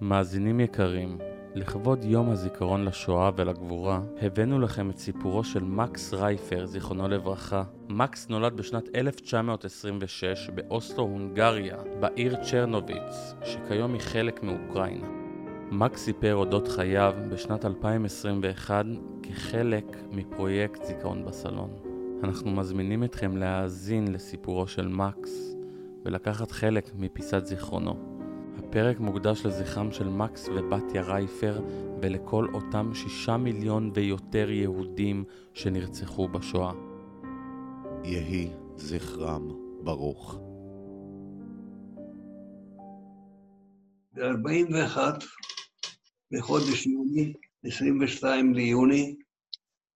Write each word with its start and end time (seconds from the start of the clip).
מאזינים 0.00 0.60
יקרים, 0.60 1.18
לכבוד 1.54 2.04
יום 2.04 2.30
הזיכרון 2.30 2.84
לשואה 2.84 3.30
ולגבורה, 3.36 4.00
הבאנו 4.22 4.60
לכם 4.60 4.90
את 4.90 4.98
סיפורו 4.98 5.44
של 5.44 5.64
מקס 5.64 6.14
רייפר, 6.14 6.66
זיכרונו 6.66 7.08
לברכה. 7.08 7.64
מקס 7.88 8.28
נולד 8.28 8.56
בשנת 8.56 8.88
1926 8.94 10.50
באוסלו, 10.54 11.04
הונגריה, 11.04 11.76
בעיר 12.00 12.36
צ'רנוביץ, 12.36 13.34
שכיום 13.44 13.92
היא 13.92 14.00
חלק 14.00 14.42
מאוקראינה. 14.42 15.08
מקס 15.70 16.04
סיפר 16.04 16.34
אודות 16.34 16.68
חייו 16.68 17.14
בשנת 17.30 17.64
2021 17.64 18.84
כחלק 19.22 19.96
מפרויקט 20.10 20.84
זיכרון 20.84 21.24
בסלון. 21.24 21.70
אנחנו 22.24 22.50
מזמינים 22.50 23.04
אתכם 23.04 23.36
להאזין 23.36 24.12
לסיפורו 24.12 24.66
של 24.66 24.88
מקס 24.88 25.56
ולקחת 26.04 26.50
חלק 26.50 26.90
מפיסת 26.98 27.46
זיכרונו. 27.46 28.19
הפרק 28.70 29.00
מוקדש 29.00 29.46
לזכרם 29.46 29.92
של 29.92 30.08
מקס 30.08 30.48
ובתיה 30.48 31.02
רייפר 31.02 31.60
ולכל 32.02 32.46
אותם 32.54 32.90
שישה 32.94 33.36
מיליון 33.36 33.90
ויותר 33.94 34.50
יהודים 34.50 35.24
שנרצחו 35.54 36.28
בשואה. 36.28 36.72
יהי 38.04 38.50
זכרם 38.76 39.48
ברוך. 39.82 40.38
ב-41, 44.14 44.98
בחודש 46.32 46.86
יוני, 46.86 47.32
22 47.64 48.54
ליוני, 48.54 49.16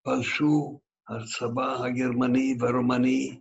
פלשו 0.04 0.80
הצבא 1.08 1.84
הגרמני 1.84 2.56
והרומני 2.60 3.40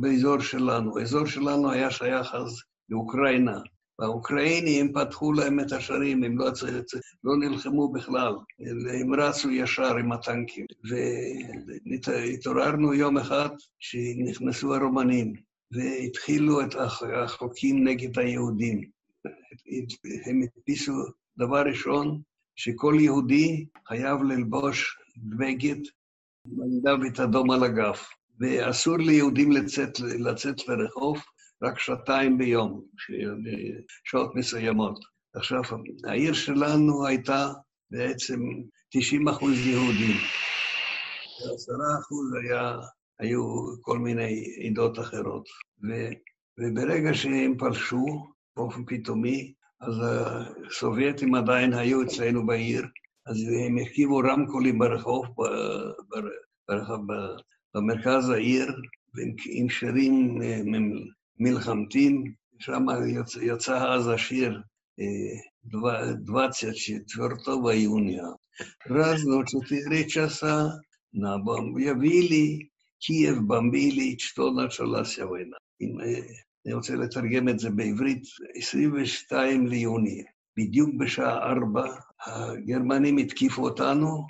באזור 0.00 0.40
שלנו. 0.40 0.98
האזור 0.98 1.26
שלנו 1.26 1.70
היה 1.70 1.90
שייך 1.90 2.34
אז 2.34 2.62
לאוקראינה. 2.88 3.58
והאוקראינים 3.98 4.92
פתחו 4.92 5.32
להם 5.32 5.60
את 5.60 5.72
השערים, 5.72 6.24
הם 6.24 6.38
לא, 6.38 6.46
לא 7.24 7.36
נלחמו 7.36 7.92
בכלל, 7.92 8.34
הם 9.00 9.14
רצו 9.14 9.50
ישר 9.50 9.96
עם 9.96 10.12
הטנקים. 10.12 10.66
והתעוררנו 12.06 12.94
יום 12.94 13.18
אחד 13.18 13.48
שנכנסו 13.78 14.74
הרומנים, 14.74 15.32
והתחילו 15.72 16.60
את 16.60 16.74
החוקים 17.14 17.88
נגד 17.88 18.18
היהודים. 18.18 18.90
הם 20.26 20.40
הדפיסו, 20.42 20.92
דבר 21.38 21.62
ראשון, 21.62 22.20
שכל 22.56 22.94
יהודי 23.00 23.66
חייב 23.88 24.22
ללבוש 24.22 24.98
בגד 25.16 25.80
מנדב 26.46 27.20
אדום 27.22 27.50
על 27.50 27.64
הגף, 27.64 28.08
ואסור 28.40 28.96
ליהודים 28.96 29.52
לצאת, 29.52 30.00
לצאת 30.00 30.68
לרחוב, 30.68 31.18
רק 31.62 31.78
שעתיים 31.78 32.38
ביום, 32.38 32.82
שעות 34.04 34.34
מסוימות. 34.34 34.98
עכשיו, 35.34 35.62
העיר 36.04 36.32
שלנו 36.32 37.06
הייתה 37.06 37.52
בעצם 37.90 38.40
90 38.90 39.28
אחוז 39.28 39.66
יהודים, 39.66 40.16
ועשרה 41.40 41.98
אחוז 42.00 42.34
היה, 42.42 42.78
היו 43.18 43.42
כל 43.80 43.98
מיני 43.98 44.44
עדות 44.66 44.98
אחרות. 44.98 45.48
ו, 45.84 46.08
וברגע 46.58 47.14
שהם 47.14 47.58
פלשו 47.58 48.06
באופן 48.56 48.84
פתאומי, 48.86 49.52
אז 49.80 49.94
הסובייטים 50.66 51.34
עדיין 51.34 51.72
היו 51.72 52.02
אצלנו 52.02 52.46
בעיר, 52.46 52.86
אז 53.26 53.36
הם 53.66 53.78
הרכיבו 53.78 54.18
רמקולים 54.18 54.78
ברחוב, 54.78 55.26
ברחוב, 56.68 57.00
במרכז 57.74 58.30
העיר, 58.30 58.66
עם 59.46 59.68
שירים 59.68 60.40
מלחמתיים, 61.39 62.33
שם 62.59 62.85
יצא, 63.07 63.39
יצא 63.39 63.93
אז 63.93 64.07
השיר 64.07 64.61
24 65.69 67.73
июня. 67.73 68.23
Разно 68.85 69.43
4 69.43 70.07
часа 70.07 70.79
на 71.13 71.37
бомбили, 71.37 72.69
קייב 72.99 73.37
במבילי, 73.47 74.15
что 74.19 74.51
началась 74.51 75.19
война. 75.19 75.57
אם 75.81 75.97
אני 76.65 76.73
רוצה 76.73 76.95
לתרגם 76.95 77.49
את 77.49 77.59
זה 77.59 77.69
בעברית, 77.69 78.23
22 78.55 79.67
ליוני, 79.67 80.23
בדיוק 80.57 80.89
בשעה 80.99 81.37
4, 81.37 81.95
הגרמנים 82.25 83.17
התקיפו 83.17 83.63
אותנו, 83.63 84.27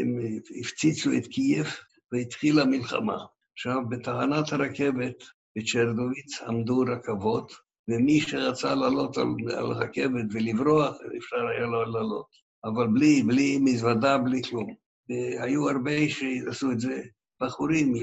הם 0.00 0.18
הפציצו 0.60 1.10
את 1.16 1.26
קייב 1.26 1.66
והתחילה 2.12 2.64
מלחמה. 2.64 3.24
עכשיו, 3.52 3.88
בתחנת 3.88 4.52
הרכבת 4.52 5.24
בצ'רנוביץ 5.57 6.41
עמדו 6.47 6.83
רכבות, 6.87 7.51
ומי 7.87 8.21
שרצה 8.21 8.75
לעלות 8.75 9.17
על, 9.17 9.27
על 9.57 9.65
רכבת 9.65 10.25
ולברוח, 10.31 10.95
אפשר 11.17 11.47
היה 11.47 11.65
לו 11.65 11.85
לעלות. 11.85 12.27
אבל 12.65 12.87
בלי, 12.87 13.23
בלי 13.23 13.59
מזוודה, 13.61 14.17
בלי 14.17 14.41
כלום. 14.49 14.73
והיו 15.09 15.69
הרבה 15.69 16.09
שעשו 16.09 16.71
את 16.71 16.79
זה, 16.79 17.01
בחורים, 17.41 17.93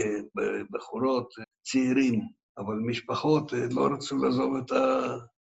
בחורות, 0.71 1.29
צעירים, 1.63 2.21
אבל 2.59 2.75
משפחות 2.75 3.53
לא 3.71 3.89
רצו 3.93 4.17
לעזוב 4.17 4.57
את 4.57 4.73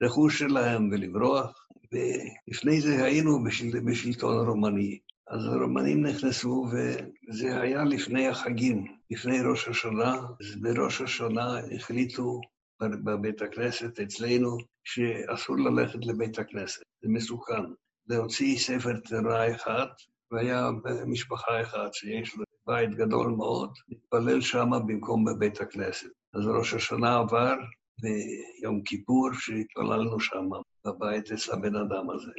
הרכוש 0.01 0.40
שלהם 0.40 0.90
ולברוח. 0.91 1.68
ולפני 1.94 2.81
זה 2.81 3.03
היינו 3.03 3.44
בשל, 3.44 3.80
בשלטון 3.80 4.47
רומני. 4.47 5.00
אז 5.31 5.46
הרומנים 5.46 6.06
נכנסו, 6.06 6.66
וזה 6.72 7.62
היה 7.62 7.84
לפני 7.84 8.28
החגים, 8.28 8.86
לפני 9.12 9.42
ראש 9.42 9.68
השנה. 9.68 10.16
אז 10.16 10.62
בראש 10.62 11.02
השנה 11.02 11.59
החליטו 11.75 12.42
בבית 12.81 13.42
הכנסת 13.42 14.00
אצלנו 14.00 14.58
שאסור 14.84 15.58
ללכת 15.58 16.06
לבית 16.06 16.40
הכנסת, 16.40 16.81
זה 17.02 17.09
מסוכן. 17.09 17.64
להוציא 18.08 18.58
ספר 18.58 19.00
תורה 19.00 19.56
אחד, 19.56 19.86
והיה 20.31 20.69
משפחה 21.06 21.62
אחת 21.62 21.94
שיש 21.94 22.38
לה 22.38 22.44
בית 22.68 22.96
גדול 22.96 23.31
מאוד, 23.31 23.74
להתפלל 23.90 24.42
שמה 24.42 24.80
במקום 24.80 25.25
בבית 25.25 25.62
הכנסת. 25.62 26.09
אז 26.34 26.48
ראש 26.48 26.74
השנה 26.74 27.18
עבר, 27.18 27.56
ויום 28.02 28.81
כיפור, 28.84 29.30
שהתפללנו 29.34 30.19
שמה, 30.19 30.58
בבית 30.86 31.31
אצל 31.31 31.53
הבן 31.53 31.75
אדם 31.75 32.09
הזה. 32.09 32.31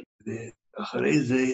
ואחרי 0.77 1.19
זה 1.19 1.45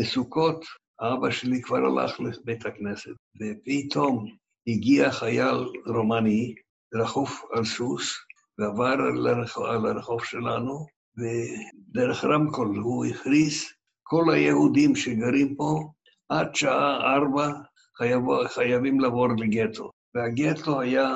בסוכות 0.00 0.64
אבא 1.00 1.30
שלי 1.30 1.62
כבר 1.62 1.76
הלך 1.76 2.20
לבית 2.20 2.66
הכנסת, 2.66 3.10
ופתאום 3.40 4.26
הגיע 4.68 5.10
חייל 5.10 5.56
רומני, 5.86 6.54
רכוף 6.94 7.42
על 7.52 7.64
סוס, 7.64 8.14
ועבר 8.58 8.94
לרחוב, 8.96 9.64
על 9.64 9.86
הרחוב 9.86 10.24
שלנו, 10.24 10.86
ודרך 11.18 12.24
רמקול 12.24 12.76
הוא 12.76 13.04
הכריז, 13.04 13.64
כל 14.02 14.24
היהודים 14.34 14.96
שגרים 14.96 15.54
פה, 15.56 15.90
עד 16.28 16.54
שעה 16.54 17.14
ארבע 17.14 17.52
חייב, 17.96 18.22
חייבים 18.48 19.00
לעבור 19.00 19.28
לגטו. 19.38 19.90
והגטו 20.14 20.80
היה, 20.80 21.14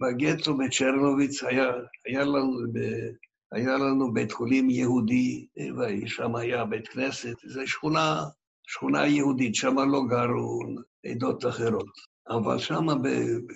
בגטו 0.00 0.56
בצ'רנוביץ 0.56 1.42
היה, 1.42 1.70
היה 2.06 2.24
לנו, 2.24 2.72
היה 3.52 3.78
לנו 3.78 4.12
בית 4.12 4.32
חולים 4.32 4.70
יהודי, 4.70 5.46
ושם 5.78 6.36
היה 6.36 6.64
בית 6.64 6.88
כנסת, 6.88 7.36
זו 7.46 7.66
שכונה 7.66 8.24
שכונה 8.68 9.06
יהודית, 9.06 9.54
שם 9.54 9.76
לא 9.78 10.02
גרו 10.08 10.60
עדות 11.06 11.46
אחרות. 11.46 11.90
אבל 12.28 12.58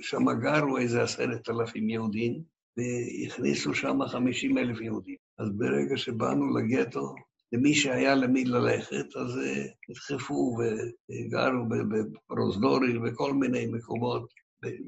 שם, 0.03 0.27
גרו 0.43 0.79
איזה 0.79 1.03
עשרת 1.03 1.51
אלפים 1.51 1.91
יהודים, 1.91 2.43
והכניסו 2.77 3.75
שם 3.75 3.99
חמישים 4.09 4.59
אלף 4.59 4.81
יהודים. 4.81 5.17
אז 5.39 5.49
ברגע 5.57 5.97
שבאנו 5.97 6.59
לגטו, 6.59 7.15
למי 7.53 7.75
שהיה 7.75 8.15
למי 8.15 8.45
ללכת, 8.45 9.17
אז 9.17 9.41
נדחפו 9.89 10.57
וגרו 10.59 11.69
בפרוזדורי 11.69 12.99
ובכל 12.99 13.33
מיני 13.35 13.67
מקומות, 13.67 14.33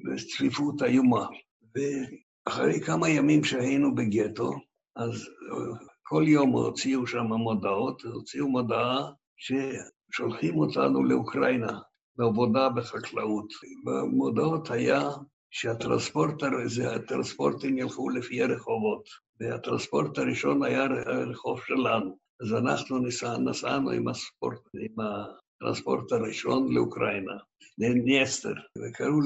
בצפיפות 0.05 0.83
איומה. 0.83 1.27
ואחרי 1.75 2.81
כמה 2.81 3.09
ימים 3.09 3.45
שהיינו 3.45 3.95
בגטו, 3.95 4.53
אז 4.97 5.29
כל 6.03 6.25
יום 6.27 6.51
הוציאו 6.51 7.07
שם 7.07 7.27
מודעות, 7.27 8.03
הוציאו 8.03 8.49
מודעה 8.49 9.11
שולחים 10.11 10.59
אותנו 10.59 11.05
לאוקראינה 11.05 11.79
בעבודה 12.17 12.69
בחקלאות. 12.69 13.47
במודעות 13.85 14.71
היה 14.71 15.09
שהטרנספורטים 15.51 17.79
ילכו 17.79 18.11
לפי 18.11 18.43
הרחובות, 18.43 19.09
והטרנספורט 19.41 20.19
הראשון 20.19 20.63
היה 20.63 20.85
הרחוב 21.07 21.61
שלנו. 21.67 22.19
אז 22.41 22.53
אנחנו 22.53 22.99
נסע, 22.99 23.39
נסענו 23.39 23.91
עם, 23.91 24.09
הספורט, 24.09 24.61
עם 24.75 24.95
הטרנספורט 25.01 26.13
הראשון 26.13 26.75
לאוקראינה, 26.75 27.33
לנסטר, 27.79 28.55
וקראו 28.79 29.19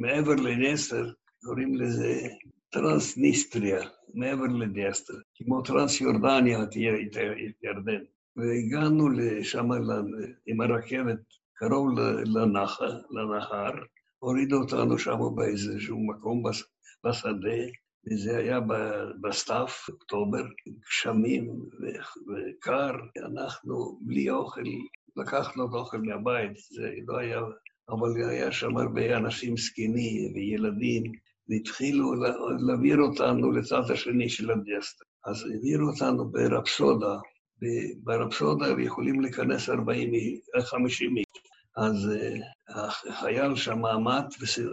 מעבר 0.00 0.34
לנסטר, 0.34 1.12
קוראים 1.44 1.74
לזה 1.74 2.28
טרנסניסטריה, 2.72 3.80
מעבר 4.14 4.44
לנסטר, 4.44 5.14
כמו 5.34 5.62
טרנס 5.62 6.00
יורדניה, 6.00 6.66
תהיה 6.66 6.92
ירדן. 7.62 8.04
והגענו 8.36 9.08
לשם 9.08 9.68
עם 10.46 10.60
הרכבת 10.60 11.20
קרוב 11.54 11.88
לנחל, 12.24 12.92
לנהר, 13.10 13.72
הורידו 14.18 14.56
אותנו 14.56 14.98
שם 14.98 15.18
באיזשהו 15.34 16.06
מקום 16.06 16.42
בשדה, 17.06 17.58
וזה 18.06 18.36
היה 18.36 18.60
בסתיו, 19.20 19.66
אוקטובר, 19.88 20.44
גשמים 20.88 21.50
וקר, 22.28 22.92
אנחנו 23.26 23.98
בלי 24.00 24.30
אוכל, 24.30 24.62
לקחנו 25.16 25.64
את 25.64 25.70
האוכל 25.72 25.98
מהבית, 25.98 26.56
זה 26.56 26.90
לא 27.06 27.18
היה... 27.18 27.40
אבל 27.88 28.30
היה 28.30 28.52
שם 28.52 28.76
הרבה 28.76 29.16
אנשים 29.16 29.56
זקנים 29.56 30.34
וילדים, 30.34 31.02
והתחילו 31.52 32.14
להעביר 32.66 32.98
אותנו 32.98 33.52
לצד 33.52 33.90
השני 33.90 34.28
של 34.28 34.50
הדיאסטר. 34.50 35.04
אז 35.26 35.44
העבירו 35.46 35.88
אותנו 35.88 36.30
ברפסודה, 36.30 37.16
ברפסודה 38.02 38.66
יכולים 38.82 39.20
להיכנס 39.20 39.68
40, 39.68 40.12
50 40.60 41.16
איש. 41.16 41.26
אז 41.76 42.10
החייל 43.08 43.56
שם 43.56 43.84
עמד 43.84 44.24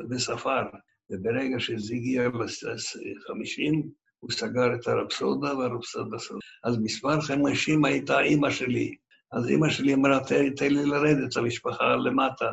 וספר, 0.09 0.61
וברגע 1.09 1.59
שזה 1.59 1.95
הגיע 1.95 2.27
ל-50, 2.27 3.87
הוא 4.19 4.31
סגר 4.31 4.75
את 4.75 4.87
הרפסודה 4.87 5.57
והרפסודה 5.57 6.17
סגרה. 6.19 6.39
אז 6.63 6.77
מספר 6.77 7.21
50 7.21 7.85
הייתה 7.85 8.19
אימא 8.19 8.49
שלי. 8.49 8.95
אז 9.31 9.47
אימא 9.47 9.69
שלי 9.69 9.93
אמרה, 9.93 10.19
תן 10.55 10.73
לי 10.73 10.85
לרדת 10.85 11.35
למשפחה 11.35 11.95
למטה. 11.95 12.51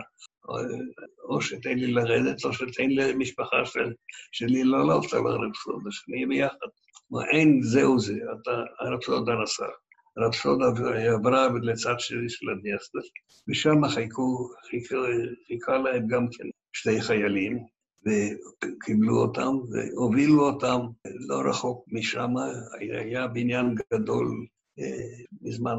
או 1.28 1.40
שתן 1.40 1.78
לי 1.78 1.92
לרדת, 1.92 2.44
או 2.44 2.52
שתן 2.52 2.86
לי 2.88 3.12
למשפחה 3.12 3.64
של, 3.64 3.92
שלי 4.32 4.64
לעלות 4.64 5.12
על 5.12 5.26
הרפסודה, 5.26 5.90
שנהיה 5.90 6.26
ביחד. 6.26 6.66
אין 7.32 7.62
זהו 7.62 7.98
זה, 7.98 8.14
אתה, 8.14 8.50
הרפסודה 8.80 9.32
נסע. 9.42 9.66
הרפסודה 10.16 10.64
עברה 11.14 11.48
לצד 11.62 11.94
שלי 11.98 12.28
של 12.28 12.46
הדיאסטר, 12.50 12.98
ושם 13.48 13.88
חיכו, 13.88 14.48
חיכה 15.48 15.78
להם 15.78 16.06
גם 16.06 16.26
כן 16.32 16.44
שתי 16.72 17.00
חיילים, 17.00 17.58
וקיבלו 18.06 19.16
אותם 19.16 19.56
והובילו 19.70 20.46
אותם 20.46 20.80
לא 21.28 21.40
רחוק 21.50 21.84
משם, 21.88 22.30
היה 22.80 23.26
בניין 23.26 23.74
גדול 23.92 24.46
אה, 24.78 25.24
בזמן 25.42 25.76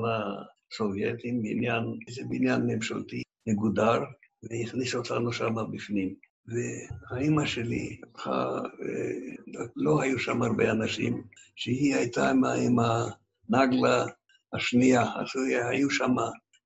הסובייטים, 0.71 1.41
בניין, 1.41 1.83
איזה 2.07 2.21
בניין 2.29 2.61
ממשלתי 2.67 3.21
מגודר, 3.47 3.99
והכניס 4.49 4.95
אותנו 4.95 5.33
שם 5.33 5.55
בפנים. 5.73 6.15
והאימא 6.47 7.45
שלי, 7.45 7.97
אה, 8.27 8.59
לא 9.75 10.01
היו 10.01 10.19
שם 10.19 10.41
הרבה 10.41 10.71
אנשים, 10.71 11.23
שהיא 11.55 11.95
הייתה 11.95 12.29
עם 12.29 12.43
הנגלה 12.79 14.05
השנייה, 14.53 15.01
אז 15.01 15.27
היו 15.71 15.89
שם 15.89 16.15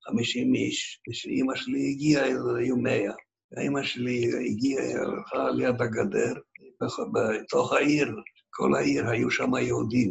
50 0.04 0.54
איש, 0.54 1.00
וכשאימא 1.08 1.54
שלי 1.54 1.90
הגיעה, 1.90 2.24
היו 2.58 2.76
100. 2.76 3.12
האמא 3.56 3.82
שלי 3.82 4.30
הגיעה, 4.50 4.84
הלכה 4.84 5.50
ליד 5.50 5.82
הגדר, 5.82 6.34
בתוך 7.12 7.72
העיר, 7.72 8.16
כל 8.50 8.74
העיר, 8.74 9.08
היו 9.08 9.30
שם 9.30 9.50
יהודים 9.60 10.10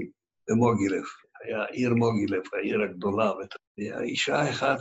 במוגילף. 0.49 1.07
היה 1.43 1.65
עיר 1.65 1.93
מוגילף, 1.93 2.53
העיר 2.53 2.81
הגדולה. 2.81 3.31
והאישה 3.77 4.49
אחת 4.49 4.79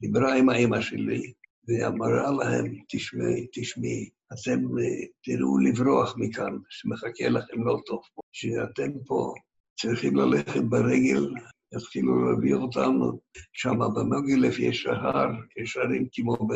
דיברה 0.00 0.34
עם 0.34 0.48
האמא 0.48 0.80
שלי, 0.80 1.32
ואמרה 1.70 2.30
להם, 2.30 2.74
תשמעי, 2.88 3.46
תשמעי, 3.52 4.08
אתם 4.32 4.60
תראו 5.24 5.58
לברוח 5.58 6.14
מכאן, 6.16 6.58
שמחכה 6.68 7.28
לכם 7.28 7.64
לא 7.64 7.80
טוב 7.86 8.02
פה, 8.14 8.22
שאתם 8.32 8.90
פה 9.06 9.34
צריכים 9.80 10.16
ללכת 10.16 10.62
ברגל 10.68 11.28
יתחילו 11.76 12.24
להביא 12.24 12.54
אותנו. 12.54 13.20
שם 13.52 13.78
במוגילף 13.94 14.58
יש 14.58 14.86
הר, 14.86 15.30
יש 15.62 15.76
הרים 15.76 16.08
כמו 16.12 16.36
ב, 16.36 16.52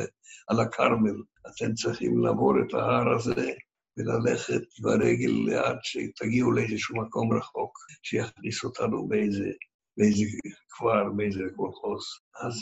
על 0.49 0.61
הכרמל. 0.61 1.22
אתם 1.46 1.75
צריכים 1.75 2.19
לעבור 2.19 2.55
את 2.60 2.75
ההר 2.75 3.14
הזה 3.14 3.50
וללכת 3.96 4.62
ברגל 4.81 5.55
עד 5.56 5.78
שתגיעו 5.82 6.52
לאיזשהו 6.52 6.96
מקום 6.96 7.37
רחוק, 7.37 7.78
שיכניס 8.02 8.64
אותנו 8.64 9.08
באיזה, 9.08 9.50
באיזה 9.96 10.25
כפר, 10.70 11.10
באיזה 11.17 11.40
קולחוס. 11.56 12.20
אז, 12.43 12.55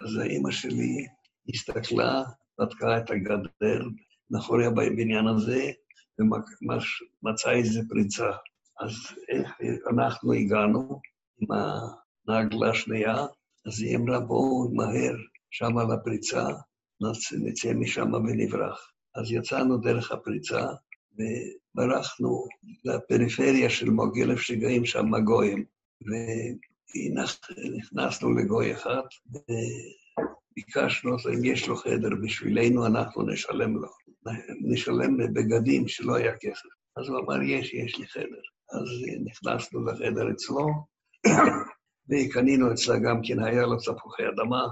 אז 0.00 0.16
האימא 0.16 0.50
שלי 0.50 1.06
הסתכלה, 1.54 2.22
בדקה 2.60 2.98
את 2.98 3.10
הגדר 3.10 3.82
מאחורי 4.30 4.66
הבניין 4.66 5.26
הזה, 5.26 5.70
ומצאה 6.18 7.52
איזה 7.52 7.80
פריצה. 7.88 8.30
אז 8.80 8.90
איך 9.28 9.52
אנחנו 9.90 10.32
הגענו? 10.32 11.00
עם 11.40 11.48
הנגלה 12.28 12.70
השנייה, 12.70 13.26
אז 13.66 13.82
היא 13.82 13.96
אמרה, 13.96 14.20
בואו 14.20 14.70
מהר 14.74 15.14
שם 15.50 15.78
על 15.78 15.92
הפריצה, 15.92 16.46
נצא 17.38 17.72
משם 17.74 18.14
ונברח. 18.14 18.90
אז 19.14 19.32
יצאנו 19.32 19.78
דרך 19.78 20.12
הפריצה 20.12 20.66
וברחנו 21.14 22.46
לפריפריה 22.84 23.70
של 23.70 23.90
מוגילף 23.90 24.40
שגאים 24.40 24.84
שם 24.84 25.10
גויים. 25.24 25.64
ונכנסנו 26.96 28.32
לגוי 28.32 28.72
אחד, 28.72 29.02
וביקשנו 30.60 31.12
אותו, 31.12 31.28
אם 31.28 31.44
יש 31.44 31.68
לו 31.68 31.76
חדר 31.76 32.08
בשבילנו, 32.22 32.86
אנחנו 32.86 33.22
נשלם 33.22 33.76
לו. 33.76 33.88
נשלם 34.60 35.16
בבגדים 35.16 35.88
שלא 35.88 36.14
היה 36.14 36.32
כסף. 36.40 36.68
אז 36.96 37.08
הוא 37.08 37.18
אמר, 37.18 37.42
יש, 37.42 37.74
יש 37.74 37.98
לי 37.98 38.06
חדר. 38.06 38.42
אז 38.72 38.88
נכנסנו 39.24 39.84
לחדר 39.84 40.30
אצלו, 40.30 40.66
וקנינו 42.10 42.72
אצלה 42.72 42.98
גם 42.98 43.20
כן, 43.24 43.42
היה 43.44 43.66
לה 43.66 43.76
תפוחי 43.76 44.22
אדמה, 44.28 44.62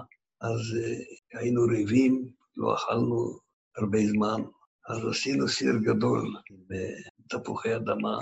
אז 0.40 0.61
uh, 0.76 1.38
היינו 1.38 1.62
רעבים, 1.62 2.32
לא 2.56 2.75
אכלנו 2.75 3.38
הרבה 3.76 3.99
זמן, 3.99 4.43
אז 4.88 5.06
עשינו 5.11 5.49
סיר 5.49 5.75
גדול 5.82 6.35
בתפוחי 6.69 7.76
אדמה, 7.76 8.19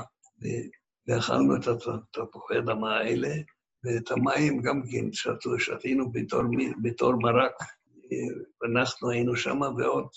ואכלנו 1.08 1.56
את 1.56 1.66
התפוחי 1.66 2.58
אדמה 2.58 2.96
האלה, 2.96 3.28
ואת 3.86 4.10
המים 4.10 4.62
גם 4.62 4.82
כן 4.90 5.12
שתו, 5.12 5.58
שתינו 5.58 6.12
בתור, 6.12 6.42
בתור 6.82 7.12
מרק. 7.22 7.52
אנחנו 8.70 9.10
היינו 9.10 9.36
שם, 9.36 9.60
ועוד 9.60 10.08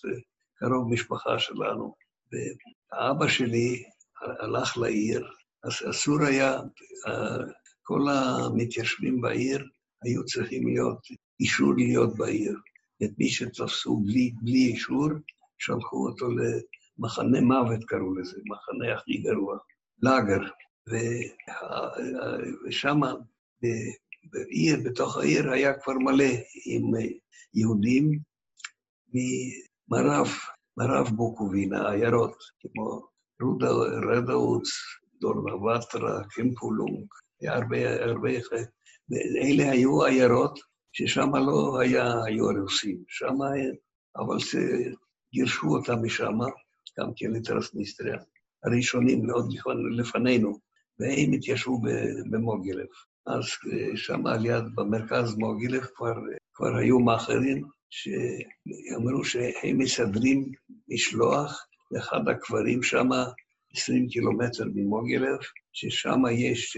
קרוב 0.55 0.93
משפחה 0.93 1.39
שלנו. 1.39 1.95
ואבא 2.31 3.27
שלי 3.27 3.83
הלך 4.39 4.77
לעיר, 4.77 5.27
אז 5.63 5.73
אסור 5.89 6.23
היה 6.23 6.59
כל 7.83 8.01
המתיישבים 8.09 9.21
בעיר 9.21 9.67
היו 10.03 10.25
צריכים 10.25 10.67
להיות, 10.67 10.99
אישור 11.39 11.73
להיות 11.75 12.17
בעיר. 12.17 12.55
את 13.03 13.09
מי 13.17 13.29
שתפסו 13.29 13.97
בלי, 14.05 14.31
בלי 14.41 14.65
אישור, 14.65 15.09
שלחו 15.57 16.07
אותו 16.07 16.27
למחנה 16.29 17.41
מוות, 17.41 17.83
קראו 17.83 18.15
לזה, 18.15 18.37
מחנה 18.45 18.93
הכי 18.93 19.17
גרוע, 19.17 19.57
לאגר. 20.01 20.41
ושם, 22.67 22.99
בעיר, 24.23 24.77
בתוך 24.85 25.17
העיר, 25.17 25.51
היה 25.51 25.73
כבר 25.79 25.93
מלא 25.93 26.33
עם 26.65 26.91
יהודים 27.53 28.19
ממערב, 29.13 30.27
מערב 30.77 31.07
בוקובינה, 31.07 31.91
עיירות, 31.91 32.37
כמו 32.61 33.07
רדאוץ, 34.11 34.69
דורנבטרה, 35.21 36.23
קמפולונג, 36.29 37.07
הרבה, 37.41 38.03
הרבה... 38.03 38.29
אלה 39.43 39.71
היו 39.71 40.03
עיירות 40.05 40.59
ששם 40.91 41.35
לא 41.35 41.79
היה, 41.79 42.23
היו 42.25 42.45
רוסים, 42.61 43.03
שם, 43.07 43.35
אבל 44.17 44.37
גירשו 45.33 45.67
אותם 45.67 46.03
משם, 46.03 46.37
גם 46.99 47.11
כן 47.15 47.31
לטרנסניסטריה, 47.31 48.17
הראשונים 48.63 49.25
מאוד 49.25 49.53
לפנינו, 49.97 50.59
והם 50.99 51.31
התיישבו 51.33 51.81
במוגילב. 52.31 52.87
אז 53.27 53.43
שם 53.95 54.27
על 54.27 54.45
יד, 54.45 54.63
במרכז 54.75 55.35
מוגילב, 55.35 55.85
כבר, 55.95 56.13
כבר 56.53 56.77
היו 56.77 56.99
מאכערים 56.99 57.63
שאמרו 57.89 59.23
שהם 59.23 59.77
מסדרים 59.77 60.51
משלוח 60.87 61.65
לאחד 61.91 62.27
הקברים 62.27 62.83
שם, 62.83 63.09
20 63.73 64.07
קילומטר 64.07 64.63
ממוגילב, 64.75 65.37
ששם 65.73 66.21
יש 66.31 66.77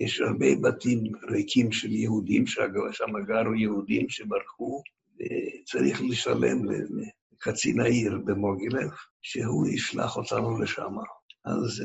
יש 0.00 0.20
הרבה 0.20 0.46
בתים 0.62 1.02
ריקים 1.30 1.72
של 1.72 1.92
יהודים, 1.92 2.46
שם 2.46 3.12
גרו 3.26 3.54
יהודים 3.54 4.08
שברחו, 4.08 4.82
וצריך 5.16 6.02
לשלם 6.02 6.58
לקצין 6.70 7.80
העיר 7.80 8.18
במוגילב, 8.24 8.90
שהוא 9.22 9.66
ישלח 9.66 10.16
אותנו 10.16 10.62
לשם. 10.62 10.94
אז 11.44 11.82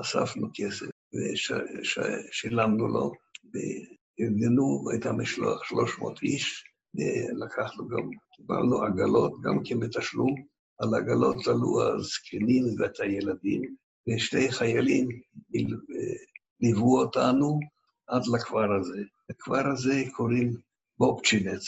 אספנו 0.00 0.48
כסף 0.54 0.86
ושילמנו 1.16 2.88
לו, 2.88 3.12
וארגנו 3.52 4.88
את 4.94 5.06
המשלוח 5.06 5.64
300 5.64 6.22
איש, 6.22 6.64
ולקחנו 6.94 7.88
גם, 7.88 8.10
קיבלנו 8.36 8.82
עגלות, 8.82 9.32
גם 9.42 9.60
כן 9.64 9.80
בתשלום. 9.80 10.34
על 10.78 10.94
עגלות 10.94 11.46
עלו 11.46 11.82
הזקנים 11.82 12.64
ואת 12.78 13.00
הילדים, 13.00 13.62
ושתי 14.08 14.52
חיילים 14.52 15.08
ליוו 16.60 16.98
אותנו 16.98 17.60
עד 18.06 18.22
לכפר 18.34 18.72
הזה. 18.80 19.02
לכפר 19.30 19.72
הזה 19.72 20.02
קוראים 20.12 20.56
בובצ'ינץ, 20.98 21.64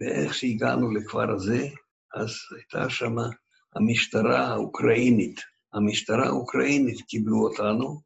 ואיך 0.00 0.34
שהגענו 0.34 0.94
לכפר 0.94 1.30
הזה, 1.30 1.68
אז 2.14 2.30
הייתה 2.56 2.90
שם 2.90 3.14
המשטרה 3.76 4.46
האוקראינית, 4.46 5.40
המשטרה 5.72 6.26
האוקראינית 6.26 7.00
קיבלו 7.00 7.48
אותנו, 7.48 8.00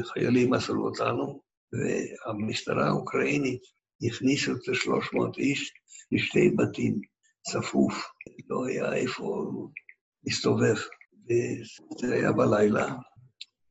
החיילים 0.00 0.50
מסרו 0.50 0.84
אותנו, 0.84 1.42
והמשטרה 1.72 2.86
האוקראינית 2.86 3.62
הכניסו 4.08 4.52
את 4.52 4.68
ה-300 4.68 5.38
איש 5.38 5.72
לשתי 6.12 6.50
בתים, 6.50 7.00
צפוף, 7.42 7.94
לא 8.48 8.66
היה 8.66 8.94
איפה 8.94 9.52
להסתובב. 10.24 10.76
וזה 11.26 12.14
היה 12.14 12.32
בלילה, 12.32 12.94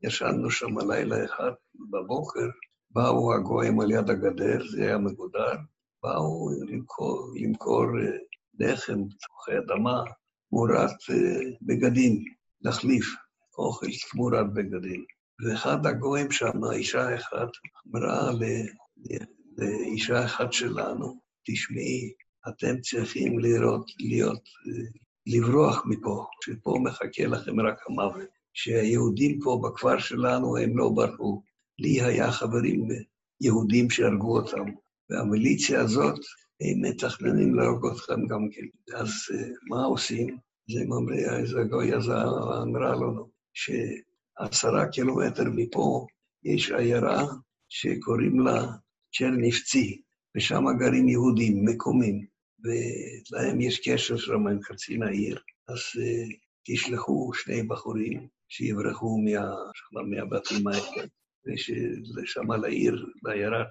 ישנו 0.03 0.51
שם 0.51 0.91
לילה 0.91 1.25
אחד 1.25 1.51
בבוקר, 1.91 2.47
באו 2.91 3.33
הגויים 3.33 3.79
על 3.79 3.91
יד 3.91 4.09
הגדר, 4.09 4.67
זה 4.71 4.81
היה 4.83 4.97
מגודר, 4.97 5.55
באו 6.03 6.49
למכור, 6.67 7.31
למכור 7.35 7.83
אה, 7.83 8.17
לחם, 8.59 8.99
תפוחי 9.19 9.57
אדמה, 9.57 10.03
תמורת 10.49 10.89
אה, 11.09 11.49
בגדים, 11.61 12.23
להחליף 12.61 13.05
אוכל 13.57 13.87
תמורת 14.11 14.53
בגדים. 14.53 15.05
ואחד 15.41 15.85
הגויים 15.85 16.31
שם, 16.31 16.63
אישה 16.73 17.15
אחת, 17.15 17.49
אמרה 17.87 18.31
לאישה 19.57 20.25
אחת 20.25 20.53
שלנו, 20.53 21.21
תשמעי, 21.45 22.11
אתם 22.49 22.81
צריכים 22.81 23.39
לראות, 23.39 23.91
להיות, 23.99 24.41
לברוח 25.27 25.85
מפה, 25.85 26.25
שפה 26.45 26.79
מחכה 26.83 27.25
לכם 27.27 27.59
רק 27.59 27.77
המוות. 27.89 28.41
שהיהודים 28.53 29.39
פה 29.43 29.61
בכפר 29.63 29.99
שלנו 29.99 30.57
הם 30.57 30.77
לא 30.77 30.89
ברחו. 30.89 31.41
לי 31.79 32.01
היה 32.01 32.31
חברים 32.31 32.87
יהודים 33.41 33.89
שהרגו 33.89 34.37
אותם, 34.37 34.65
והמיליציה 35.09 35.81
הזאת, 35.81 36.19
הם 36.61 36.81
מתכננים 36.81 37.55
להרוג 37.55 37.87
אתכם 37.87 38.27
גם 38.27 38.47
כן. 38.51 38.95
אז 38.97 39.09
מה 39.69 39.83
עושים? 39.83 40.37
זה 40.69 40.79
ממריא, 40.85 41.29
איזה 41.29 41.63
גוי 41.69 41.93
הזה 41.93 42.13
אמרה 42.63 42.95
לנו, 42.95 43.29
שעשרה 44.45 44.87
קילומטר 44.87 45.43
מפה 45.55 46.05
יש 46.43 46.71
עיירה 46.71 47.25
שקוראים 47.69 48.39
לה 48.39 48.65
צ'רניפצי, 49.13 50.01
ושם 50.35 50.63
גרים 50.79 51.09
יהודים 51.09 51.65
מקומים, 51.65 52.25
ולהם 52.63 53.61
יש 53.61 53.89
קשר 53.89 54.17
שם 54.17 54.47
עם 54.47 54.59
קצין 54.61 55.03
העיר. 55.03 55.39
אז 55.67 55.77
uh, 55.77 56.35
תשלחו 56.65 57.31
שני 57.33 57.63
בחורים 57.63 58.27
שיברחו 58.49 59.17
מה, 59.17 60.01
מהבתים 60.03 60.67
האלה, 60.67 61.07
ושם 62.15 62.51
לעיר, 62.51 63.05
לעיירה 63.23 63.65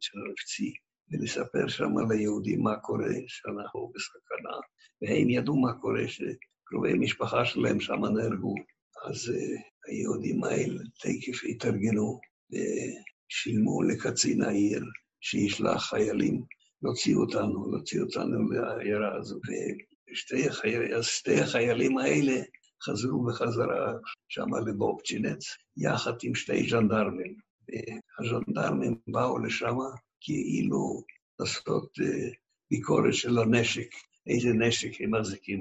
צ'רניפצי, 0.00 0.72
ולספר 1.10 1.68
שם 1.68 1.92
ליהודים 2.10 2.62
מה 2.62 2.76
קורה, 2.76 3.14
שאנחנו 3.26 3.92
בסכנה. 3.94 4.56
והם 5.02 5.30
ידעו 5.30 5.56
מה 5.56 5.72
קורה, 5.72 6.02
שקרובי 6.08 6.94
משפחה 6.98 7.44
שלהם 7.44 7.80
שם 7.80 8.04
נהרגו. 8.04 8.54
אז 9.06 9.28
uh, 9.28 9.75
היהודים 9.86 10.44
האלה 10.44 10.82
תקף 11.00 11.44
התארגנו 11.48 12.20
ושילמו 12.50 13.82
לקצין 13.82 14.42
העיר 14.42 14.84
שישלח 15.20 15.90
חיילים 15.90 16.42
להוציא 16.82 17.16
אותנו, 17.16 17.70
להוציא 17.70 18.00
אותנו 18.00 18.50
לעיירה 18.50 19.16
הזו. 19.16 19.40
ושתי 20.12 20.48
החייל, 20.48 20.94
החיילים 21.42 21.98
האלה 21.98 22.42
חזרו 22.82 23.26
בחזרה 23.26 23.92
שם 24.28 24.54
לבובצ'ינץ, 24.66 25.44
יחד 25.76 26.12
עם 26.22 26.34
שתי 26.34 26.68
ז'נדרמים. 26.70 27.36
והז'נדרמים 28.18 28.94
באו 29.06 29.38
לשם 29.38 29.76
כאילו 30.20 31.02
לעשות 31.40 31.90
uh, 31.98 32.34
ביקורת 32.70 33.14
של 33.14 33.38
הנשק, 33.38 33.88
איזה 34.26 34.48
נשק 34.48 35.00
הם 35.00 35.14
מחזיקים 35.14 35.60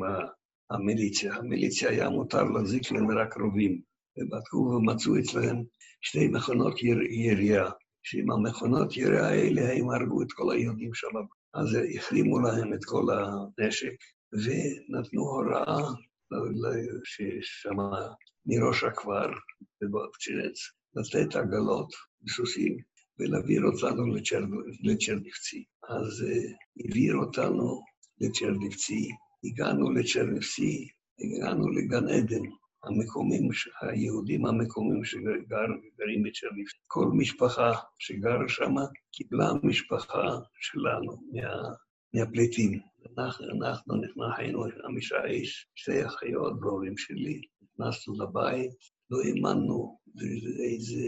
המיליציה. 0.69 1.35
המיליציה 1.35 1.89
היה 1.89 2.09
מותר 2.09 2.43
להחזיק 2.43 2.91
להם 2.91 3.11
רק 3.11 3.37
רובים, 3.37 3.81
ובדקו 4.17 4.57
ומצאו 4.57 5.19
אצלם 5.19 5.63
שתי 6.01 6.27
מכונות 6.27 6.83
ירייה, 7.09 7.69
שעם 8.03 8.31
המכונות 8.31 8.97
ירייה 8.97 9.27
האלה 9.27 9.73
הם 9.73 9.89
הרגו 9.89 10.21
את 10.21 10.31
כל 10.31 10.51
היהודים 10.51 10.93
שם. 10.93 11.07
אז 11.53 11.77
החרימו 11.95 12.39
להם 12.39 12.73
את 12.73 12.85
כל 12.85 13.05
הנשק, 13.09 13.95
ונתנו 14.33 15.21
הוראה 15.21 15.77
ששם 17.03 17.77
מראש 18.45 18.83
הכפר 18.83 19.31
בבקצ'ינץ, 19.81 20.57
לתת 20.95 21.35
עגלות 21.35 21.93
בסוסים 22.21 22.77
ולהעביר 23.19 23.61
אותנו 23.63 24.15
לצ'רניפצי. 24.83 25.63
אז 25.89 26.25
uh, 26.27 26.83
העביר 26.83 27.15
אותנו 27.15 27.81
לצ'רניפצי, 28.21 29.09
הגענו 29.43 29.91
לצ'רניפצי, 29.91 30.87
הגענו 31.19 31.69
לגן 31.69 32.07
עדן, 32.07 32.45
המקומים, 32.85 33.49
היהודים 33.81 34.45
המקומים 34.45 35.03
שגרים 35.05 36.23
בצ'רניפצי. 36.23 36.77
כל 36.87 37.07
משפחה 37.13 37.71
שגרה 37.99 38.47
שם 38.47 38.75
קיבלה 39.11 39.51
משפחה 39.63 40.23
שלנו 40.59 41.17
מה, 41.31 41.73
מהפליטים. 42.13 42.79
אנחנו, 43.17 43.45
אנחנו 43.45 43.95
נכנסנו 43.95 44.63
חמישה 44.83 45.25
איש, 45.25 45.67
שתי 45.75 46.05
אחיות 46.05 46.53
והורים 46.61 46.97
שלי, 46.97 47.41
נכנסנו 47.61 48.13
לבית, 48.13 48.71
לא 49.09 49.17
האמנו 49.21 49.99
איזה, 50.63 51.07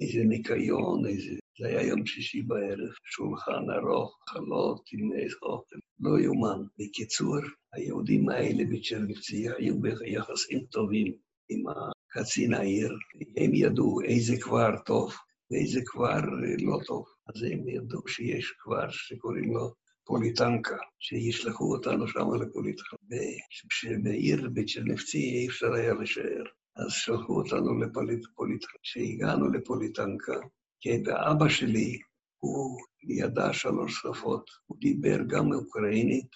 איזה 0.00 0.24
ניקיון, 0.24 1.06
איזה 1.06 1.34
זה 1.58 1.66
היה 1.68 1.82
יום 1.82 2.06
שישי 2.06 2.42
בערב, 2.42 2.92
שולחן 3.04 3.70
ארוך, 3.70 4.18
חלות 4.28 4.88
עם 4.92 5.10
אוכל, 5.42 5.76
לא 6.00 6.20
יאומן. 6.20 6.62
בקיצור, 6.78 7.36
היהודים 7.72 8.28
האלה 8.28 8.64
בצ'רניפצי 8.70 9.46
היו 9.58 9.80
ביחסים 9.80 10.64
טובים 10.70 11.12
עם 11.48 11.62
קצין 12.08 12.54
העיר. 12.54 12.96
הם 13.36 13.54
ידעו 13.54 14.00
איזה 14.00 14.36
כפר 14.40 14.76
טוב 14.86 15.14
ואיזה 15.50 15.80
כפר 15.86 16.20
לא 16.62 16.78
טוב. 16.86 17.04
אז 17.28 17.42
הם 17.42 17.68
ידעו 17.68 18.08
שיש 18.08 18.54
כפר 18.58 18.90
שקוראים 18.90 19.54
לו 19.54 19.74
פוליטנקה, 20.04 20.76
שישלחו 20.98 21.74
אותנו 21.74 22.08
שם 22.08 22.34
לפוליטנקה. 22.42 22.96
ושבעיר 23.10 24.50
בצ'רניפצי 24.54 25.18
אי 25.18 25.48
אפשר 25.48 25.72
היה 25.72 25.94
להישאר. 25.94 26.44
אז 26.76 26.92
שלחו 26.92 27.40
אותנו 27.40 27.80
לפוליטנקה. 27.80 28.78
כשהגענו 28.82 29.48
לפוליטנקה, 29.48 30.40
כן, 30.80 31.02
ואבא 31.06 31.48
שלי, 31.48 31.98
הוא 32.38 32.78
ידע 33.02 33.52
שלוש 33.52 34.02
שפות, 34.02 34.50
הוא 34.66 34.78
דיבר 34.80 35.18
גם 35.28 35.52
אוקראינית, 35.52 36.28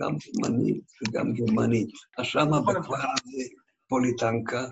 גם 0.00 0.16
תימנית 0.18 0.84
וגם 1.02 1.32
גרמנית. 1.32 1.90
אז 2.18 2.26
שמה 2.26 2.60
בכפר 2.60 2.94
הזה, 2.94 3.42
פוליטנקה, 3.88 4.62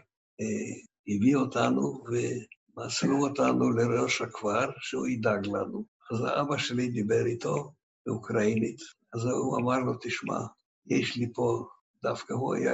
אה, 0.41 0.75
הביא 1.09 1.37
אותנו 1.37 2.05
ומסרו 2.07 3.27
אותנו 3.27 3.71
לראש 3.71 4.23
הכפר, 4.23 4.71
שהוא 4.79 5.07
ידאג 5.07 5.47
לנו. 5.47 5.85
אז 6.13 6.25
האבא 6.25 6.59
שלי 6.59 6.89
דיבר 6.89 7.27
איתו 7.27 7.73
באוקראינית. 8.07 8.81
אז 9.15 9.25
הוא 9.25 9.59
אמר 9.59 9.79
לו, 9.79 9.93
תשמע, 10.03 10.39
יש 10.87 11.17
לי 11.17 11.27
פה, 11.35 11.67
דווקא 12.03 12.33
הוא 12.33 12.55
היה 12.55 12.73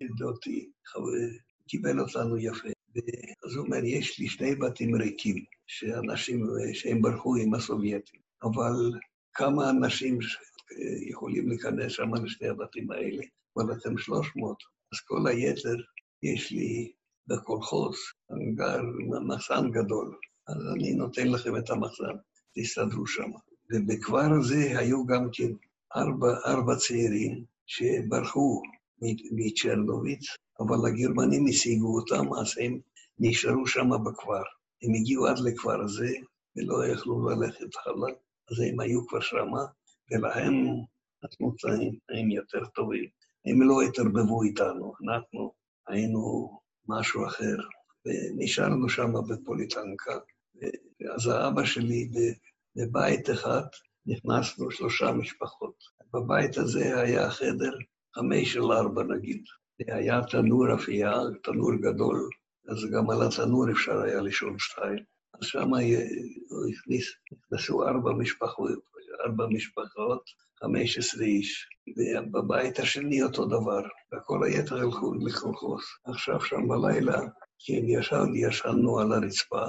ידידותי, 0.00 0.70
קיבל 1.68 2.00
אותנו 2.00 2.38
יפה. 2.38 2.75
אז 3.44 3.54
הוא 3.54 3.66
אומר, 3.66 3.84
יש 3.84 4.18
לי 4.18 4.28
שני 4.28 4.54
בתים 4.54 4.94
ריקים, 4.94 5.44
שאנשים, 5.66 6.46
שהם 6.72 7.02
ברחו 7.02 7.36
עם 7.36 7.54
הסובייטים, 7.54 8.20
אבל 8.42 8.92
כמה 9.34 9.70
אנשים 9.70 10.18
יכולים 11.10 11.48
להיכנס 11.48 11.92
שם 11.92 12.14
לשני 12.24 12.48
הבתים 12.48 12.90
האלה? 12.90 13.22
אבל 13.56 13.72
אתם 13.72 13.98
300, 13.98 14.56
אז 14.92 15.00
כל 15.00 15.26
היתר 15.26 15.76
יש 16.22 16.52
לי 16.52 16.92
בקולחוס, 17.26 17.98
גר 18.54 18.82
מחסן 19.26 19.70
גדול, 19.70 20.18
אז 20.48 20.56
אני 20.74 20.94
נותן 20.94 21.28
לכם 21.28 21.56
את 21.56 21.70
המחסן, 21.70 22.16
תסתדרו 22.54 23.06
שם. 23.06 23.30
ובכפר 23.72 24.32
הזה 24.40 24.78
היו 24.78 25.06
גם 25.06 25.28
כן 25.32 25.52
ארבע, 25.96 26.28
ארבע 26.46 26.76
צעירים 26.76 27.44
שברחו 27.66 28.62
מצ'רנוביץ, 29.32 30.26
אבל 30.60 30.88
הגרמנים 30.88 31.46
השיגו 31.48 32.00
אותם, 32.00 32.34
אז 32.40 32.54
הם 32.60 32.78
נשארו 33.18 33.66
שם 33.66 33.90
בכפר. 34.04 34.42
הם 34.82 34.94
הגיעו 34.94 35.26
עד 35.26 35.38
לכפר 35.38 35.82
הזה 35.82 36.14
ולא 36.56 36.86
יכלו 36.86 37.28
ללכת 37.28 37.70
הלאה, 37.86 38.14
אז 38.50 38.60
הם 38.60 38.80
היו 38.80 39.06
כבר 39.06 39.20
שמה, 39.20 39.64
ולהם 40.10 40.54
נתנו 41.24 41.54
תנאים 41.58 42.30
יותר 42.30 42.64
טובים. 42.74 43.08
הם 43.46 43.62
לא 43.62 43.82
התערבבו 43.82 44.42
איתנו, 44.42 44.94
אנחנו 45.04 45.52
היינו 45.88 46.50
משהו 46.88 47.26
אחר, 47.26 47.56
ונשארנו 48.06 48.88
שם 48.88 49.12
בפוליטנקה. 49.28 50.18
ואז 51.00 51.26
האבא 51.26 51.64
שלי, 51.64 52.10
בבית 52.76 53.30
אחד, 53.30 53.62
נכנסנו 54.06 54.70
שלושה 54.70 55.12
משפחות. 55.12 55.74
בבית 56.14 56.58
הזה 56.58 57.00
היה 57.00 57.30
חדר 57.30 57.72
חמש 58.14 58.52
של 58.52 58.72
ארבע 58.72 59.02
נגיד. 59.02 59.44
היה 59.88 60.20
תנור 60.30 60.74
אפייה, 60.74 61.12
תנור 61.42 61.74
גדול, 61.74 62.30
אז 62.68 62.78
גם 62.92 63.10
על 63.10 63.22
התנור 63.22 63.70
אפשר 63.70 64.00
היה 64.00 64.20
לישון 64.20 64.58
שתיים. 64.58 65.04
אז 65.34 65.46
שם 65.46 65.68
הכניס, 66.72 67.12
נכנסו 67.32 67.88
ארבע 67.88 68.12
משפחות, 68.12 68.70
ארבע 69.26 69.46
משפחות, 69.50 70.22
חמש 70.60 70.98
עשרה 70.98 71.24
איש. 71.24 71.68
ובבית 71.96 72.78
השני 72.78 73.22
אותו 73.22 73.44
דבר, 73.44 73.82
וכל 74.14 74.44
היתר 74.44 74.76
הלכו 74.76 75.14
לקולחוס. 75.14 75.84
עכשיו 76.04 76.40
שם 76.40 76.68
בלילה, 76.68 77.20
כן, 77.66 77.82
ישב, 77.88 78.24
ישנו 78.34 78.98
על 78.98 79.12
הרצפה, 79.12 79.64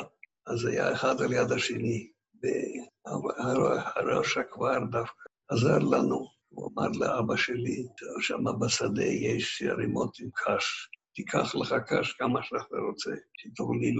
אז 0.47 0.65
היה 0.65 0.93
אחד 0.93 1.21
על 1.21 1.33
יד 1.33 1.51
השני, 1.51 2.09
והראש 2.43 4.37
הכבר 4.37 4.79
דווקא 4.91 5.23
עזר 5.49 5.79
לנו. 5.79 6.36
הוא 6.57 6.71
אמר 6.73 6.87
לאבא 6.99 7.35
שלי, 7.35 7.83
שם 8.19 8.43
בשדה 8.59 9.05
יש 9.05 9.63
רימות 9.77 10.19
עם 10.19 10.29
קש, 10.33 10.89
תיקח 11.15 11.55
לך 11.55 11.75
קש 11.87 12.11
כמה 12.11 12.43
שאתה 12.43 12.77
רוצה, 12.87 13.11
שתוכלי 13.37 13.93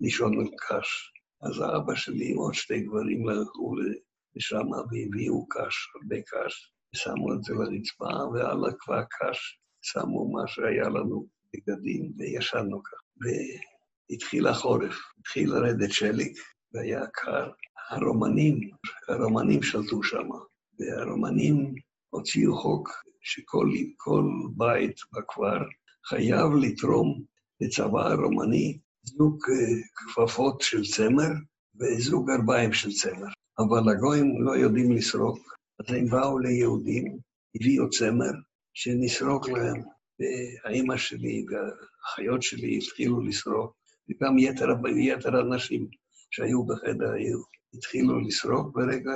לישון 0.00 0.40
על 0.40 0.48
קש. 0.58 1.12
אז 1.42 1.60
האבא 1.60 1.94
שלי 1.94 2.30
עם 2.30 2.36
עוד 2.36 2.54
שתי 2.54 2.80
גברים 2.80 3.28
הלכו 3.28 3.74
לשם 4.36 4.68
והביאו 4.70 5.46
קש, 5.48 5.88
הרבה 5.94 6.16
קש, 6.16 6.72
ושמו 6.94 7.32
את 7.34 7.42
זה 7.42 7.54
לרצפה, 7.54 8.24
ועל 8.34 8.64
הכבר 8.68 9.02
קש 9.02 9.60
שמו 9.82 10.32
מה 10.32 10.46
שהיה 10.46 10.88
לנו, 10.88 11.26
בגדים, 11.54 12.12
וישנו 12.18 12.82
כך. 12.82 13.00
והתחיל 14.10 14.46
החורף, 14.46 14.94
התחיל 15.18 15.50
לרדת 15.50 15.92
שלג, 15.92 16.32
והיה 16.74 17.06
קר. 17.12 17.50
הרומנים, 17.90 18.70
הרומנים 19.08 19.62
שלטו 19.62 20.02
שם, 20.02 20.28
והרומנים 20.78 21.74
הוציאו 22.14 22.56
חוק 22.56 22.88
שכל 23.20 23.68
בית 24.56 24.96
בכפר 25.12 25.58
חייב 26.04 26.52
לתרום 26.60 27.22
לצבא 27.60 28.08
הרומני 28.08 28.78
זוג 29.02 29.38
אה, 29.50 29.82
כפפות 29.94 30.60
של 30.60 30.84
צמר 30.84 31.32
וזוג 31.80 32.30
גרביים 32.30 32.72
של 32.72 32.92
צמר. 32.92 33.28
אבל 33.58 33.92
הגויים 33.92 34.42
לא 34.42 34.56
יודעים 34.56 34.92
לסרוק, 34.92 35.38
אז 35.80 35.94
הם 35.94 36.06
באו 36.06 36.38
ליהודים, 36.38 37.18
הביאו 37.54 37.90
צמר, 37.90 38.32
שנסרוק 38.74 39.48
להם. 39.48 39.82
והאימא 40.20 40.96
שלי 40.96 41.44
והאחיות 41.48 42.42
שלי 42.42 42.78
התחילו 42.78 43.20
לסרוק, 43.20 43.76
וגם 44.10 44.38
יתר, 44.38 44.68
יתר 44.96 45.36
האנשים 45.36 45.88
שהיו 46.30 46.66
בחדר 46.66 47.12
היו, 47.12 47.38
התחילו 47.74 48.20
לסרוק 48.20 48.76
ברגע, 48.76 49.12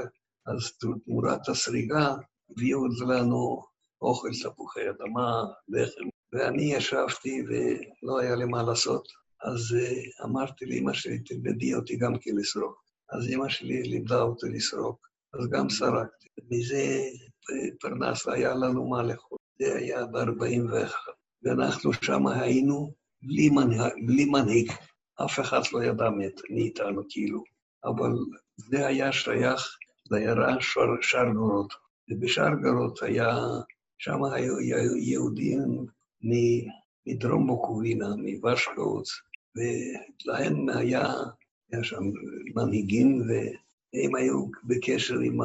אז 0.47 0.73
תמורת 1.05 1.49
הסריגה 1.49 2.15
הביאו 2.51 2.87
לנו 3.09 3.63
אוכל, 4.03 4.29
תפוחי 4.43 4.91
אדמה, 4.91 5.45
לחם, 5.69 6.09
ואני 6.33 6.75
ישבתי 6.75 7.43
ולא 7.49 8.19
היה 8.19 8.35
לי 8.37 8.45
מה 8.45 8.63
לעשות, 8.63 9.09
אז 9.43 9.77
uh, 9.79 10.25
אמרתי 10.25 10.67
לאמא 10.67 10.93
שלי, 10.93 11.19
תלמדי 11.19 11.75
אותי 11.75 11.97
גם 11.97 12.19
כן 12.21 12.31
לסרוק. 12.35 12.87
אז 13.13 13.29
אמא 13.29 13.49
שלי 13.49 13.83
לימדה 13.83 14.23
אותי 14.23 14.47
לסרוק, 14.49 15.09
אז 15.35 15.49
גם 15.51 15.71
סרקתי. 15.71 16.29
מזה 16.51 17.03
פרנס 17.81 18.29
היה 18.29 18.55
לנו 18.55 18.89
מה 18.89 19.03
לאכול. 19.03 19.39
זה 19.59 19.75
היה 19.77 20.07
ב-41. 20.07 20.93
ואנחנו 21.43 21.93
שם 21.93 22.27
היינו 22.27 22.93
בלי 23.23 23.51
מנהיג, 23.51 24.07
בלי 24.07 24.25
מנהיג. 24.25 24.73
אף 25.25 25.41
אחד 25.41 25.61
לא 25.73 25.85
ידע 25.85 26.11
מאיתנו, 26.51 27.03
כאילו. 27.09 27.43
אבל 27.85 28.13
זה 28.57 28.87
היה 28.87 29.13
שייך 29.13 29.77
לעיירה 30.11 30.57
שער 30.61 31.33
גורות. 32.09 32.23
ובשער 32.23 32.55
גורות 32.63 33.03
היה, 33.03 33.37
שם 33.99 34.25
היו 34.25 34.61
יהודים 34.97 35.87
מדרום 37.07 37.47
בוקובינה, 37.47 38.09
מוושקוץ, 38.17 39.09
ולהם 39.57 40.69
היה, 40.69 41.05
היה 41.73 41.85
שם 41.85 42.03
מנהיגים, 42.55 43.23
והם 43.29 44.15
היו 44.15 44.47
בקשר 44.65 45.19
עם 45.19 45.39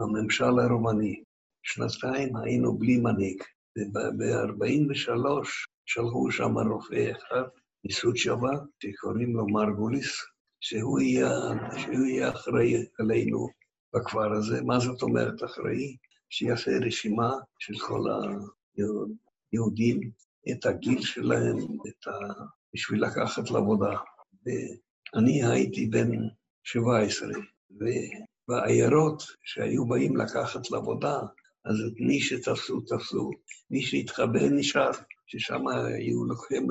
הממשל 0.00 0.58
הרומני. 0.58 1.22
שנתיים 1.62 2.36
היינו 2.36 2.78
בלי 2.78 2.96
מנהיג, 2.96 3.42
וב-43 3.78 5.48
שלחו 5.86 6.30
שם 6.30 6.58
רופא 6.58 7.12
אחד 7.12 7.42
מסוצ'בה, 7.84 8.50
שקוראים 8.82 9.36
לו 9.36 9.46
מרגוליס, 9.46 10.16
שהוא 10.60 11.00
שהוא 11.76 12.06
יהיה 12.06 12.30
אחראי 12.30 12.74
עלינו 12.98 13.48
בכפר 13.94 14.32
הזה. 14.32 14.62
מה 14.62 14.78
זאת 14.78 15.02
אומרת 15.02 15.44
אחראי? 15.44 15.96
שיעשה 16.30 16.70
רשימה 16.86 17.30
של 17.58 17.74
כל 17.78 18.02
היהודים, 19.52 20.10
את 20.50 20.66
הגיל 20.66 21.02
שלהם, 21.02 21.56
את 21.56 22.06
ה... 22.06 22.10
בשביל 22.74 23.04
לקחת 23.04 23.50
לעבודה. 23.50 23.96
ואני 24.46 25.44
הייתי 25.44 25.86
בן 25.86 26.10
17, 26.64 27.28
ובעיירות 27.70 29.22
שהיו 29.44 29.86
באים 29.86 30.16
לקחת 30.16 30.70
לעבודה, 30.70 31.18
אז 31.64 31.76
את 31.86 32.00
מי 32.00 32.20
שתפסו, 32.20 32.80
תפסו. 32.80 33.30
מי 33.70 33.82
שהתחבא 33.82 34.40
נשאר, 34.50 34.90
ששם 35.26 35.68
היו 35.68 36.24
לוקחים 36.24 36.66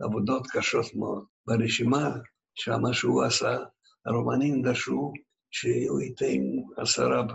עבודות 0.00 0.46
קשות 0.50 0.94
מאוד. 0.94 1.24
ברשימה, 1.46 2.16
שמה 2.54 2.92
שהוא 2.92 3.24
עשה, 3.24 3.56
הרומנים 4.06 4.62
דרשו 4.62 5.12
שהוא 5.50 6.00
ייתן 6.00 6.42
עשרה, 6.76 7.26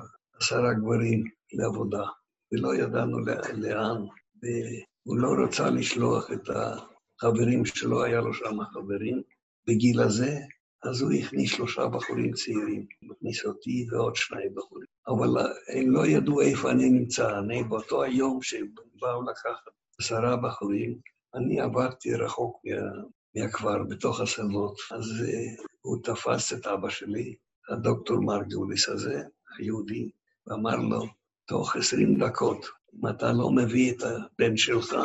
עשרה 0.42 0.74
גברים 0.74 1.24
לעבודה, 1.54 2.04
ולא 2.52 2.76
ידענו 2.76 3.20
לאן. 3.54 4.02
והוא 4.42 5.18
לא 5.18 5.30
רצה 5.44 5.70
לשלוח 5.70 6.32
את 6.32 6.50
החברים 6.50 7.66
שלו, 7.66 8.04
היה 8.04 8.22
לו 8.22 8.34
שם 8.34 8.64
חברים 8.74 9.22
בגיל 9.68 10.02
הזה, 10.02 10.40
אז 10.84 11.02
הוא 11.02 11.12
הכניס 11.12 11.52
שלושה 11.52 11.88
בחורים 11.88 12.34
צעירים, 12.34 12.86
הכניס 13.12 13.46
אותי 13.46 13.88
ועוד 13.92 14.16
שני 14.16 14.50
בחורים. 14.56 14.88
אבל 15.08 15.52
הם 15.76 15.92
לא 15.92 16.08
ידעו 16.08 16.42
איפה 16.42 16.72
אני 16.72 16.90
נמצא. 16.90 17.40
אני 17.40 17.64
באותו 17.64 18.04
היום 18.04 18.42
שבאו 18.42 19.24
לקחת 19.24 19.74
עשרה 20.00 20.38
בחורים, 20.38 21.00
אני 21.36 21.62
עברתי 21.62 22.14
רחוק 22.16 22.62
מה, 22.66 23.42
מהכפר, 23.44 23.84
בתוך 23.84 24.20
השדות. 24.20 24.78
אז 24.92 25.06
uh, 25.06 25.66
הוא 25.82 25.98
תפס 26.04 26.54
את 26.54 26.68
אבא 26.68 26.90
שלי, 26.90 27.36
הדוקטור 27.70 28.22
מרגוליס 28.22 28.90
הזה, 28.90 29.22
היהודי, 29.58 30.10
ואמר 30.48 30.76
לו, 30.76 31.06
תוך 31.48 31.76
עשרים 31.76 32.20
דקות, 32.20 32.66
אם 32.94 33.08
אתה 33.08 33.32
לא 33.34 33.52
מביא 33.52 33.92
את 33.92 34.04
הבן 34.04 34.58
שלך, 34.58 34.96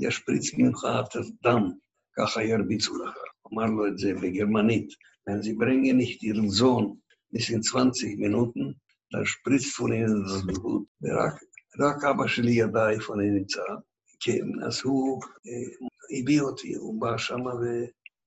ישפריץ 0.00 0.54
ממך 0.58 0.84
הדם, 0.84 1.70
ככה 2.16 2.42
ירביצו 2.42 3.04
לך. 3.04 3.14
אמר 3.52 3.64
לו 3.64 3.86
את 3.86 3.98
זה 3.98 4.14
בגרמנית. 4.22 4.88
Wenn 5.26 5.42
Sie 5.42 5.54
bringen 5.54 5.96
nicht 5.96 6.22
Ihren 6.22 6.50
Sohn 6.50 7.02
bis 7.32 7.48
in 7.48 7.62
20 7.62 8.18
Minuten, 8.18 8.74
dann. 9.12 9.24
ורק 11.78 12.04
אבא 12.04 12.26
שלי 12.26 12.52
ידע 12.52 12.90
איפה 12.90 13.14
אני 13.14 13.30
נמצא. 13.30 13.62
כן, 14.20 14.64
אז 14.66 14.80
הוא 14.84 15.22
הביא 16.20 16.40
אותי, 16.40 16.74
הוא 16.74 17.00
בא 17.00 17.16
שם, 17.16 17.40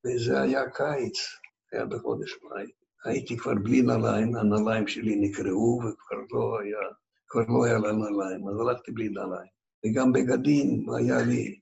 וזה 0.06 0.42
היה 0.42 0.70
קיץ, 0.70 1.18
היה 1.72 1.86
בחודש 1.86 2.32
מאי. 2.44 2.66
הייתי 3.08 3.38
כבר 3.38 3.54
בלי 3.64 3.82
נעליים, 3.82 4.36
הנעליים 4.36 4.88
שלי 4.88 5.16
נקרעו, 5.16 5.80
וכבר 5.80 6.18
לא 6.32 6.60
היה, 6.60 6.78
כבר 7.28 7.42
לא 7.48 7.66
היה 7.66 7.78
לה 7.78 7.92
נעליים, 7.92 8.48
אז 8.48 8.60
הלכתי 8.60 8.92
בלי 8.92 9.10
נעליים. 9.10 9.50
וגם 9.86 10.14
בגדים, 10.14 10.86
היה 10.98 11.22
לי, 11.22 11.60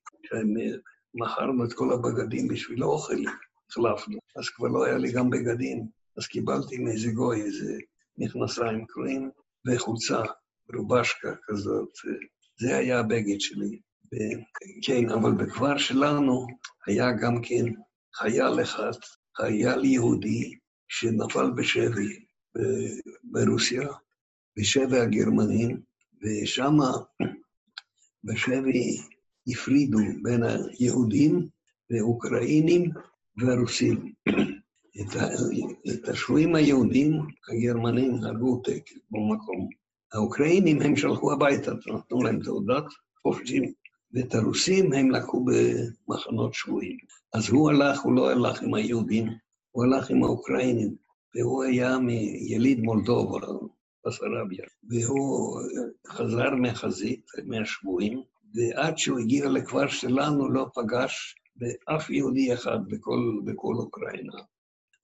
מכרנו 1.13 1.65
את 1.65 1.73
כל 1.73 1.93
הבגדים 1.93 2.47
בשביל 2.47 2.83
האוכל, 2.83 3.23
החלפנו. 3.69 4.19
אז 4.35 4.49
כבר 4.49 4.67
לא 4.67 4.85
היה 4.85 4.97
לי 4.97 5.11
גם 5.11 5.29
בגדים, 5.29 5.87
אז 6.17 6.27
קיבלתי 6.27 6.77
מאיזה 6.77 7.11
גוי 7.11 7.41
איזה 7.41 7.77
מכנסיים 8.17 8.85
קרועים 8.85 9.31
וחולצה, 9.67 10.21
רובשקה 10.75 11.33
כזאת. 11.43 11.89
זה 12.59 12.77
היה 12.77 12.99
הבגד 12.99 13.39
שלי. 13.39 13.79
כן, 14.83 15.09
אבל 15.09 15.31
בכפר 15.31 15.77
שלנו 15.77 16.47
היה 16.87 17.11
גם 17.11 17.41
כן 17.41 17.65
חייל 18.15 18.61
אחד, 18.61 18.91
חייל 19.37 19.85
יהודי, 19.85 20.57
שנפל 20.87 21.51
בשבי 21.51 22.25
ברוסיה, 23.23 23.87
בשבי 24.57 24.99
הגרמנים, 24.99 25.81
ושם 26.21 26.77
בשבי 28.23 28.97
הפרידו 29.47 29.97
בין 30.21 30.43
היהודים 30.43 31.47
ואוקראינים 31.89 32.91
והרוסים. 33.37 34.13
את, 35.01 35.15
את 35.93 36.09
השבויים 36.09 36.55
היהודים, 36.55 37.21
הגרמנים 37.49 38.13
הרגו 38.23 38.61
במקום. 39.11 39.69
האוקראינים 40.13 40.81
הם 40.81 40.95
שלחו 40.95 41.33
הביתה, 41.33 41.71
נתנו 41.71 42.23
להם 42.23 42.39
תעודת 42.43 42.83
חופשים, 43.21 43.73
ואת 44.13 44.35
הרוסים 44.35 44.93
הם 44.93 45.11
לקחו 45.11 45.45
במחנות 45.45 46.53
שבויים. 46.53 46.97
אז 47.33 47.49
הוא 47.49 47.69
הלך, 47.69 48.01
הוא 48.01 48.15
לא 48.15 48.31
הלך 48.31 48.61
עם 48.61 48.73
היהודים, 48.73 49.27
הוא 49.75 49.83
הלך 49.83 50.09
עם 50.09 50.23
האוקראינים, 50.23 50.95
והוא 51.35 51.63
היה 51.63 51.99
מיליד 51.99 52.79
מולדובה, 52.79 53.39
בסרביה, 54.05 54.65
והוא 54.89 55.59
חזר 56.07 56.55
מהחזית, 56.55 57.25
מהשבויים, 57.45 58.21
ועד 58.53 58.97
שהוא 58.97 59.19
הגיע 59.19 59.49
לכפר 59.49 59.87
שלנו 59.87 60.51
לא 60.51 60.65
פגש 60.73 61.35
באף 61.55 62.09
יהודי 62.09 62.53
אחד 62.53 62.79
בכל, 62.87 63.41
בכל 63.45 63.73
אוקראינה. 63.77 64.33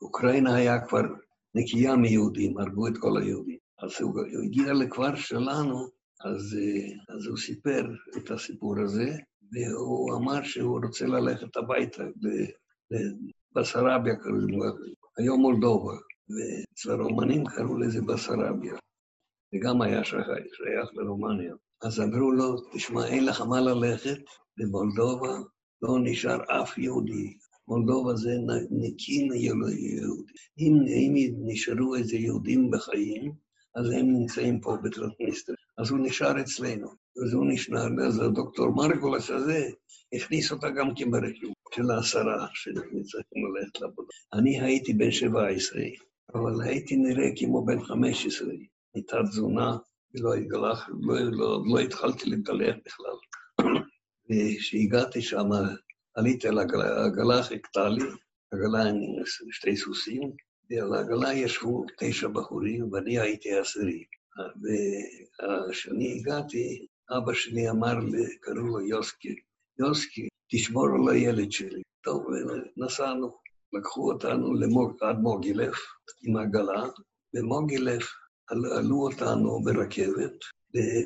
אוקראינה 0.01 0.55
היה 0.55 0.85
כבר 0.87 1.03
נקייה 1.55 1.95
מיהודים, 1.95 2.57
הרגו 2.57 2.87
את 2.87 2.97
כל 2.97 3.21
היהודים. 3.21 3.57
אז 3.79 4.01
הוא, 4.01 4.11
הוא 4.11 4.43
הגיע 4.43 4.73
לכפר 4.73 5.15
שלנו, 5.15 5.87
אז, 6.25 6.57
אז 7.15 7.27
הוא 7.27 7.37
סיפר 7.37 7.85
את 8.17 8.31
הסיפור 8.31 8.79
הזה, 8.79 9.09
והוא 9.51 10.15
אמר 10.15 10.43
שהוא 10.43 10.79
רוצה 10.85 11.05
ללכת 11.05 11.57
הביתה 11.57 12.03
לבסרביה, 13.55 14.15
קראו 14.15 14.35
לזה, 14.35 14.65
היום 15.17 15.41
מולדובה, 15.41 15.93
ואצל 16.29 16.91
הרומנים 16.91 17.45
קראו 17.45 17.77
לזה 17.77 18.01
בסרביה, 18.01 18.73
וגם 19.55 19.81
היה 19.81 20.03
שייך 20.03 20.89
לרומניה. 20.93 21.53
אז 21.83 21.99
אמרו 21.99 22.31
לו, 22.31 22.55
תשמע, 22.73 23.07
אין 23.07 23.25
לך 23.25 23.41
מה 23.41 23.61
ללכת, 23.61 24.19
במולדובה 24.57 25.37
לא 25.81 25.97
נשאר 26.03 26.61
אף 26.61 26.77
יהודי. 26.77 27.37
מולדובה 27.67 28.15
זה 28.15 28.31
נקי 28.71 29.29
מיהודי. 29.29 29.99
אם, 30.59 30.73
אם 30.87 31.33
נשארו 31.45 31.95
איזה 31.95 32.15
יהודים 32.15 32.71
בחיים, 32.71 33.33
אז 33.75 33.89
הם 33.89 34.05
נמצאים 34.13 34.61
פה 34.61 34.77
בטרנסניסטר. 34.83 35.53
אז 35.77 35.91
הוא 35.91 35.99
נשאר 35.99 36.41
אצלנו. 36.41 36.87
אז 37.25 37.33
הוא 37.33 37.45
נשאר, 37.49 37.87
אז 38.07 38.19
הדוקטור 38.19 38.69
מרגולס 38.75 39.29
הזה 39.29 39.69
הכניס 40.13 40.51
אותה 40.51 40.69
גם 40.69 40.95
כן 40.95 41.09
של 41.75 41.91
העשרה 41.91 42.47
שצריכים 42.53 43.55
ללכת 43.55 43.81
לעבודה. 43.81 44.09
אני 44.33 44.61
הייתי 44.61 44.93
בן 44.93 45.11
17, 45.11 45.81
אבל 46.35 46.61
הייתי 46.61 46.95
נראה 46.95 47.29
כמו 47.35 47.65
בן 47.65 47.83
15, 47.83 48.47
מתת 48.95 49.15
תזונה, 49.29 49.77
ולא 50.15 50.33
התגלח, 50.33 50.89
לא, 51.01 51.19
לא, 51.19 51.63
לא 51.73 51.79
התחלתי 51.79 52.29
להתגלח 52.29 52.75
בכלל. 52.85 53.15
וכשהגעתי 54.29 55.21
שם, 55.21 55.49
עליתי 56.15 56.47
על 56.47 56.57
העגלה, 56.57 57.01
העגלה 57.01 57.43
חיכתה 57.43 57.89
לי, 57.89 58.03
עגלה 58.51 58.83
עם 58.89 58.95
שתי 59.51 59.77
סוסים, 59.77 60.31
ועל 60.69 60.93
העגלה 60.93 61.33
ישבו 61.33 61.85
תשע 61.99 62.27
בחורים, 62.27 62.93
ואני 62.93 63.19
הייתי 63.19 63.53
עשירי. 63.53 64.03
וכשאני 64.63 66.19
הגעתי, 66.19 66.87
אבא 67.17 67.33
שלי 67.33 67.69
אמר 67.69 67.99
לי, 67.99 68.37
קראו 68.39 68.55
לו 68.55 68.81
יוסקי, 68.81 69.35
יוסקי, 69.79 70.27
תשמור 70.51 70.85
על 70.85 71.15
הילד 71.15 71.51
שלי. 71.51 71.81
טוב, 72.03 72.25
נסענו, 72.77 73.37
לקחו 73.73 74.11
אותנו 74.11 74.53
למוג, 74.53 74.97
עד 75.01 75.19
מוגילף 75.19 75.77
עם 76.23 76.37
עגלה, 76.37 76.83
במוגילף 77.33 78.13
עלו 78.47 78.95
אותנו 78.95 79.61
ברכבת 79.63 80.33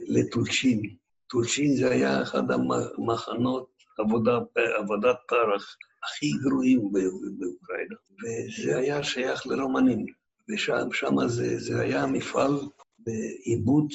לטולצ'ין. 0.08 0.82
טולצ'ין 1.28 1.76
זה 1.76 1.92
היה 1.92 2.22
אחד 2.22 2.44
המחנות 2.52 3.70
עבודה, 3.98 4.40
עבודת 4.80 5.18
פרח 5.28 5.76
הכי 6.04 6.32
גרועים 6.32 6.92
באוקראינה, 7.40 7.96
וזה 8.22 8.78
היה 8.78 9.04
שייך 9.04 9.48
לרומנים, 9.48 10.06
ושם 10.50 11.28
זה, 11.28 11.60
זה 11.60 11.82
היה 11.82 12.06
מפעל 12.06 12.60
בעיבוד 13.06 13.88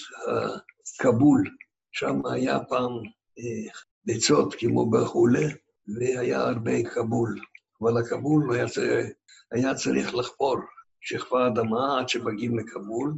הכבול, 0.99 1.45
שם 1.93 2.27
היה 2.27 2.59
פעם 2.69 2.93
אה, 3.39 3.73
ביצות 4.05 4.55
כמו 4.59 4.91
בחולה, 4.91 5.47
והיה 5.99 6.41
הרבה 6.41 6.91
כבול, 6.95 7.41
אבל 7.83 7.99
הכבול 7.99 8.55
היה, 8.55 8.67
היה 9.53 9.75
צריך 9.75 10.15
לחפור 10.15 10.57
שכבה 11.01 11.47
אדמה 11.47 12.01
עד 12.01 12.09
שמגיעים 12.09 12.59
לכבול, 12.59 13.15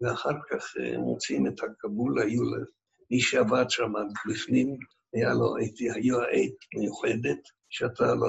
ואחר 0.00 0.34
כך 0.50 0.76
אה, 0.80 0.98
מוצאים 0.98 1.46
את 1.46 1.60
הכבול, 1.62 2.20
היו 2.20 2.42
למי 2.42 3.20
שעבד 3.20 3.64
שם 3.68 3.92
בפנים, 4.28 4.76
היה 5.14 5.34
לו, 5.34 5.56
היו 5.94 6.20
עט 6.20 6.58
מיוחדת, 6.74 7.38
שאתה 7.70 8.14
לא 8.14 8.28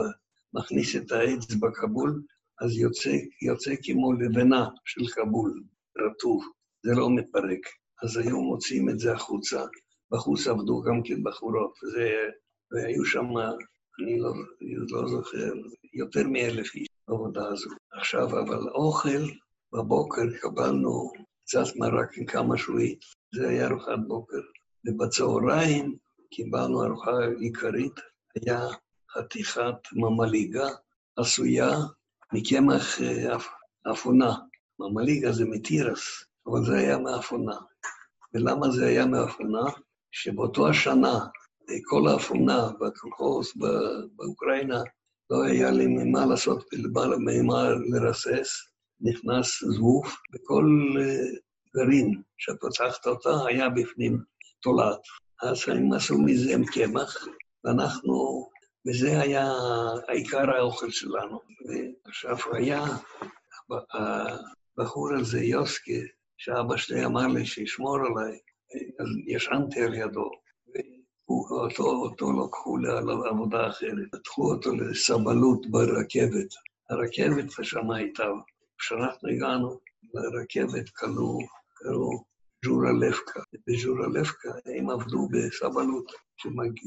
מכניס 0.53 0.95
את 0.95 1.11
העץ 1.11 1.53
בכבול, 1.53 2.21
אז 2.61 2.77
יוצא, 2.77 3.15
יוצא 3.41 3.73
כמו 3.83 4.13
לבנה 4.13 4.67
של 4.85 5.01
כבול, 5.07 5.63
רטוב, 5.97 6.43
זה 6.83 6.91
לא 6.95 7.09
מתפרק. 7.09 7.65
אז 8.03 8.17
היו 8.17 8.41
מוציאים 8.41 8.89
את 8.89 8.99
זה 8.99 9.13
החוצה, 9.13 9.63
בחוץ 10.11 10.47
עבדו 10.47 10.81
גם 10.81 11.01
כן 11.03 11.23
בחורות, 11.23 11.73
וזה, 11.83 12.09
והיו 12.71 13.05
שם, 13.05 13.25
אני 13.99 14.19
לא, 14.19 14.33
לא 14.91 15.07
זוכר, 15.07 15.53
יותר 15.93 16.27
מאלף 16.27 16.75
איש 16.75 16.87
בעבודה 17.07 17.47
הזו. 17.47 17.69
עכשיו, 17.91 18.25
אבל 18.39 18.69
אוכל, 18.69 19.23
בבוקר 19.73 20.21
קבלנו 20.41 21.11
קצת 21.43 21.75
מרק 21.75 22.17
עם 22.17 22.25
כמה 22.25 22.57
שועית, 22.57 22.99
זה 23.35 23.49
היה 23.49 23.67
ארוחת 23.67 23.99
בוקר. 24.07 24.41
ובצהריים 24.85 25.95
קיבלנו 26.31 26.83
ארוחה 26.83 27.11
עיקרית, 27.39 27.99
היה 28.35 28.67
חתיכת 29.11 29.75
ממליגה 29.93 30.67
עשויה 31.15 31.77
מקמח 32.33 33.01
אה, 33.01 33.37
אפונה. 33.91 34.33
ממליגה 34.79 35.31
זה 35.31 35.45
מתירס, 35.45 36.23
אבל 36.51 36.65
זה 36.65 36.77
היה 36.77 36.97
מאפונה. 36.97 37.55
ולמה 38.33 38.69
זה 38.69 38.87
היה 38.87 39.05
מאפונה? 39.05 39.63
שבאותו 40.11 40.69
השנה, 40.69 41.19
כל 41.83 42.07
האפונה 42.07 42.69
בקולחוס 42.79 43.57
באוקראינה, 44.15 44.81
לא 45.29 45.43
היה 45.43 45.71
לי 45.71 45.87
ממה 45.87 46.25
לעשות, 46.25 46.65
ממה 47.19 47.69
לרסס, 47.69 48.49
נכנס 49.01 49.63
זבוב, 49.63 50.05
וכל 50.33 50.65
אה, 51.01 51.39
גרעין 51.75 52.21
שפתחת 52.37 53.07
אותה 53.07 53.45
היה 53.47 53.69
בפנים 53.69 54.23
תולעת. 54.61 54.99
אז 55.41 55.57
הם 55.67 55.93
עשו 55.93 56.17
מזה 56.17 56.53
קמח, 56.73 57.27
ואנחנו, 57.63 58.49
וזה 58.87 59.21
היה 59.21 59.51
עיקר 60.07 60.51
האוכל 60.51 60.89
שלנו. 60.89 61.39
ועכשיו 62.05 62.37
היה 62.53 62.83
הבחור 64.77 65.13
הזה, 65.19 65.39
יוסקי, 65.39 66.01
שאבא 66.39 66.77
שלי 66.77 67.05
אמר 67.05 67.27
לי 67.27 67.45
שישמור 67.45 67.95
עליי, 67.95 68.39
אז 68.99 69.07
ישנתי 69.27 69.81
על 69.81 69.93
ידו. 69.93 70.31
אותו, 71.29 71.83
אותו 71.83 72.45
לקחו 72.45 72.77
לעבודה 72.77 73.67
אחרת, 73.67 74.11
פתחו 74.11 74.51
אותו 74.51 74.75
לסבלות 74.75 75.65
ברכבת. 75.69 76.53
הרכבת 76.89 77.51
שם 77.63 77.91
הייתה, 77.91 78.23
כשאנחנו 78.77 79.29
הגענו 79.29 79.79
לרכבת, 80.13 80.89
קלו, 80.89 81.39
קראו 81.73 82.23
ז'ורלבקה. 82.65 83.41
בז'ורלבקה 83.67 84.51
הם 84.65 84.89
עבדו 84.89 85.27
בסבלות, 85.31 86.11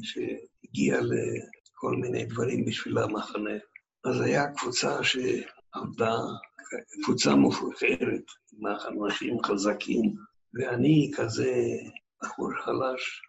שהגיע 0.02 1.00
לכל 1.00 1.96
מיני 1.96 2.24
דברים 2.24 2.64
בשביל 2.64 2.98
המחנה. 2.98 3.58
אז 4.04 4.20
היה 4.20 4.52
קבוצה 4.52 5.04
שעבדה, 5.74 6.16
קבוצה 7.02 7.34
מופחרת, 7.34 8.24
עם 8.52 9.04
אנשים 9.04 9.36
חזקים, 9.44 10.14
ואני 10.54 11.10
כזה 11.16 11.52
בחור 12.22 12.50
חלש, 12.64 13.22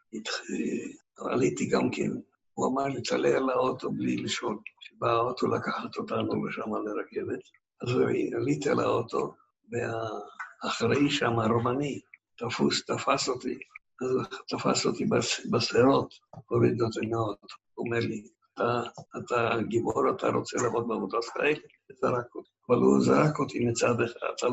עליתי 1.17 1.65
גם 1.65 1.89
כן. 1.91 2.12
הוא 2.53 2.67
אמר 2.67 2.88
לי, 2.88 3.01
תעלה 3.01 3.38
על 3.38 3.49
האוטו 3.49 3.91
בלי 3.91 4.17
לשאול. 4.17 4.58
כשבא 4.79 5.12
האוטו 5.12 5.47
לקחת 5.47 5.97
אותנו 5.97 6.45
לשם 6.45 6.75
לרכבת, 6.86 7.39
אז 7.82 7.89
עליתי 8.36 8.69
על 8.69 8.79
האוטו, 8.79 9.34
והאחראי 9.71 11.10
שם, 11.10 11.39
הרומני, 11.39 11.99
תפוס, 12.38 12.86
תפס 12.86 13.29
אותי. 13.29 13.60
אז 14.01 14.10
תפס 14.47 14.86
אותי 14.86 15.06
בשערות, 15.51 16.13
הוריד 16.47 16.82
אותי 16.82 17.06
מהאוטו. 17.06 17.47
הוא 17.73 17.86
אומר 17.86 17.99
לי, 17.99 18.27
אתה, 18.53 18.81
אתה 19.17 19.57
גיבור, 19.67 20.09
אתה 20.15 20.27
רוצה 20.27 20.57
לעבוד 20.63 20.87
בעבודות 20.87 21.25
כאלה? 21.25 21.59
זרק 22.01 22.35
אותי. 22.35 22.49
אבל 22.69 22.77
הוא 22.77 23.01
זרק 23.01 23.39
אותי 23.39 23.65
מצד 23.65 24.01
אחד, 24.01 24.47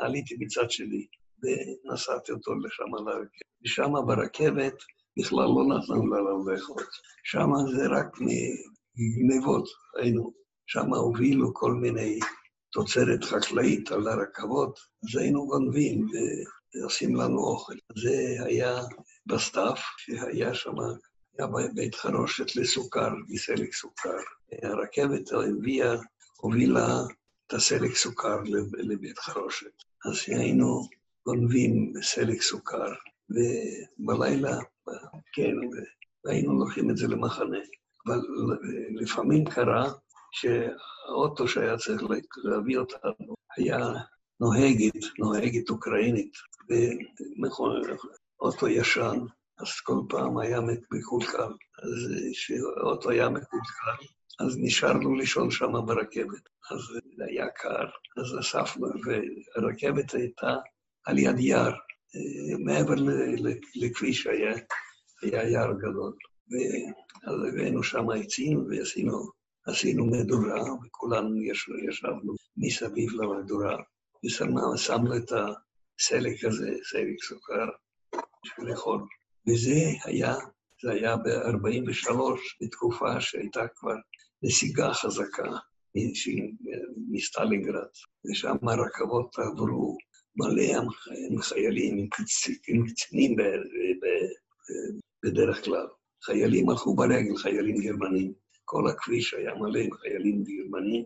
עליתי 0.00 0.34
מצד 0.40 0.70
שלי, 0.70 1.06
ונסעתי 1.42 2.32
אותו 2.32 2.54
לשם 2.54 2.94
לרכבת. 3.06 3.28
ושם 3.64 3.92
ברכבת 4.06 4.74
בכלל 5.18 5.46
לא 5.46 5.64
נתנו 5.68 6.06
לנו 6.06 6.50
לאכול. 6.50 6.82
שם 7.24 7.50
זה 7.76 7.86
רק 7.86 8.18
מגנבות 8.20 9.64
היינו. 9.98 10.32
שם 10.66 10.94
הובילו 10.94 11.54
כל 11.54 11.72
מיני 11.72 12.18
תוצרת 12.72 13.24
חקלאית 13.24 13.92
על 13.92 14.08
הרכבות, 14.08 14.78
אז 14.78 15.20
היינו 15.20 15.46
גונבים 15.46 16.06
ועושים 16.74 17.16
לנו 17.16 17.38
אוכל. 17.38 17.74
זה 17.98 18.36
היה 18.44 18.80
בסתיו, 19.26 19.74
שהיה 19.98 20.54
שם, 20.54 20.74
היה 21.38 21.68
בית 21.74 21.94
חרושת 21.94 22.56
לסוכר, 22.56 23.08
מסלק 23.28 23.74
סוכר. 23.74 24.18
הרכבת 24.62 25.32
הביאה, 25.32 25.94
הובילה 26.36 27.00
את 27.46 27.52
הסלק 27.52 27.94
סוכר 27.94 28.36
לבית 28.72 29.18
חרושת. 29.18 29.72
אז 30.06 30.16
היינו 30.26 30.88
גונבים 31.26 31.92
סלק 32.02 32.42
סוכר, 32.42 32.92
ובלילה, 33.30 34.58
כן, 35.32 35.54
והיינו 36.24 36.58
לוקחים 36.58 36.90
את 36.90 36.96
זה 36.96 37.08
למחנה. 37.08 37.58
אבל 38.06 38.20
לפעמים 38.94 39.44
קרה 39.44 39.92
שהאוטו 40.32 41.48
שהיה 41.48 41.76
צריך 41.76 42.02
להביא 42.44 42.78
אותנו 42.78 43.34
היה 43.56 43.78
נוהגת, 44.40 45.04
נוהגת 45.18 45.70
אוקראינית, 45.70 46.32
ואוטו 48.40 48.68
ישן, 48.68 49.18
אז 49.58 49.80
כל 49.80 50.00
פעם 50.08 50.38
היה 50.38 50.60
מקולקל. 50.90 51.52
אז 51.82 52.14
כשאוטו 52.32 53.10
היה 53.10 53.28
מקולקל, 53.28 54.04
אז 54.40 54.56
נשארנו 54.58 55.14
לישון 55.14 55.50
שם 55.50 55.72
ברכבת. 55.86 56.48
אז 56.70 56.80
היה 57.28 57.48
קר, 57.48 57.86
אז 58.16 58.38
אספנו, 58.40 58.86
והרכבת 59.56 60.14
הייתה 60.14 60.56
על 61.04 61.18
יד 61.18 61.38
יער. 61.38 61.72
מעבר 62.58 62.94
לכביש 63.74 64.26
היה, 64.26 64.54
היה 65.22 65.48
יער 65.48 65.72
גדול. 65.72 66.12
ואז 66.50 67.36
הבאנו 67.48 67.82
שם 67.82 68.10
עצים 68.10 68.66
ועשינו 68.70 69.42
עשינו 69.66 70.06
מדורה, 70.06 70.62
וכולנו 70.86 71.42
ישבנו 71.88 72.34
מסביב 72.56 73.10
למדורה, 73.12 73.76
ושמנו 74.24 75.16
את 75.16 75.32
הסלק 75.32 76.44
הזה, 76.44 76.70
סלק 76.90 77.22
סוכר, 77.22 77.68
בשביל 78.44 78.68
לאכול. 78.68 79.06
וזה 79.48 79.80
היה, 80.04 80.34
זה 80.82 80.90
היה 80.90 81.16
ב-43, 81.16 82.10
בתקופה 82.60 83.20
שהייתה 83.20 83.66
כבר 83.76 83.94
נסיגה 84.42 84.92
חזקה 84.92 85.50
מסטלינגרד, 87.08 87.88
ושם 88.30 88.56
הרכבות 88.68 89.38
עברו 89.38 89.96
מלא 90.36 90.80
עם 91.30 91.42
חיילים, 91.42 92.08
עם 92.68 92.86
קצינים 92.86 93.36
בדרך 95.24 95.64
כלל. 95.64 95.86
חיילים 96.24 96.70
הלכו 96.70 96.94
ברגל, 96.94 97.36
חיילים 97.36 97.76
גרמנים. 97.76 98.32
כל 98.64 98.88
הכביש 98.88 99.34
היה 99.34 99.54
מלא 99.54 99.78
עם 99.78 99.92
חיילים 99.92 100.44
גרמנים, 100.44 101.04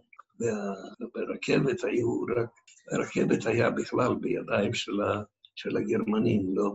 וברכבת 1.01 1.85
היו 1.85 2.23
רק, 2.37 2.51
הרכבת 2.93 3.47
היה 3.47 3.71
בכלל 3.71 4.15
בידיים 4.21 4.75
של, 4.75 5.01
ה, 5.01 5.23
של 5.55 5.77
הגרמנים, 5.77 6.57
לא 6.57 6.71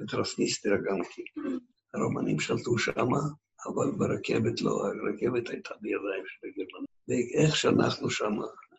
בטרנסניסטריה 0.00 0.76
גם 0.76 1.04
כי 1.04 1.22
הרומנים 1.94 2.40
שלטו 2.40 2.78
שם, 2.78 3.08
אבל 3.66 3.90
ברכבת 3.98 4.60
לא, 4.60 4.86
הרכבת 4.86 5.48
הייתה 5.50 5.74
בידיים 5.80 6.24
של 6.26 6.46
הגרמנים. 6.46 6.86
ואיך 7.08 7.56
שאנחנו 7.56 8.10
שם 8.10 8.32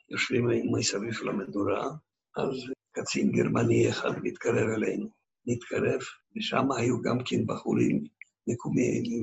יושבים 0.09 0.47
מסביב 0.71 1.21
למדורה, 1.23 1.89
אז 2.37 2.53
קצין 2.91 3.31
גרמני 3.31 3.89
אחד 3.89 4.11
מתקרב 4.23 4.69
אלינו, 4.69 5.09
מתקרב, 5.47 5.99
ושם 6.35 6.71
היו 6.71 7.01
גם 7.01 7.17
כן 7.25 7.45
בחורים 7.45 8.03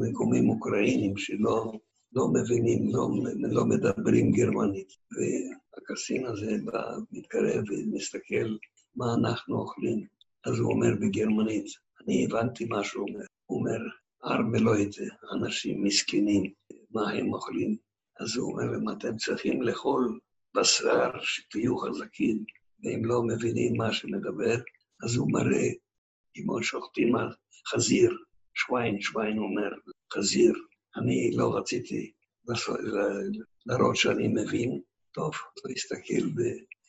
מקומים 0.01 0.49
אוקראינים 0.49 1.17
שלא 1.17 1.73
לא 2.15 2.29
מבינים, 2.29 2.89
לא, 2.93 3.09
לא 3.53 3.65
מדברים 3.65 4.33
גרמנית. 4.33 4.89
והקסין 5.13 6.27
הזה 6.27 6.57
בא, 6.65 6.97
מתקרב 7.13 7.65
ומסתכל 7.69 8.57
מה 8.97 9.15
אנחנו 9.15 9.59
אוכלים. 9.59 10.07
אז 10.47 10.59
הוא 10.59 10.73
אומר 10.73 10.95
בגרמנית, 11.01 11.67
אני 12.01 12.25
הבנתי 12.25 12.65
מה 12.65 12.85
שהוא 12.85 13.09
אומר. 13.09 13.25
הוא 13.47 13.59
אומר, 13.59 13.79
הרבה 14.23 14.59
לא 14.59 14.83
את 14.83 14.93
זה, 14.93 15.05
אנשים 15.33 15.85
מסכנים, 15.85 16.53
מה 16.91 17.11
הם 17.11 17.35
אוכלים. 17.35 17.77
אז 18.21 18.37
הוא 18.37 18.53
אומר 18.53 18.65
להם, 18.65 18.89
אתם 18.89 19.17
צריכים 19.17 19.63
לאכול 19.63 20.19
בשר, 20.55 21.11
שתהיו 21.21 21.79
חזקים, 21.79 22.45
והם 22.83 23.05
לא 23.05 23.23
מבינים 23.23 23.77
מה 23.77 23.93
שמדבר, 23.93 24.57
אז 25.05 25.17
הוא 25.17 25.33
מראה, 25.33 25.69
כמו 26.35 26.63
שוחטים 26.63 27.17
על 27.17 27.29
חזיר, 27.69 28.11
שוויין, 28.55 29.01
שוויין 29.01 29.39
אומר, 29.39 29.71
חזיר, 30.13 30.53
אני 30.97 31.31
לא 31.37 31.57
רציתי 31.57 32.13
להראות 33.67 33.97
שאני 33.97 34.29
מבין, 34.29 34.81
טוב, 35.13 35.33
הוא 35.63 35.73
הסתכל 35.73 36.27
ב... 36.27 36.41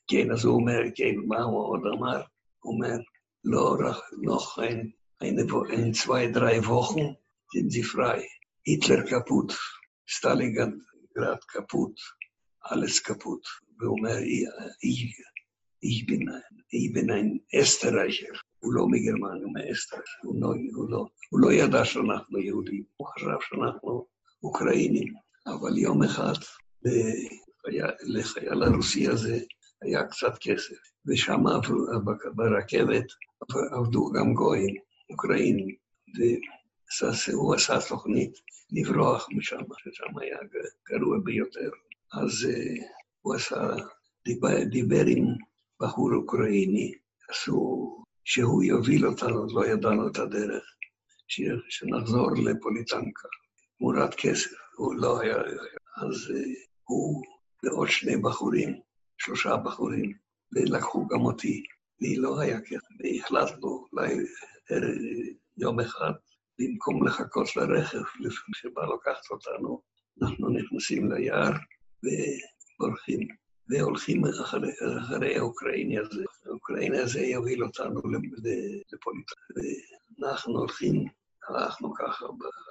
כן, 0.08 0.32
אז 0.32 0.46
הוא 0.46 0.56
אומר, 0.56 0.80
כן, 0.96 1.16
מה 1.28 1.44
הוא 1.44 1.68
עוד 1.68 1.82
אמר? 1.98 2.22
הוא 2.60 2.74
אומר, 2.74 2.98
לא, 3.46 3.78
noch 4.22 4.58
ein, 4.58 4.94
eine, 5.20 5.46
ein, 5.70 5.94
zwei, 5.94 6.28
drei 6.28 6.66
Wochen 6.66 7.16
sind 7.52 7.72
sie 7.72 7.84
frei. 7.84 8.28
היטלר 8.66 9.02
kaputt, 9.02 9.54
סטלינגרד 10.10 11.40
kaputt, 11.48 12.00
alles 12.66 13.04
kaputt. 13.04 13.48
והוא 13.80 13.98
אומר, 13.98 14.18
ich 15.82 16.06
bin, 16.08 16.30
ich 16.72 16.94
bin 16.94 17.12
ein 17.12 17.40
Österreicher. 17.54 18.34
הוא 18.60 18.74
לא 18.74 18.88
מגרמניה, 18.88 19.44
הוא 19.44 19.54
מאוסטריה, 19.54 19.98
הוא 20.24 20.42
לא, 20.42 20.48
הוא, 20.76 20.90
לא, 20.90 21.06
הוא 21.30 21.40
לא 21.40 21.54
ידע 21.54 21.86
שאנחנו 21.86 22.40
יהודים, 22.40 22.84
הוא 22.98 23.08
חשב 23.08 23.38
שאנחנו 23.42 24.08
אוקראינים. 24.44 25.14
אבל 25.48 25.78
יום 25.78 26.04
אחד 26.04 26.34
לחייל 28.04 28.64
הרוסי 28.64 29.08
הזה 29.08 29.40
היה 29.86 30.04
קצת 30.04 30.38
כסף, 30.42 30.76
ושם 31.06 31.44
ברכבת 32.36 33.06
עבדו 33.72 34.12
גם 34.12 34.34
גויים, 34.34 34.76
אוקראינים, 35.10 35.76
והוא 37.34 37.56
עשה 37.56 37.80
תוכנית 37.90 38.34
לברוח 38.72 39.28
משם, 39.32 39.60
ששם 39.78 40.18
היה 40.22 40.38
גרוע 40.90 41.18
ביותר. 41.24 41.70
אז 42.14 42.48
הוא 43.22 43.36
עשה, 43.36 43.76
דיבר, 44.26 44.64
דיבר 44.64 45.06
עם 45.08 45.26
בחור 45.82 46.14
אוקראיני, 46.14 46.94
עשו 47.30 48.04
שהוא 48.24 48.64
יוביל 48.64 49.08
אותנו, 49.08 49.48
לא 49.54 49.68
ידענו 49.68 50.08
את 50.08 50.18
הדרך, 50.18 50.64
שנחזור 51.70 52.32
לפוליטנקה. 52.32 53.28
תמורת 53.78 54.16
כסף, 54.16 54.52
הוא 54.78 54.96
לא 54.96 55.22
היה... 55.22 55.36
אז 55.98 56.34
הוא 56.84 57.24
ועוד 57.64 57.88
שני 57.90 58.18
בחורים, 58.18 58.80
שלושה 59.18 59.58
בחורים, 59.58 60.14
ולקחו 60.52 61.08
גם 61.08 61.22
אותי. 61.22 61.64
לי 62.02 62.16
לא 62.16 62.40
היה 62.40 62.62
כסף, 62.62 62.88
והחלטנו 63.04 63.86
יום 65.58 65.80
אחד, 65.80 66.12
במקום 66.60 67.08
לחכות 67.08 67.56
לרכב, 67.56 68.02
שבא 68.56 68.82
לקחת 68.82 69.32
אותנו, 69.32 69.82
אנחנו 70.22 70.50
נכנסים 70.50 71.12
ליער 71.12 71.52
ובורחים. 72.04 73.28
והולכים 73.70 74.24
אחרי, 74.42 74.72
אחרי 75.00 75.38
האוקראיני 75.38 76.00
הזה. 76.00 76.24
האוקראיני 76.46 77.00
הזה 77.00 77.20
יוביל 77.20 77.64
אותנו 77.64 78.02
לפוליטיקה. 78.94 79.42
ואנחנו 80.20 80.58
הולכים, 80.58 81.06
הלכנו 81.50 81.94
ככה 81.94 82.26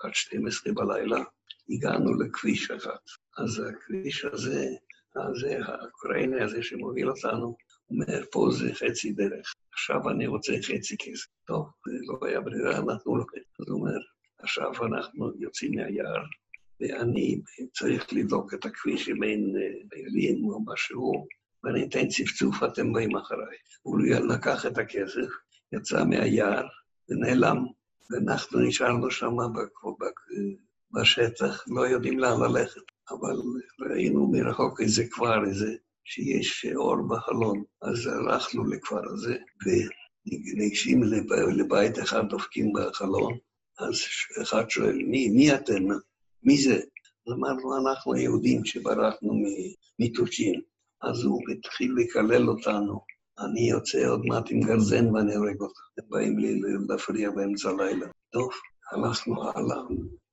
עד 0.04 0.14
12 0.14 0.72
בלילה, 0.72 1.24
הגענו 1.70 2.14
לכביש 2.14 2.70
אחד. 2.70 2.96
אז 3.38 3.62
הכביש 3.68 4.24
הזה, 4.24 4.68
הזה, 5.16 5.58
האוקראיני 5.64 6.42
הזה 6.42 6.62
שמוביל 6.62 7.10
אותנו, 7.10 7.56
אומר, 7.90 8.24
פה 8.32 8.48
זה 8.52 8.74
חצי 8.74 9.12
דרך, 9.12 9.54
עכשיו 9.72 10.10
אני 10.10 10.26
רוצה 10.26 10.52
חצי 10.62 10.96
כסף. 10.98 11.26
טוב, 11.46 11.70
לא 11.86 12.26
היה 12.26 12.40
ברירה, 12.40 12.80
נתנו 12.80 13.16
לו 13.16 13.24
כסף. 13.26 13.60
אז 13.60 13.68
הוא 13.68 13.80
אומר, 13.80 13.98
עכשיו 14.38 14.72
אנחנו 14.86 15.32
יוצאים 15.38 15.74
מהיער, 15.74 16.24
ואני 16.80 17.40
צריך 17.72 18.12
לבדוק 18.12 18.54
את 18.54 18.64
הכביש 18.64 19.08
אין 19.08 19.54
חיילים 19.94 20.44
או 20.44 20.60
משהו, 20.66 21.26
ואני 21.64 21.84
אתן 21.84 22.08
צפצוף, 22.08 22.62
אתם 22.62 22.92
באים 22.92 23.16
אחריי. 23.16 23.56
הוא 23.82 23.98
לקח 24.34 24.66
את 24.66 24.78
הכסף, 24.78 25.30
יצא 25.72 26.04
מהיער 26.04 26.66
ונעלם, 27.08 27.64
ואנחנו 28.10 28.60
נשארנו 28.60 29.10
שם 29.10 29.36
בשטח, 30.92 31.64
לא 31.68 31.80
יודעים 31.80 32.18
לאן 32.18 32.40
ללכת. 32.40 32.93
אבל 33.10 33.36
ראינו 33.80 34.30
מרחוק 34.32 34.80
איזה 34.80 35.04
כפר, 35.10 35.44
איזה, 35.44 35.74
שיש 36.04 36.66
אור 36.76 36.96
בחלון, 37.08 37.62
אז 37.82 38.06
הלכנו 38.06 38.64
לכפר 38.64 39.00
הזה, 39.12 39.36
וניגשים 39.66 41.02
לבית 41.56 41.98
אחד, 41.98 42.28
דופקים 42.28 42.72
בחלון, 42.72 43.38
אז 43.78 43.94
אחד 44.42 44.70
שואל, 44.70 44.96
מי, 44.96 45.28
מי 45.28 45.54
אתם? 45.54 45.82
מי 46.42 46.58
זה? 46.58 46.80
אמרנו, 47.28 47.78
אנחנו 47.78 48.14
היהודים 48.14 48.64
שברחנו 48.64 49.42
מטורקים. 49.98 50.60
אז 51.02 51.24
הוא 51.24 51.40
התחיל 51.50 51.94
לקלל 51.96 52.48
אותנו. 52.48 53.00
אני 53.38 53.70
יוצא 53.70 54.08
עוד 54.08 54.22
מעט 54.26 54.50
עם 54.50 54.60
גרזן 54.60 55.14
ואני 55.14 55.34
הורג 55.34 55.60
אותך. 55.60 55.80
הם 55.98 56.04
באים 56.08 56.38
לי 56.38 56.60
להפריע 56.88 57.30
באמצע 57.30 57.70
הלילה. 57.70 58.06
טוב, 58.32 58.50
הלכנו 58.92 59.42
הלאה 59.42 59.82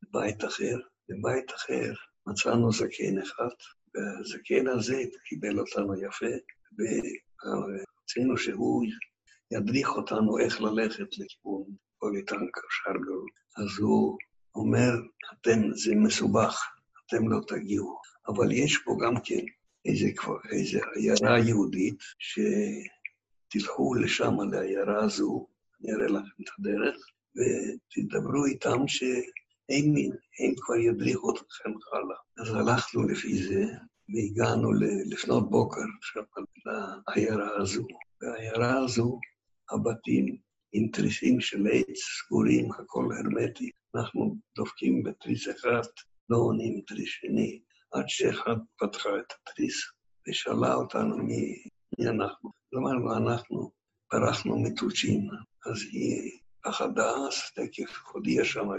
לבית 0.03 0.43
אחר. 0.43 0.77
בבית 1.09 1.51
אחר 1.55 1.93
מצאנו 2.31 2.71
זקן 2.71 3.17
אחד, 3.17 3.55
והזקן 3.95 4.67
הזה 4.67 5.03
קיבל 5.25 5.59
אותנו 5.59 5.95
יפה, 5.95 6.25
ורצינו 6.77 8.37
שהוא 8.37 8.85
ידריך 9.51 9.89
אותנו 9.89 10.39
איך 10.39 10.61
ללכת 10.61 11.17
לכיוון 11.17 11.63
פוליטנקה, 11.99 12.61
שרגל. 12.69 13.21
אז 13.57 13.79
הוא 13.79 14.17
אומר, 14.55 14.91
אתם, 15.33 15.59
זה 15.73 15.95
מסובך, 15.95 16.61
אתם 17.05 17.29
לא 17.29 17.39
תגיעו. 17.47 17.99
אבל 18.27 18.51
יש 18.51 18.77
פה 18.77 18.97
גם 19.01 19.13
כן 19.23 19.45
איזה, 19.85 20.07
איזה 20.51 20.79
עיירה 20.95 21.39
יהודית, 21.39 21.99
שתלכו 23.49 23.93
לשם, 23.95 24.35
לעיירה 24.51 25.03
הזו, 25.03 25.47
אני 25.81 25.93
אראה 25.93 26.07
לכם 26.07 26.43
את 26.43 26.49
הדרך, 26.59 26.95
ותדברו 27.35 28.45
איתם 28.45 28.87
שהם 28.87 29.21
הם 30.39 30.55
כבר 30.57 30.75
ידריכו 30.75 31.31
אתכם 31.31 31.69
הלאה. 31.93 32.17
אז 32.37 32.55
הלכנו 32.55 33.07
לפי 33.07 33.43
זה, 33.43 33.63
והגענו 34.09 34.71
לפנות 35.05 35.49
בוקר 35.49 35.81
שם 36.01 36.21
לעיירה 36.65 37.61
הזו. 37.61 37.87
והעיירה 38.21 38.83
הזו, 38.83 39.19
הבתים 39.71 40.37
עם 40.73 40.87
תריסים 40.87 41.41
של 41.41 41.67
עץ 41.71 41.97
סגורים, 41.97 42.71
הכל 42.71 43.05
הרמטי. 43.11 43.71
אנחנו 43.95 44.35
דופקים 44.55 45.03
בתריס 45.03 45.49
אחד, 45.49 45.81
לא 46.29 46.37
עונים 46.37 46.81
תריס 46.87 47.09
שני, 47.09 47.61
עד 47.91 48.05
שאחד 48.07 48.55
פתחה 48.79 49.09
את 49.09 49.33
התריס 49.33 49.75
ושאלה 50.27 50.75
אותנו 50.75 51.17
מי, 51.17 51.63
מי 51.99 52.07
אנחנו. 52.07 52.51
אמרנו, 52.75 53.17
אנחנו 53.17 53.71
ברחנו 54.13 54.63
מטוצ'ין. 54.63 55.29
אז 55.65 55.77
היא 55.91 56.39
פחדה, 56.63 57.09
אז 57.09 57.33
תכף 57.55 58.01
הודיעה 58.13 58.45
שם 58.45 58.69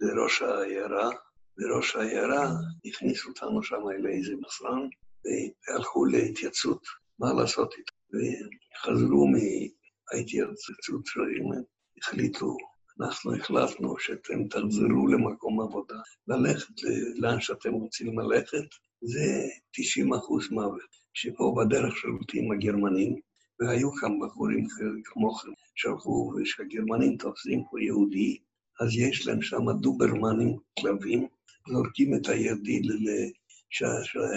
לראש 0.00 0.42
העיירה, 0.42 1.10
וראש 1.58 1.96
העיירה 1.96 2.50
הכניס 2.84 3.26
אותנו 3.26 3.62
שם 3.62 3.88
לאיזה 3.98 4.34
מסרן, 4.46 4.88
והלכו 5.24 6.04
להתייצות, 6.04 6.86
מה 7.18 7.32
לעשות 7.32 7.74
איתו. 7.78 7.94
וחזרו 8.12 9.26
מההתייצות 9.26 11.06
שלהם, 11.06 11.62
החליטו, 12.02 12.56
אנחנו 13.00 13.34
החלטנו 13.34 13.98
שאתם 13.98 14.48
תחזרו 14.48 15.06
למקום 15.06 15.60
עבודה, 15.60 15.94
ללכת 16.28 16.74
לאן 17.16 17.40
שאתם 17.40 17.72
רוצים 17.72 18.18
ללכת, 18.18 18.68
זה 19.00 19.46
90 19.72 20.14
אחוז 20.14 20.50
מוות. 20.50 20.98
שפה 21.14 21.54
בדרך 21.58 21.96
שולטים 21.96 22.52
הגרמנים, 22.52 23.16
והיו 23.60 23.92
כמה 23.92 24.26
בחורים 24.26 24.66
כמוכם 25.04 25.48
שהלכו, 25.74 26.32
ושהגרמנים 26.36 27.16
תופסים 27.16 27.64
פה 27.70 27.80
יהודי, 27.80 28.38
אז 28.80 28.96
יש 28.96 29.26
להם 29.26 29.42
שם 29.42 29.70
דוברמנים, 29.80 30.56
כלבים, 30.80 31.28
זורקים 31.68 32.14
את 32.14 32.28
הידיד 32.28 32.82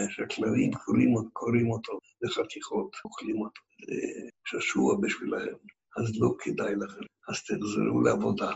שהכלבים 0.09 0.71
קוראים 1.33 1.71
אותו 1.71 1.99
לחתיכות, 2.21 2.95
אוכלים 3.05 3.41
אותו, 3.41 3.61
שעשוע 4.45 4.95
בשבילהם, 5.01 5.55
אז 5.97 6.21
לא 6.21 6.35
כדאי 6.39 6.75
לכם, 6.75 7.05
אז 7.29 7.43
תחזרו 7.43 8.01
לעבודה. 8.01 8.51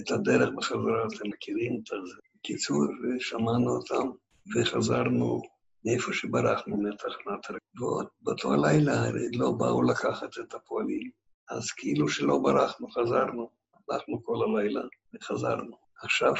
את 0.00 0.10
הדרך 0.10 0.48
בחזרה 0.56 1.06
אתם 1.06 1.28
מכירים 1.28 1.80
את 1.80 1.86
זה. 1.86 2.16
בקיצור, 2.36 2.84
שמענו 3.18 3.70
אותם 3.70 4.10
וחזרנו 4.56 5.42
מאיפה 5.84 6.12
שברחנו 6.12 6.76
מתחנת 6.76 7.50
הרכבות. 7.50 8.08
באותו 8.20 8.52
הלילה 8.52 9.10
לא 9.32 9.52
באו 9.52 9.82
לקחת 9.82 10.28
את 10.40 10.54
הפועלים, 10.54 11.10
אז 11.50 11.70
כאילו 11.70 12.08
שלא 12.08 12.38
ברחנו, 12.38 12.90
חזרנו. 12.90 13.57
הלכנו 13.90 14.24
כל 14.24 14.36
הלילה 14.44 14.80
וחזרנו. 15.14 15.76
עכשיו, 16.02 16.32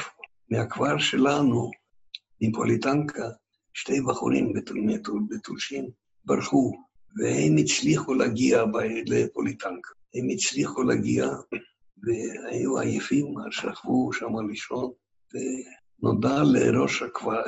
מהכפר 0.49 0.97
שלנו, 0.97 1.71
מפוליטנקה, 2.41 3.29
שתי 3.73 4.01
בחורים 4.01 4.53
בתולשים 5.29 5.89
ברחו, 6.25 6.71
והם 7.17 7.57
הצליחו 7.57 8.13
להגיע 8.13 8.63
לפוליטנקה. 9.05 9.89
הם 10.15 10.27
הצליחו 10.33 10.83
להגיע, 10.83 11.27
והיו 12.03 12.79
עייפים, 12.79 13.33
שכבו 13.51 14.13
שם 14.13 14.47
לישון, 14.49 14.91
ונודע 15.33 16.43
לראש 16.43 17.01
הכפר, 17.01 17.41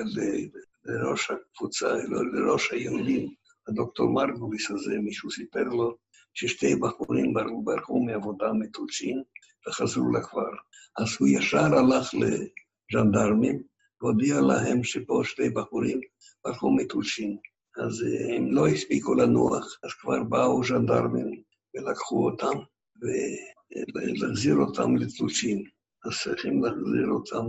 לראש 0.85 1.31
הקבוצה, 1.31 1.93
לראש 2.33 2.71
היהודים, 2.71 3.33
הדוקטור 3.67 4.09
מרגוליס 4.09 4.71
הזה, 4.71 4.97
מישהו 5.03 5.31
סיפר 5.31 5.63
לו 5.63 5.97
ששתי 6.33 6.75
בחורים 6.75 7.33
ברחו 7.63 7.99
מעבודה 7.99 8.53
מטולצ'ין 8.53 9.23
וחזרו 9.67 10.11
לכפר. 10.11 10.51
אז 10.97 11.07
הוא 11.19 11.27
ישר 11.27 11.75
הלך 11.75 12.11
לז'נדרמים 12.13 13.63
והודיע 14.01 14.41
להם 14.41 14.83
שפה 14.83 15.21
שתי 15.23 15.49
בחורים 15.49 16.01
ברחו 16.45 16.71
מטולצ'ין. 16.71 17.37
אז 17.77 18.03
אה, 18.03 18.35
הם 18.35 18.51
לא 18.51 18.67
הספיקו 18.67 19.13
לנוח, 19.13 19.79
אז 19.83 19.91
כבר 20.01 20.23
באו 20.23 20.63
ז'נדרמים 20.63 21.41
ולקחו 21.75 22.25
אותם 22.25 22.59
ולהחזיר 23.01 24.55
אותם 24.55 24.95
לטולצ'ין. 24.95 25.63
אז 26.05 26.11
צריכים 26.23 26.63
להחזיר 26.63 27.07
אותם 27.09 27.45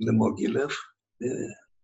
למוגילף, 0.00 0.72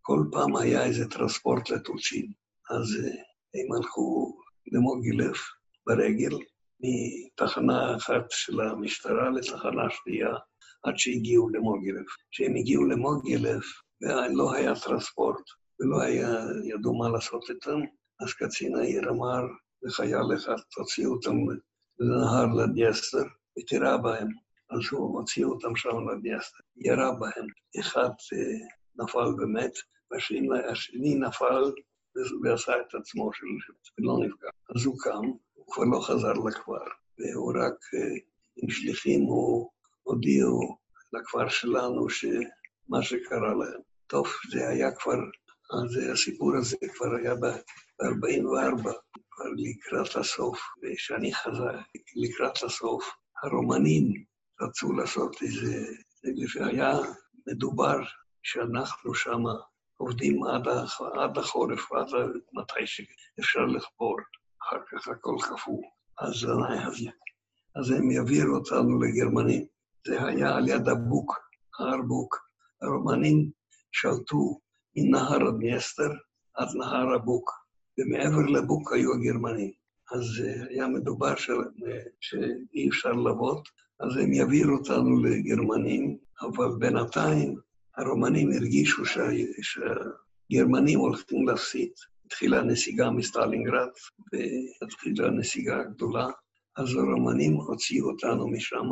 כל 0.02 0.24
פעם 0.32 0.56
היה 0.56 0.84
איזה 0.84 1.08
טרנספורט 1.08 1.70
לטולצ'ין. 1.70 2.32
אז 2.70 3.04
אה, 3.04 3.10
הם 3.54 3.72
הלכו 3.76 4.38
למוגילף 4.72 5.38
ברגל, 5.86 6.38
מתחנה 6.80 7.96
אחת 7.96 8.24
של 8.30 8.60
המשטרה 8.60 9.30
לתחנה 9.30 9.82
שנייה, 9.90 10.30
עד 10.82 10.94
שהגיעו 10.96 11.48
למוגילף. 11.48 12.06
כשהם 12.30 12.56
הגיעו 12.56 12.84
למוגילף, 12.84 13.64
ולא 14.00 14.54
היה 14.54 14.72
טרנספורט, 14.84 15.44
ולא 15.80 16.00
היה, 16.00 16.30
ידעו 16.64 16.98
מה 16.98 17.08
לעשות 17.08 17.50
איתם, 17.50 17.80
אז 18.20 18.32
קצין 18.32 18.76
העיר 18.76 19.10
אמר 19.10 19.42
לחייל 19.82 20.36
אחד, 20.36 20.56
תוציאו 20.70 21.12
אותם 21.12 21.36
לנהר 21.98 22.46
לדיאסטר 22.46 23.24
ותירה 23.58 23.98
בהם. 23.98 24.28
אז 24.70 24.80
הוא 24.90 25.18
הוציא 25.18 25.44
אותם 25.44 25.76
שם 25.76 26.08
לדיאסטר, 26.08 26.58
ירה 26.76 27.12
בהם. 27.12 27.46
אחד 27.80 28.08
אה, 28.32 28.66
נפל 28.96 29.42
ומת, 29.42 29.72
והשני 30.10 31.14
נפל 31.14 31.62
ועשה 32.42 32.72
את 32.80 32.94
עצמו 32.94 33.30
ולא 33.98 34.18
נפגע. 34.26 34.48
אז 34.76 34.84
הוא 34.84 34.96
קם, 34.98 35.30
כבר 35.72 35.84
לא 35.84 36.00
חזר 36.00 36.32
לכפר, 36.32 36.84
והוא 37.18 37.52
רק 37.56 37.74
אה, 37.94 38.16
עם 38.56 38.70
שליחים 38.70 39.22
הוא 39.22 39.70
הודיעו 40.02 40.76
לכפר 41.12 41.48
שלנו 41.48 42.10
שמה 42.10 43.02
שקרה 43.02 43.54
להם. 43.54 43.80
טוב, 44.06 44.26
זה 44.50 44.68
היה 44.68 44.92
כבר, 44.92 45.18
אז 45.72 46.12
הסיפור 46.12 46.56
הזה 46.56 46.76
כבר 46.94 47.14
היה 47.16 47.34
ב-44, 47.34 48.82
כבר 49.30 49.44
לקראת 49.56 50.16
הסוף, 50.16 50.60
וכשאני 50.82 51.34
חזר 51.34 51.78
לקראת 52.16 52.62
הסוף, 52.62 53.04
הרומנים 53.42 54.24
רצו 54.60 54.92
לעשות 54.92 55.36
איזה, 55.42 55.86
זה 56.54 56.66
היה 56.66 56.92
מדובר 57.46 57.98
שאנחנו 58.42 59.14
שם 59.14 59.42
עובדים 59.96 60.44
עד, 60.44 61.38
החורף, 61.38 61.92
עד 61.92 62.06
מתי 62.52 62.86
שאפשר 62.86 63.64
לחפור, 63.66 64.16
אחר 64.62 64.76
כך 64.90 65.08
הכל 65.08 65.36
קפוא. 65.42 65.82
אז, 66.18 66.46
אז, 66.86 67.08
אז 67.76 67.90
הם 67.90 68.10
יעבירו 68.10 68.56
אותנו 68.56 69.00
לגרמנים. 69.02 69.64
זה 70.06 70.24
היה 70.24 70.56
על 70.56 70.68
יד 70.68 70.88
הבוק, 70.88 71.38
הר 71.78 72.02
בוק. 72.08 72.52
הרומנים 72.82 73.50
שלטו 73.92 74.60
מנהר 74.96 75.48
הדניאסטר 75.48 76.10
עד 76.54 76.68
נהר 76.74 77.14
הבוק, 77.14 77.50
ומעבר 77.98 78.46
לבוק 78.46 78.92
היו 78.92 79.14
הגרמנים. 79.14 79.70
אז 80.12 80.24
היה 80.70 80.88
מדובר 80.88 81.34
שאי 82.20 82.88
אפשר 82.88 83.12
לעבוד, 83.12 83.62
אז 84.00 84.16
הם 84.16 84.32
יעבירו 84.32 84.76
אותנו 84.76 85.22
לגרמנים, 85.22 86.18
אבל 86.42 86.68
בינתיים 86.78 87.56
הרומנים 87.96 88.52
הרגישו 88.52 89.02
שהגרמנים 89.62 90.98
הולכים 90.98 91.48
להפסיד. 91.48 91.92
התחילה 92.32 92.58
הנסיגה 92.58 93.10
מסטלינגרד, 93.10 93.88
והתחילה 94.32 95.26
הנסיגה 95.26 95.80
הגדולה, 95.80 96.26
אז 96.76 96.94
הרומנים 96.94 97.54
הוציאו 97.54 98.10
אותנו 98.10 98.48
משם, 98.48 98.88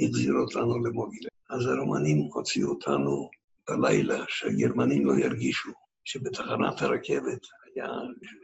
החזירו 0.00 0.38
אותנו 0.38 0.84
למוגילה. 0.84 1.28
אז 1.50 1.66
הרומנים 1.66 2.18
הוציאו 2.18 2.68
אותנו 2.68 3.30
בלילה, 3.70 4.24
שהגרמנים 4.28 5.06
לא 5.06 5.12
ירגישו 5.12 5.70
שבתחנת 6.04 6.82
הרכבת 6.82 7.40
היה, 7.64 7.88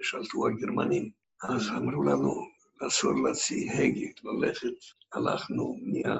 שלטו 0.03 0.47
הגרמנים. 0.47 1.11
אז 1.43 1.69
אמרו 1.69 2.03
לנו, 2.03 2.47
אסור 2.87 3.13
להוציא 3.25 3.73
הגה, 3.73 4.07
ללכת. 4.25 4.79
הלכנו 5.13 5.77
מה... 5.83 6.17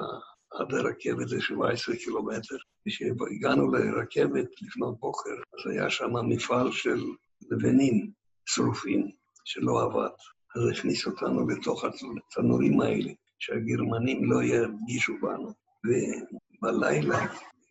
עד 0.51 0.73
הרכבת 0.73 1.27
זה 1.27 1.41
17 1.41 1.95
קילומטר. 1.95 2.55
כשהגענו 2.87 3.71
לרכבת 3.71 4.61
לפנות 4.61 4.99
בוקר, 4.99 5.29
אז 5.29 5.71
היה 5.71 5.89
שם 5.89 6.13
מפעל 6.27 6.71
של 6.71 7.03
לבנים 7.51 8.11
שרופים 8.45 9.07
שלא 9.45 9.81
עבד. 9.83 10.09
אז 10.55 10.61
הכניסו 10.71 11.09
אותנו 11.09 11.47
לתוך 11.47 11.83
התנורים 11.83 12.81
האלה, 12.81 13.11
שהגרמנים 13.39 14.31
לא 14.31 14.43
ירגישו 14.43 15.13
בנו. 15.21 15.53
ובלילה, 15.85 17.19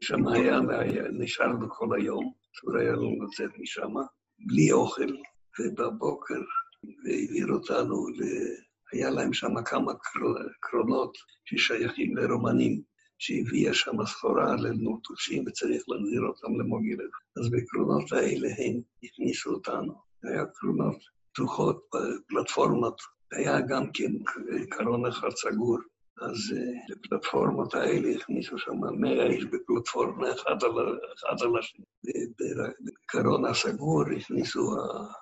שם 0.01 0.29
היה, 0.29 0.61
נשארנו 1.13 1.71
כל 1.71 2.01
היום, 2.01 2.33
אסור 2.57 2.77
היה 2.77 2.93
לנו 2.93 3.25
לצאת 3.25 3.51
משם, 3.59 3.95
בלי 4.47 4.73
אוכל, 4.73 5.17
ובבוקר, 5.61 6.41
והעביר 7.05 7.47
אותנו 7.53 8.09
ל... 8.09 8.23
היה 8.93 9.11
להם 9.11 9.33
שם 9.33 9.63
כמה 9.65 9.93
קרונות 10.61 11.13
ששייכים 11.45 12.17
לרומנים, 12.17 12.83
שהביאה 13.23 13.75
שם 13.75 14.07
סחורה 14.07 14.57
לנוטושים 14.57 15.45
וצריך 15.47 15.83
להחזיר 15.89 16.23
אותם 16.23 16.61
למוגילב. 16.61 17.11
אז 17.37 17.51
בקרונות 17.51 18.13
האלה 18.13 18.49
הם 18.59 18.81
הכניסו 19.03 19.51
אותנו. 19.51 19.95
היה 20.23 20.45
קרונות 20.55 20.97
פתוחות, 21.33 21.89
פלטפורמות, 22.29 23.01
היה 23.33 23.61
גם 23.61 23.93
כן 23.95 24.13
קרון 24.71 25.07
אחד 25.07 25.31
סגור. 25.31 25.79
אז 26.21 26.39
לפלטפורמות 26.89 27.75
האלה 27.75 28.09
הכניסו 28.17 28.59
שם 28.59 28.77
מאה 29.01 29.27
איש 29.27 29.45
בפלטפורמה 29.45 30.33
אחד 30.33 30.65
על, 30.65 30.99
אחד 31.15 31.43
על 31.43 31.59
השני. 31.59 31.85
בקרון 32.85 33.45
הסגור 33.45 34.03
הכניסו 34.17 34.77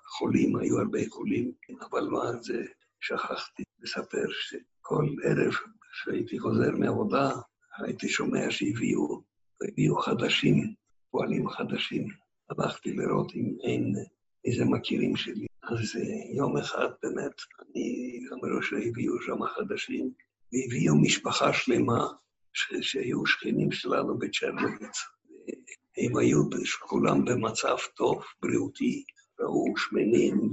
החולים, 0.04 0.56
היו 0.56 0.78
הרבה 0.78 0.98
חולים, 1.08 1.52
אבל 1.90 2.08
מה 2.08 2.32
זה... 2.42 2.64
שכחתי 3.00 3.62
לספר 3.80 4.26
שכל 4.30 5.06
ערב 5.24 5.54
כשהייתי 5.92 6.38
חוזר 6.38 6.70
מעבודה, 6.78 7.30
הייתי 7.82 8.08
שומע 8.08 8.50
שהביאו, 8.50 9.22
הביאו 9.68 10.00
חדשים, 10.00 10.74
פועלים 11.10 11.48
חדשים. 11.48 12.08
הלכתי 12.50 12.92
לראות 12.92 13.32
אם 13.34 13.56
אין 13.62 13.94
איזה 14.44 14.64
מכירים 14.64 15.16
שלי. 15.16 15.46
אז 15.62 15.96
יום 16.34 16.56
אחד 16.56 16.88
באמת, 17.02 17.32
אני, 17.60 18.20
אמרו 18.32 18.62
שהביאו 18.62 19.22
שם 19.22 19.46
חדשים, 19.46 20.12
והביאו 20.52 20.94
משפחה 21.02 21.52
שלמה 21.52 22.06
שהיו 22.80 23.26
שכנים 23.26 23.72
שלנו 23.72 24.18
בצ'רנוביץ. 24.18 24.98
הם 25.96 26.16
היו 26.16 26.42
כולם 26.80 27.24
במצב 27.24 27.76
טוב, 27.96 28.22
בריאותי, 28.42 29.04
ראו 29.40 29.74
שמנים. 29.76 30.50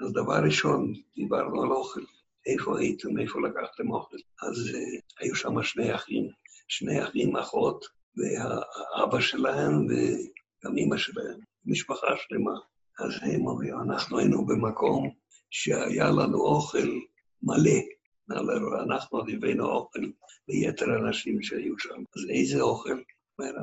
אז 0.00 0.12
דבר 0.12 0.44
ראשון, 0.44 0.92
דיברנו 1.16 1.62
על 1.62 1.70
אוכל. 1.70 2.00
איפה 2.46 2.78
הייתם, 2.78 3.18
איפה 3.18 3.40
לקחתם 3.40 3.90
אוכל? 3.90 4.16
אז 4.42 4.68
uh, 4.68 5.02
היו 5.20 5.34
שם 5.34 5.62
שני 5.62 5.94
אחים, 5.94 6.28
שני 6.68 7.04
אחים, 7.04 7.36
אחות, 7.36 7.84
והאבא 8.16 9.20
שלהם 9.20 9.86
וגם 9.86 10.76
אימא 10.76 10.96
שלהם, 10.96 11.40
משפחה 11.64 12.06
שלמה. 12.16 12.54
אז 12.98 13.12
הם 13.22 13.46
אומרים, 13.46 13.74
אנחנו 13.80 14.18
היינו 14.18 14.46
במקום 14.46 15.10
שהיה 15.50 16.10
לנו 16.10 16.38
אוכל 16.38 16.88
מלא. 17.42 17.80
אנחנו 18.82 19.20
הבאנו 19.20 19.66
אוכל 19.66 20.00
ליתר 20.48 20.90
האנשים 20.90 21.42
שהיו 21.42 21.78
שם. 21.78 22.02
אז 22.16 22.22
איזה 22.30 22.60
אוכל? 22.60 23.00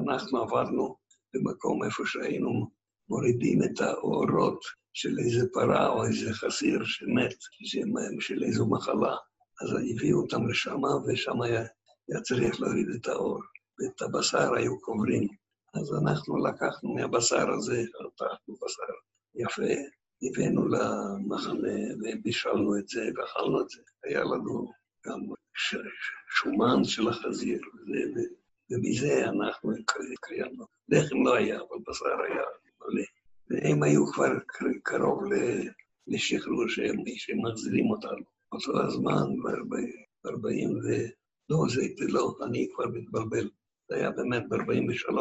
אנחנו 0.10 0.42
עברנו 0.42 0.96
במקום 1.34 1.84
איפה 1.84 2.04
שהיינו 2.06 2.79
מורידים 3.10 3.64
את 3.64 3.82
האורות 3.82 4.60
של 4.94 5.16
איזה 5.20 5.48
פרה 5.54 5.88
או 5.88 6.06
איזה 6.06 6.34
חסיר 6.34 6.84
שמת, 6.84 7.36
של 8.20 8.44
איזו 8.44 8.66
מחלה. 8.70 9.16
אז 9.62 9.70
הביאו 9.92 10.22
אותם 10.22 10.48
לשם, 10.48 10.82
ושם 11.08 11.42
היה, 11.42 11.64
היה 12.10 12.22
צריך 12.22 12.62
להוריד 12.62 12.88
את 12.96 13.08
האור. 13.08 13.40
ואת 13.80 14.02
הבשר 14.02 14.54
היו 14.54 14.80
קוברים. 14.80 15.28
אז 15.74 15.94
אנחנו 16.04 16.46
לקחנו 16.46 16.96
מהבשר 16.96 17.50
הזה, 17.50 17.84
חתכנו 17.98 18.56
בשר 18.62 18.94
יפה, 19.36 19.82
הבאנו 20.24 20.68
למחנה 20.68 21.78
ובישלנו 22.00 22.78
את 22.78 22.88
זה 22.88 23.10
ואכלנו 23.16 23.62
את 23.62 23.70
זה. 23.70 23.82
היה 24.04 24.24
לנו 24.24 24.72
גם 25.06 25.20
שומן 26.30 26.84
של 26.84 27.08
החזיר, 27.08 27.62
וזה, 27.82 28.22
ומזה 28.72 29.26
אנחנו 29.26 29.72
קיימנו. 30.22 30.66
לחם 30.90 31.26
לא 31.26 31.36
היה, 31.36 31.58
אבל 31.58 31.78
בשר 31.88 32.22
היה. 32.28 32.44
והם 33.50 33.84
היו 33.84 34.06
כבר 34.06 34.32
קרוב 34.84 35.24
לשחרור 36.08 36.68
שהם, 36.68 36.96
שהם 37.16 37.46
מחזירים 37.46 37.90
אותנו. 37.92 38.24
אותו 38.52 38.84
הזמן, 38.84 39.26
ב-40 39.44 40.70
ו... 40.86 40.88
לא, 41.50 41.66
זה 41.70 42.06
לא, 42.08 42.36
אני 42.46 42.68
כבר 42.74 42.86
מתבלבל. 42.88 43.50
זה 43.90 43.96
היה 43.96 44.12
באמת 44.12 44.44
ב-43. 44.50 45.14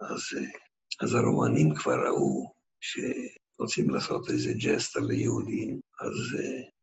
אז, 0.00 0.20
אז 1.00 1.14
הרומנים 1.14 1.74
כבר 1.74 2.06
ראו 2.06 2.52
שרוצים 2.80 3.90
לעשות 3.90 4.30
איזה 4.30 4.52
ג'סטה 4.58 5.00
ליהודים, 5.00 5.80
אז 6.00 6.40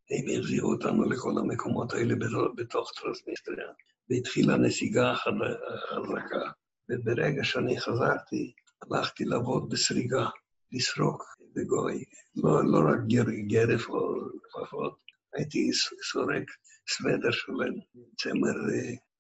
הם 0.09 0.39
החזירו 0.39 0.71
אותנו 0.71 1.09
לכל 1.09 1.37
המקומות 1.39 1.93
האלה 1.93 2.15
בתוך 2.55 2.91
טרנסניסטריה, 3.01 3.67
והתחילה 4.09 4.57
נסיגה 4.57 5.13
חזקה. 5.15 6.51
וברגע 6.89 7.43
שאני 7.43 7.79
חזרתי, 7.79 8.53
הלכתי 8.91 9.25
לעבוד 9.25 9.69
בסריגה, 9.69 10.25
לסרוק 10.71 11.23
בגוי, 11.55 12.03
לא, 12.35 12.65
לא 12.65 12.79
רק 12.89 12.99
גר, 13.07 13.29
גרף 13.47 13.89
או 13.89 14.15
כפפות, 14.43 14.97
הייתי 15.33 15.69
סורק 16.11 16.43
סוודר 16.89 17.31
שלם, 17.31 17.73
צמר, 18.17 18.57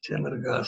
צמר 0.01 0.35
גס, 0.43 0.67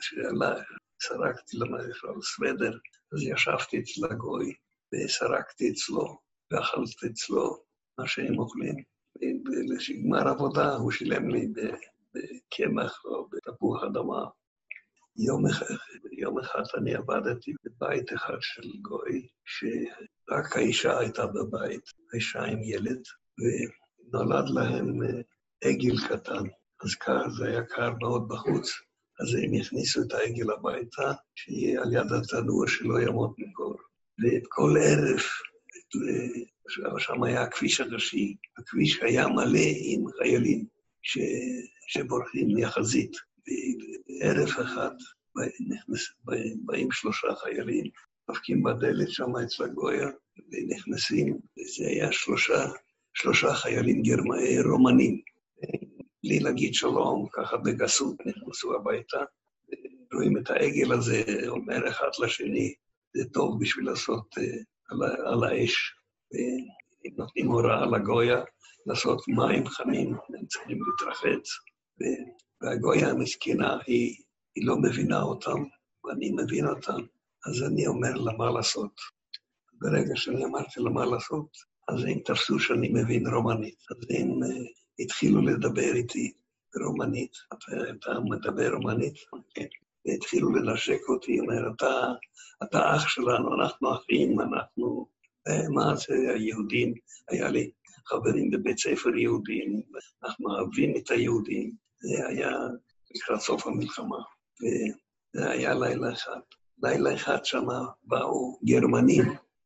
שעלה, 0.00 0.54
סרקתי 1.02 1.56
למשל 1.56 2.22
סוודר, 2.22 2.78
אז 3.12 3.22
ישבתי 3.22 3.78
אצל 3.80 4.06
הגוי 4.10 4.54
וסרקתי 4.94 5.70
אצלו, 5.70 6.18
ואכלתי 6.50 7.06
אצלו 7.06 7.62
מה 7.98 8.08
שהם 8.08 8.38
אוכלים. 8.38 8.76
ולגמר 9.46 10.28
עבודה 10.28 10.74
הוא 10.74 10.90
שילם 10.90 11.28
לי 11.28 11.48
בקמח 12.14 13.04
או 13.04 13.28
בתפוח 13.28 13.82
אדמה. 13.84 14.24
יום 15.16 15.46
אחד, 15.46 15.74
יום 16.18 16.38
אחד 16.38 16.62
אני 16.78 16.94
עבדתי 16.94 17.52
בבית 17.64 18.12
אחד 18.12 18.36
של 18.40 18.68
גוי, 18.82 19.28
שרק 19.44 20.56
האישה 20.56 20.98
הייתה 20.98 21.26
בבית, 21.26 21.82
האישה 22.12 22.42
עם 22.44 22.62
ילד, 22.62 23.02
ונולד 23.38 24.48
להם 24.48 25.00
עגל 25.64 26.08
קטן. 26.08 26.44
אז 26.84 26.94
קר, 26.94 27.30
זה 27.30 27.48
היה 27.48 27.62
קר 27.62 27.90
מאוד 28.00 28.28
בחוץ, 28.28 28.70
אז 29.20 29.34
הם 29.34 29.60
הכניסו 29.60 30.02
את 30.02 30.12
העגל 30.12 30.50
הביתה, 30.50 31.12
שיהיה 31.34 31.82
על 31.82 31.92
יד 31.92 32.12
התנור 32.12 32.66
שלא 32.66 33.00
ימות 33.00 33.34
מקור. 33.38 33.76
וכל 34.18 34.76
ערב 34.80 35.20
שם 36.98 37.22
היה 37.22 37.42
הכביש 37.42 37.80
הראשי, 37.80 38.36
הכביש 38.58 39.02
היה 39.02 39.28
מלא 39.28 39.68
עם 39.80 40.04
חיילים 40.18 40.64
ש... 41.02 41.18
שבורחים 41.88 42.48
מהחזית. 42.54 43.12
וערב 43.46 44.48
אחד 44.48 44.90
באים 46.64 46.92
שלושה 46.92 47.34
חיילים, 47.34 47.90
דופקים 48.28 48.62
בדלת 48.62 49.10
שם 49.10 49.36
אצל 49.44 49.64
הגויה, 49.64 50.08
ונכנסים, 50.52 51.38
וזה 51.58 51.86
היה 51.86 52.12
שלושה, 52.12 52.66
שלושה 53.14 53.54
חיילים 53.54 54.02
גרמאי 54.02 54.60
רומנים. 54.60 55.20
בלי 56.24 56.40
להגיד 56.40 56.74
שלום, 56.74 57.26
ככה 57.32 57.56
בגסות 57.56 58.16
נכנסו 58.26 58.74
הביתה, 58.74 59.18
רואים 60.14 60.38
את 60.38 60.50
העגל 60.50 60.92
הזה 60.92 61.24
אומר 61.48 61.88
אחד 61.88 62.10
לשני, 62.22 62.74
זה 63.16 63.24
טוב 63.32 63.60
בשביל 63.60 63.86
לעשות 63.86 64.38
uh, 64.38 64.42
על, 64.90 65.02
על 65.26 65.44
האש. 65.44 65.94
ונותנים 67.04 67.46
הוראה 67.46 67.86
לגויה 67.86 68.42
לעשות 68.86 69.28
מים 69.28 69.66
חמים, 69.66 70.14
הם 70.38 70.46
צריכים 70.46 70.78
להתרחץ. 70.82 71.48
והגויה 72.62 73.10
המסכנה, 73.10 73.78
היא, 73.86 74.16
היא 74.54 74.66
לא 74.66 74.76
מבינה 74.76 75.22
אותם, 75.22 75.64
ואני 76.04 76.30
מבין 76.30 76.66
אותם, 76.66 77.00
אז 77.46 77.62
אני 77.62 77.86
אומר 77.86 78.14
לה 78.14 78.32
מה 78.38 78.50
לעשות. 78.50 79.00
ברגע 79.72 80.16
שאני 80.16 80.44
אמרתי 80.44 80.80
לה 80.80 80.90
מה 80.90 81.06
לעשות, 81.06 81.56
אז 81.88 82.04
הם 82.04 82.18
תפסו 82.24 82.58
שאני 82.58 82.88
מבין 82.88 83.26
רומנית. 83.26 83.78
אז 83.90 83.96
הם 84.10 84.42
uh, 84.42 84.46
התחילו 84.98 85.42
לדבר 85.42 85.94
איתי 85.94 86.32
ברומנית. 86.74 87.32
אתה, 87.52 87.90
אתה 87.90 88.20
מדבר 88.20 88.74
רומנית? 88.74 89.14
כן. 89.54 89.66
והתחילו 90.06 90.50
לנשק 90.50 91.00
אותי, 91.08 91.40
אומר, 91.40 91.70
אתה, 91.76 92.12
אתה 92.62 92.96
אח 92.96 93.08
שלנו, 93.08 93.54
אנחנו 93.54 93.94
אחים, 93.94 94.40
אנחנו 94.40 95.06
מה 95.74 95.94
זה 95.96 96.14
היהודים? 96.34 96.94
היה 97.30 97.50
לי 97.50 97.70
חברים 98.06 98.50
בבית 98.50 98.78
ספר 98.78 99.16
יהודים, 99.16 99.82
אנחנו 100.24 100.50
אוהבים 100.50 100.96
את 100.96 101.10
היהודים. 101.10 101.72
זה 102.02 102.26
היה 102.28 102.50
לקראת 103.14 103.40
סוף 103.40 103.66
המלחמה, 103.66 104.18
וזה 104.60 105.50
היה 105.50 105.74
לילה 105.74 106.12
אחד. 106.12 106.40
לילה 106.82 107.14
אחד 107.14 107.44
שם 107.44 107.66
באו 108.02 108.58
גרמנים, 108.64 109.24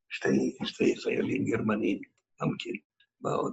שתי, 0.09 0.57
שתי 0.65 0.97
חיילים 0.97 1.45
גרמנים, 1.45 2.01
גם 2.43 2.49
כן, 2.59 2.71
באו 3.21 3.49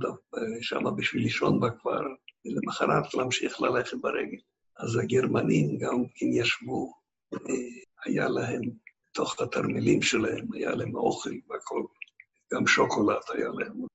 שם 0.62 0.96
בשביל 0.98 1.24
לישון 1.24 1.60
בכפר, 1.60 2.02
ולמחרת 2.46 3.14
להמשיך 3.14 3.62
ללכת 3.62 3.98
ברגל. 3.98 4.38
אז 4.78 4.96
הגרמנים 4.96 5.78
גם 5.78 6.04
כן 6.16 6.26
ישבו, 6.26 6.94
היה 8.06 8.30
להם, 8.30 8.62
בתוך 9.12 9.42
התרמילים 9.42 10.02
שלהם, 10.02 10.54
היה 10.54 10.76
להם 10.76 10.96
אוכל 10.96 11.34
והכל. 11.50 11.84
גם 12.54 12.68
שוקולד 12.68 13.22
היה 13.34 13.48
להם. 13.48 13.86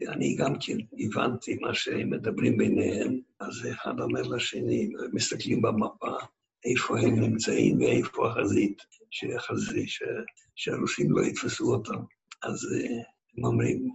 ואני 0.00 0.34
גם 0.34 0.54
כן 0.60 0.76
הבנתי 0.98 1.58
מה 1.60 1.74
שהם 1.74 2.10
מדברים 2.10 2.56
ביניהם, 2.56 3.20
אז 3.40 3.66
אחד 3.70 4.00
אומר 4.00 4.22
לשני, 4.22 4.90
מסתכלים 5.12 5.62
במפה, 5.62 6.16
איפה 6.64 6.98
הם 6.98 7.20
נמצאים 7.20 7.80
ואיפה 7.80 8.28
החזית, 8.28 8.82
שהחזית, 9.10 9.88
שהרוסים 10.56 11.10
לא 11.10 11.22
יתפסו 11.22 11.74
אותם. 11.74 11.98
אז 12.42 12.68
הם 13.38 13.44
אומרים, 13.44 13.90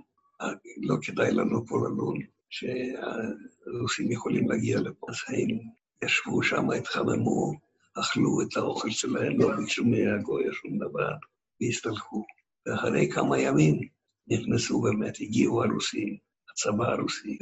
לא 0.82 0.96
כדאי 1.02 1.32
לנו 1.32 1.66
פה 1.66 1.78
ללון, 1.78 2.20
שהרוסים 2.50 4.12
יכולים 4.12 4.50
להגיע 4.50 4.80
לפה. 4.80 5.08
אז 5.10 5.16
הם 5.28 5.58
ישבו 6.06 6.44
שם, 6.44 6.70
התחממו, 6.70 7.54
אכלו 8.00 8.42
את 8.42 8.58
האוכל 8.58 8.90
שלהם, 8.90 9.40
לא 9.40 9.56
ביקשו 9.56 9.86
מהגויה 9.86 10.54
שום 10.54 10.78
דבר, 10.78 11.12
והסתלחו. 11.62 12.24
ואחרי 12.66 13.10
כמה 13.12 13.40
ימים 13.40 13.95
נכנסו 14.28 14.82
באמת, 14.82 15.18
הגיעו 15.22 15.64
הרוסים, 15.64 16.18
הצבא 16.52 16.92
הרוסי, 16.92 17.38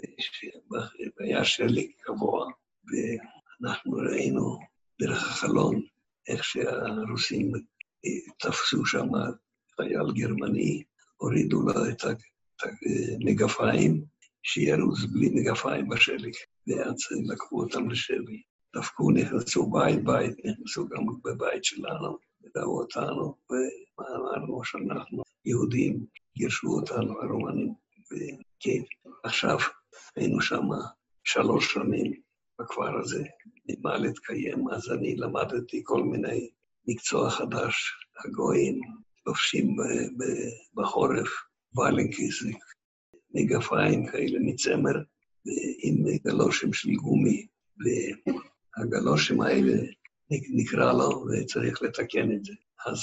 והיה 1.19 1.45
שלג 1.45 1.87
גבוה, 2.07 2.45
ואנחנו 2.85 3.91
ראינו 3.91 4.59
דרך 5.01 5.31
החלון 5.31 5.81
איך 6.27 6.43
שהרוסים 6.43 7.51
תפסו 8.39 8.85
שם 8.85 9.07
חייל 9.75 10.11
גרמני, 10.15 10.83
הורידו 11.17 11.61
לו 11.61 11.89
את 11.89 12.03
המגפיים, 12.63 14.05
שירוץ 14.43 14.99
בלי 15.13 15.29
מגפיים 15.29 15.89
בשלג, 15.89 16.33
ואז 16.67 16.95
לקחו 17.31 17.63
אותם 17.63 17.89
לשבי. 17.89 18.41
דפקו, 18.75 19.11
נכנסו 19.11 19.69
בית 19.69 20.03
בית, 20.03 20.45
נכנסו 20.45 20.87
גם 20.87 21.05
בבית 21.23 21.63
שלנו, 21.63 22.17
וראו 22.55 22.81
אותנו, 22.81 23.35
ואמרנו 23.99 24.63
שאנחנו 24.63 25.22
יהודים, 25.45 26.05
גירשו 26.37 26.67
אותנו 26.67 27.21
הרומנים, 27.21 27.73
וכן, 28.11 28.83
עכשיו 29.23 29.57
היינו 30.15 30.41
שם 30.41 30.67
שלוש 31.23 31.73
שנים, 31.73 32.13
בכפר 32.59 32.99
הזה, 32.99 33.23
ממה 33.69 33.97
להתקיים, 33.97 34.69
אז 34.69 34.91
אני 34.91 35.15
למדתי 35.15 35.81
כל 35.83 36.03
מיני 36.03 36.49
מקצוע 36.87 37.29
חדש. 37.29 37.93
הגויים 38.25 38.79
לובשים 39.25 39.75
בחורף 40.73 41.29
ולנקיס, 41.77 42.43
מגפיים 43.33 44.05
כאלה 44.07 44.39
מצמר, 44.41 44.95
עם 45.83 45.95
גלושים 46.25 46.73
של 46.73 46.89
גומי, 46.89 47.47
והגלושים 48.77 49.41
האלה 49.41 49.73
נקרא 50.31 50.93
לו 50.93 51.25
וצריך 51.27 51.81
לתקן 51.81 52.31
את 52.31 52.45
זה. 52.45 52.53
אז 52.85 52.99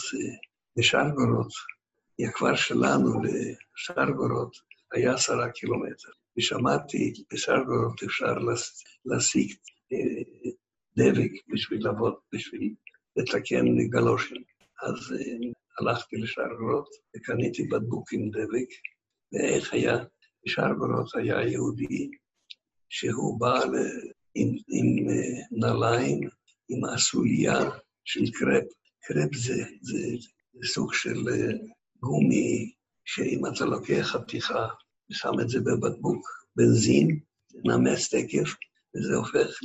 בשרגורות, 0.78 1.52
הכפר 2.26 2.56
שלנו 2.56 3.22
לשרגורות 3.22 4.56
היה 4.92 5.14
עשרה 5.14 5.50
קילומטר. 5.50 6.08
ושמעתי, 6.38 7.12
בשרגורות 7.32 8.02
אפשר 8.02 8.34
להשיג 9.04 9.54
אה, 9.92 10.52
דבק 10.96 11.30
בשביל 11.48 11.84
לעבוד, 11.84 12.14
בשביל 12.34 12.74
לתקן 13.16 13.88
גלושים. 13.88 14.42
אז 14.82 15.12
אה, 15.12 15.50
הלכתי 15.80 16.16
לשרגורות 16.16 16.88
וקניתי 17.16 17.62
בקבוק 17.62 18.12
עם 18.12 18.30
דבק, 18.30 18.68
ואיך 19.32 19.72
היה? 19.72 19.98
בשרגורות 20.46 21.14
היה 21.14 21.46
יהודי 21.46 22.10
שהוא 22.88 23.40
בא 23.40 23.60
עם, 24.34 24.48
עם 24.68 25.08
אה, 25.10 25.58
נעליים, 25.60 26.20
עם 26.68 26.84
הסוליה 26.84 27.58
של 28.04 28.24
קרפ. 28.32 28.64
קרפ 29.02 29.34
זה, 29.34 29.64
זה, 29.80 29.98
זה 30.52 30.68
סוג 30.68 30.94
של 30.94 31.18
גומי, 32.00 32.72
שאם 33.04 33.46
אתה 33.46 33.64
לוקח 33.64 34.02
חתיכה 34.02 34.68
ושם 35.10 35.40
את 35.42 35.48
זה 35.48 35.60
בבקבוק 35.60 36.26
בנזין, 36.56 37.20
זה 37.48 37.58
נמס 37.64 38.08
תקף, 38.14 38.54
וזה 38.96 39.16
הופך 39.16 39.58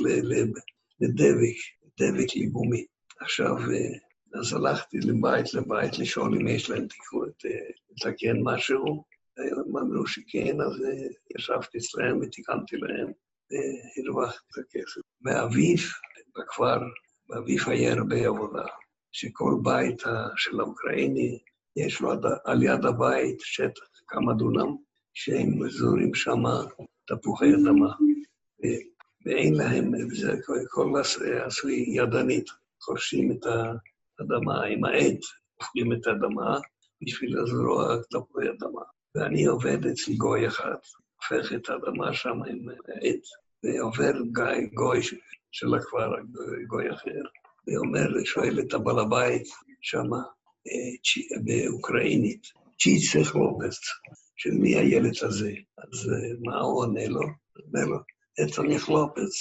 לדבק, 0.99 1.57
דבק 1.99 2.35
לגומי. 2.35 2.85
עכשיו, 3.19 3.55
אה, 3.57 4.39
אז 4.39 4.53
הלכתי 4.53 4.97
לבית 4.97 5.53
לבית 5.53 5.99
לשאול 5.99 6.35
אם 6.35 6.47
יש 6.47 6.69
להם 6.69 6.87
תקרות, 6.87 7.45
אה, 7.45 7.69
לתקן 7.91 8.37
משהו, 8.43 9.03
הם 9.37 9.77
אמרו 9.77 10.07
שכן, 10.07 10.61
אז 10.61 10.85
אה, 10.85 11.07
ישבתי 11.37 11.77
אצלם 11.77 12.19
ותיקנתי 12.21 12.77
להם, 12.77 13.11
והרווחתי 13.51 14.37
את 14.37 14.65
הכסף. 14.65 15.01
באביב, 15.21 15.79
בכפר, 16.37 16.79
באביב 17.29 17.61
היה 17.67 17.93
הרבה 17.93 18.27
עבודה, 18.27 18.65
שכל 19.11 19.55
בית 19.63 20.01
של 20.35 20.59
האוקראיני, 20.59 21.39
יש 21.75 22.01
לו 22.01 22.11
על 22.45 22.63
יד 22.63 22.85
הבית 22.85 23.39
שטח, 23.39 23.83
כמה 24.07 24.33
דונם, 24.33 24.75
שהם 25.13 25.69
זורים 25.69 26.13
שם 26.13 26.43
תפוחי 27.07 27.53
אדמה, 27.53 27.93
ואין 29.25 29.53
להם, 29.53 29.91
וזה 30.11 30.33
כל 30.69 30.93
עשוי 31.45 31.85
ידנית, 31.87 32.49
חורשים 32.81 33.31
את 33.31 33.45
האדמה 34.19 34.63
עם 34.63 34.85
העט, 34.85 35.19
הופכים 35.55 35.93
את 35.93 36.07
האדמה 36.07 36.59
בשביל 37.01 37.41
לזרוע 37.41 37.97
תפוחי 38.11 38.49
אדמה. 38.49 38.81
ואני 39.15 39.45
עובד 39.45 39.85
אצל 39.85 40.13
גוי 40.17 40.47
אחד, 40.47 40.75
הופך 41.15 41.53
את 41.53 41.69
האדמה 41.69 42.13
שם 42.13 42.43
עם 42.47 42.69
העט, 42.69 43.25
ועובר 43.63 44.11
גוי, 44.31 44.67
גוי 44.73 45.01
של 45.51 45.75
הכפר, 45.75 46.11
גוי 46.67 46.93
אחר, 46.93 47.21
ואומר, 47.67 48.23
שואל 48.25 48.59
את 48.59 48.73
הבעל 48.73 48.99
הבית 48.99 49.47
שמה, 49.81 50.21
באוקראינית, 51.43 52.41
צ'יצה 52.79 53.19
לובסט, 53.35 53.83
של 54.35 54.51
מי 54.51 54.75
הילד 54.75 55.13
הזה? 55.21 55.51
אז 55.77 56.09
אה, 56.09 56.33
מה 56.43 56.59
הוא 56.59 56.83
עונה 56.83 57.07
לו? 57.07 57.21
הוא 57.21 57.65
אומר 57.67 57.85
לו, 57.85 57.97
את 58.43 58.59
הנכלופץ, 58.59 59.33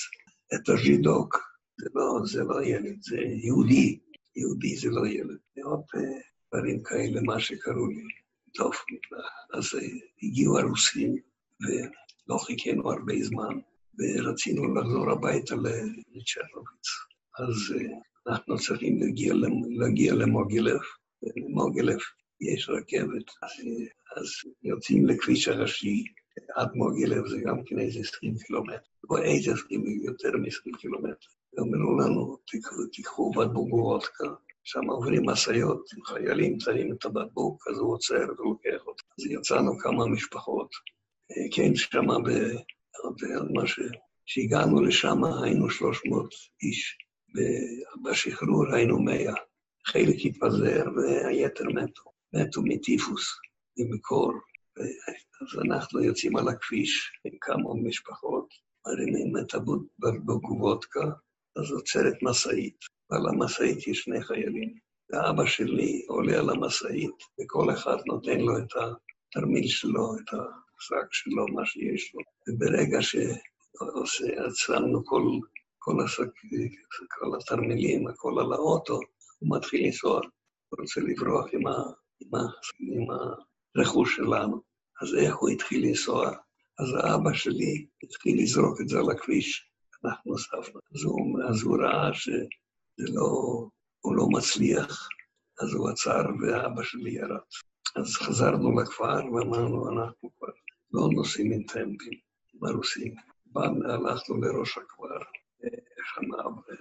את 0.54 0.68
הז'ידוק, 0.68 1.38
זה 1.80 1.88
לא, 1.94 2.20
זה 2.24 2.44
לא 2.44 2.64
ילד, 2.64 3.02
זה 3.02 3.16
יהודי, 3.16 3.98
יהודי 4.36 4.76
זה 4.76 4.90
לא 4.90 5.06
ילד. 5.06 5.38
ועוד 5.56 5.82
אה, 5.96 6.20
דברים 6.54 6.82
כאלה, 6.82 7.20
מה 7.22 7.40
שקראו 7.40 7.86
לי. 7.86 8.02
טוב, 8.54 8.72
אז 9.54 9.64
הגיעו 10.22 10.58
הרוסים, 10.58 11.16
ולא 11.60 12.38
חיכינו 12.38 12.90
הרבה 12.90 13.14
זמן, 13.22 13.58
ורצינו 13.98 14.74
לחזור 14.74 15.10
הביתה 15.10 15.54
לצ'רנוביץ. 15.54 16.86
אז 17.38 17.74
אנחנו 18.28 18.56
צריכים 18.58 19.00
להגיע, 19.00 19.34
להגיע 19.78 20.14
למוגילב, 20.14 20.80
וממוגילב 21.36 21.98
יש 22.40 22.68
רכבת, 22.68 23.30
אז 24.16 24.26
יוצאים 24.62 25.06
לכביש 25.06 25.48
הראשי 25.48 26.04
עד 26.54 26.68
מוגילב, 26.74 27.26
זה 27.26 27.38
גם 27.44 27.64
כן 27.66 27.78
איזה 27.78 28.00
20 28.00 28.34
קילומטר, 28.46 28.78
או 29.10 29.18
איזה 29.18 29.52
20, 29.52 29.84
יותר 30.02 30.36
מ-20 30.36 30.78
קילומטר. 30.78 31.26
ואמרו 31.56 31.98
לנו, 31.98 32.36
תיקחו 32.92 33.30
בקבוק 33.30 33.72
וודקה, 33.72 34.24
שם 34.64 34.90
עוברים 34.90 35.26
משאיות 35.26 35.90
חיילים, 36.04 36.60
שמים 36.60 36.92
את 36.92 37.04
הבקבוק, 37.04 37.68
אז 37.68 37.78
הוא 37.78 37.92
עוצר 37.92 38.26
ולוקח 38.38 38.86
אותו. 38.86 39.04
אז 39.18 39.26
יצאנו 39.26 39.78
כמה 39.78 40.06
משפחות, 40.06 40.68
כן, 41.52 41.74
שמה 41.74 42.18
ב... 42.18 42.28
מה 43.54 43.66
ש... 43.66 43.80
כשהגענו 44.26 44.82
לשם 44.82 45.24
היינו 45.42 45.70
300 45.70 46.34
איש, 46.62 46.98
ובשחרור 47.34 48.74
היינו 48.74 49.02
100. 49.02 49.34
חלק 49.86 50.16
התפזר 50.24 50.84
והיתר 50.96 51.64
מתו. 51.64 52.02
מתו 52.34 52.62
מטיפוס 52.64 53.38
ומקור. 53.78 54.32
אז 55.42 55.60
אנחנו 55.68 56.02
יוצאים 56.02 56.36
על 56.36 56.48
הכביש 56.48 57.12
עם 57.24 57.32
כמה 57.40 57.74
משפחות, 57.82 58.48
מרימים 58.86 59.36
את 59.36 59.54
הבקבוק 59.54 60.96
אז 61.56 61.70
עוצרת 61.70 62.14
משאית, 62.22 62.78
ועל 63.10 63.26
המשאית 63.28 63.88
יש 63.88 64.00
שני 64.00 64.22
חיילים. 64.22 64.74
ואבא 65.10 65.46
שלי 65.46 66.04
עולה 66.08 66.38
על 66.38 66.50
המשאית, 66.50 67.14
וכל 67.40 67.70
אחד 67.74 67.96
נותן 68.06 68.40
לו 68.40 68.58
את 68.58 68.72
התרמיל 68.76 69.68
שלו, 69.68 70.14
את 70.14 70.28
השק 70.32 71.12
שלו, 71.12 71.46
מה 71.48 71.66
שיש 71.66 72.14
לו. 72.14 72.20
וברגע 72.48 72.98
שעצרנו 74.04 75.04
כל, 75.04 75.22
כל, 75.78 75.92
כל 77.08 77.38
התרמילים, 77.40 78.08
הכל 78.08 78.40
על 78.40 78.52
האוטו, 78.52 79.00
הוא 79.38 79.56
מתחיל 79.56 79.86
לנסוע, 79.86 80.20
הוא 80.68 80.80
רוצה 80.80 81.00
לברוח 81.00 81.46
עם, 81.52 81.66
ה, 81.66 81.74
עם, 82.20 82.34
ה, 82.34 82.38
עם 82.80 83.06
הרכוש 83.76 84.16
שלנו. 84.16 84.62
אז 85.02 85.14
איך 85.14 85.36
הוא 85.36 85.48
התחיל 85.48 85.86
לנסוע? 85.86 86.30
אז 86.78 86.88
האבא 86.94 87.32
שלי 87.32 87.86
התחיל 88.02 88.42
לזרוק 88.42 88.80
את 88.80 88.88
זה 88.88 88.98
על 88.98 89.10
הכביש, 89.10 89.70
אנחנו 90.04 90.32
הוספנו. 90.32 90.80
אז 90.94 91.02
הוא, 91.04 91.42
אז 91.48 91.62
הוא 91.62 91.76
ראה 91.82 92.14
שזה 92.14 92.44
לא, 92.98 93.30
הוא 94.00 94.16
לא 94.16 94.26
מצליח, 94.28 95.08
אז 95.60 95.74
הוא 95.74 95.88
עצר 95.90 96.22
ואבא 96.40 96.82
שלי 96.82 97.10
ירד. 97.10 97.40
אז 97.96 98.16
חזרנו 98.16 98.80
לכפר 98.80 99.32
ואמרנו, 99.32 99.88
אנחנו 99.92 100.30
כבר 100.38 100.48
לא 100.92 101.08
נוסעים 101.12 101.52
עם 101.52 101.62
טמפים, 101.62 102.18
עם 102.54 102.64
הרוסים. 102.64 103.14
הלכנו 103.56 104.36
לראש 104.40 104.78
הכפר, 104.78 105.18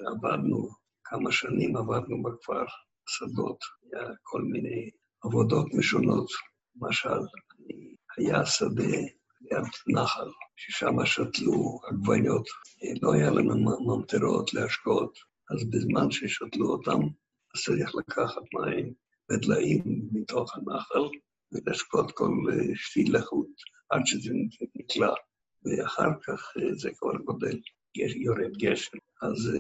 עבדנו 0.08 0.70
כמה 1.14 1.32
שנים, 1.32 1.78
עבדנו 1.78 2.24
בכפר, 2.24 2.66
שדות, 3.08 3.58
היה 3.84 4.08
כל 4.24 4.42
מיני 4.42 4.90
עבודות 5.24 5.74
משונות. 5.74 6.28
למשל, 6.76 7.20
היה 8.18 8.46
שדה 8.46 8.98
ליד 9.42 9.68
נחל, 9.88 10.30
ששם 10.56 11.06
שתלו 11.06 11.80
עגבניות. 11.88 12.48
לא 13.02 13.14
היה 13.14 13.32
לנו 13.32 13.76
ממטרות 13.86 14.54
להשקעות, 14.54 15.20
אז 15.52 15.70
בזמן 15.70 16.12
ששתלו 16.12 16.68
אותם, 16.68 17.00
אז 17.56 17.64
צריך 17.64 17.96
לקחת 17.96 18.42
מים 18.54 18.94
ודליים 19.32 19.84
מתוך 20.12 20.58
הנחל 20.58 21.10
ולשקות 21.52 22.12
כל 22.12 22.32
שתיל 22.76 23.18
לחוט 23.18 23.52
עד 23.90 24.02
שזה 24.06 24.34
נקלע, 24.76 25.14
ואחר 25.66 26.10
כך 26.28 26.54
זה 26.76 26.90
כבר 26.98 27.18
גודל, 27.26 27.60
יורד 27.96 28.58
גשם. 28.58 28.98
אז 29.22 29.58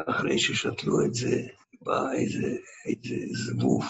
אחרי 0.00 0.38
ששתלו 0.38 1.04
את 1.06 1.14
זה, 1.14 1.46
בא 1.82 2.12
איזה, 2.12 2.56
איזה 2.86 3.16
זבוב 3.32 3.84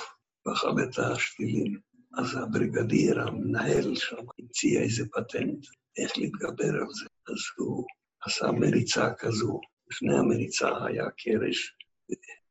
את 0.82 0.98
השתילים. 0.98 1.80
אז 2.18 2.36
הבריגדיר, 2.36 3.20
המנהל 3.20 3.94
שם, 3.94 4.16
הציע 4.38 4.80
איזה 4.82 5.04
פטנט 5.12 5.66
איך 5.98 6.18
להתגבר 6.18 6.74
על 6.80 6.92
זה. 6.92 7.06
אז 7.28 7.38
הוא 7.56 7.86
עשה 8.22 8.52
מריצה 8.52 9.14
כזו. 9.18 9.60
לפני 9.90 10.18
המריצה 10.18 10.84
היה 10.84 11.10
קרש, 11.10 11.76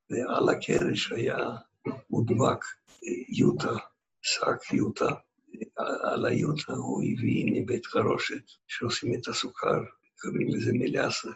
ועל 0.09 0.49
הקרש 0.49 1.11
היה 1.11 1.37
מודבק 2.09 2.65
יוטה, 3.29 3.75
שק 4.21 4.73
יוטה. 4.73 5.09
על 6.03 6.25
היוטה 6.25 6.73
הוא 6.73 7.03
הביא 7.03 7.45
מבית 7.51 7.85
חרושת, 7.85 8.43
שעושים 8.67 9.13
את 9.13 9.27
הסוכר, 9.27 9.79
קוראים 10.21 10.47
לזה 10.47 10.71
מליאסה, 10.73 11.29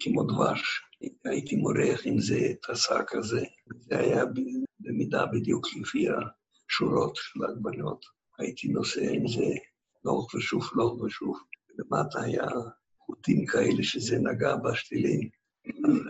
כמו 0.00 0.24
דבש. 0.24 0.62
הייתי 1.24 1.56
מורח 1.56 2.00
עם 2.04 2.20
זה 2.20 2.38
את 2.50 2.70
השק 2.70 3.14
הזה. 3.14 3.44
זה 3.76 3.98
היה 3.98 4.24
במידה 4.80 5.26
בדיוק 5.26 5.66
לפי 5.80 6.06
השורות 6.08 7.16
של 7.16 7.44
העגבניות. 7.44 8.04
הייתי 8.38 8.68
נוסע 8.68 9.10
עם 9.10 9.28
זה 9.28 9.54
לאורך 10.04 10.34
ושוב, 10.34 10.70
לאורך 10.74 11.02
ושוב. 11.02 11.36
למטה 11.78 12.20
היה 12.20 12.48
חוטים 12.98 13.46
כאלה 13.46 13.82
שזה 13.82 14.18
נגע 14.18 14.56
בשתילים, 14.56 15.28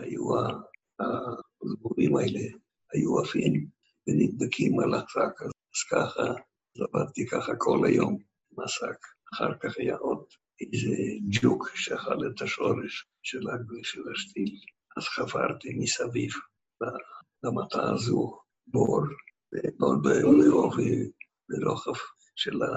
היו 0.01 0.23
הזבובים 1.63 2.15
האלה, 2.15 2.39
היו 2.93 3.19
עפים 3.19 3.67
ונדבקים 4.07 4.79
על 4.79 4.93
השק, 4.93 5.41
אז 5.41 5.83
ככה, 5.91 6.23
אז 6.23 6.81
עבדתי 6.93 7.27
ככה 7.27 7.51
כל 7.57 7.85
היום 7.85 8.17
עם 8.51 8.63
השק. 8.63 8.97
אחר 9.33 9.53
כך 9.59 9.73
היה 9.77 9.95
עוד 9.95 10.23
איזה 10.61 10.95
ג'וק 11.29 11.69
שאכל 11.75 12.27
את 12.27 12.41
השורש 12.41 13.05
של, 13.23 13.39
של 13.83 14.01
השתיל. 14.11 14.55
אז 14.97 15.03
חברתי 15.03 15.73
מסביב 15.77 16.31
למטה 17.43 17.93
הזו 17.93 18.39
בור, 18.67 19.01
בור 19.79 19.95
בעובי, 20.03 21.09
ברוחב 21.49 21.99
של, 22.35 22.63
ה, 22.63 22.67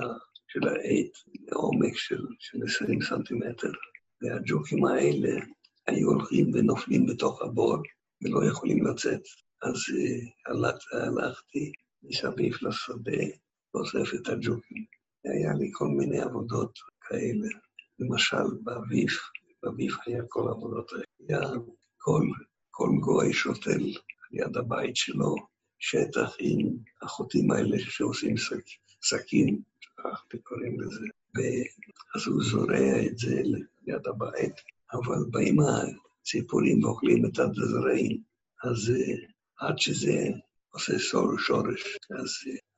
של 0.48 0.68
העט, 0.68 1.12
לעומק 1.48 1.96
של, 1.96 2.22
של 2.38 2.58
20 2.64 3.02
סנטימטר. 3.02 3.72
והג'וקים 4.22 4.84
האלה 4.84 5.44
היו 5.86 6.08
הולכים 6.08 6.50
ונופלים 6.54 7.06
בתוך 7.06 7.42
הבור 7.42 7.76
ולא 8.22 8.48
יכולים 8.48 8.86
לצאת. 8.86 9.22
אז 9.62 9.74
uh, 9.74 10.50
הלכ, 10.50 10.92
הלכתי 10.92 11.72
מסביב 12.02 12.54
לשדה, 12.62 13.22
אוסף 13.74 14.14
את 14.14 14.28
הג'וקים. 14.28 14.84
היה 15.24 15.54
לי 15.54 15.70
כל 15.72 15.88
מיני 15.88 16.20
עבודות 16.20 16.78
כאלה. 17.00 17.48
למשל, 17.98 18.46
באביב, 18.62 19.08
באביב 19.62 19.94
היה 20.06 20.22
כל 20.28 20.48
העבודות. 20.48 20.92
היה 21.28 21.40
כל, 21.98 22.22
כל 22.70 22.88
גוי 23.00 23.32
שותל 23.32 23.92
ליד 24.30 24.56
הבית 24.56 24.96
שלו 24.96 25.34
שטח 25.78 26.36
עם 26.38 26.76
החוטים 27.02 27.50
האלה 27.50 27.78
שעושים 27.78 28.34
שקים, 29.00 29.62
שכחתי 29.80 30.38
קוראים 30.38 30.80
לזה. 30.80 31.06
ואז 31.34 32.26
הוא 32.26 32.42
זורע 32.42 33.06
את 33.06 33.18
זה 33.18 33.42
ליד 33.86 34.06
הבית, 34.06 34.54
אבל 34.92 35.24
באים 35.30 35.56
הציפורים 35.60 36.84
ואוכלים 36.84 37.26
את 37.26 37.38
הזרעים, 37.38 38.20
אז 38.64 38.92
עד 39.58 39.78
שזה 39.78 40.28
עושה 40.68 40.98
שורש, 41.38 41.98
אז 42.18 42.30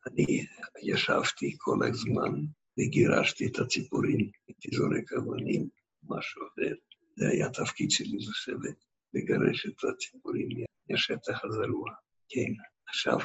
אני 0.07 0.47
ישבתי 0.83 1.55
כל 1.59 1.79
הזמן 1.83 2.45
וגירשתי 2.79 3.47
את 3.47 3.59
הציפורים, 3.59 4.31
הייתי 4.49 4.77
זורק 4.77 5.13
אבנים, 5.13 5.69
משהו 6.03 6.43
אחר. 6.43 6.75
זה 7.17 7.29
היה 7.29 7.47
התפקיד 7.47 7.91
שלי 7.91 8.19
לשבת, 8.19 8.85
לגרש 9.15 9.67
את 9.67 9.85
הציפורים 9.85 10.49
מהשטח 10.91 11.45
הזרוע. 11.45 11.91
כן, 12.29 12.53
עכשיו 12.89 13.19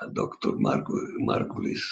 הדוקטור 0.00 0.52
מרגוליס, 1.26 1.82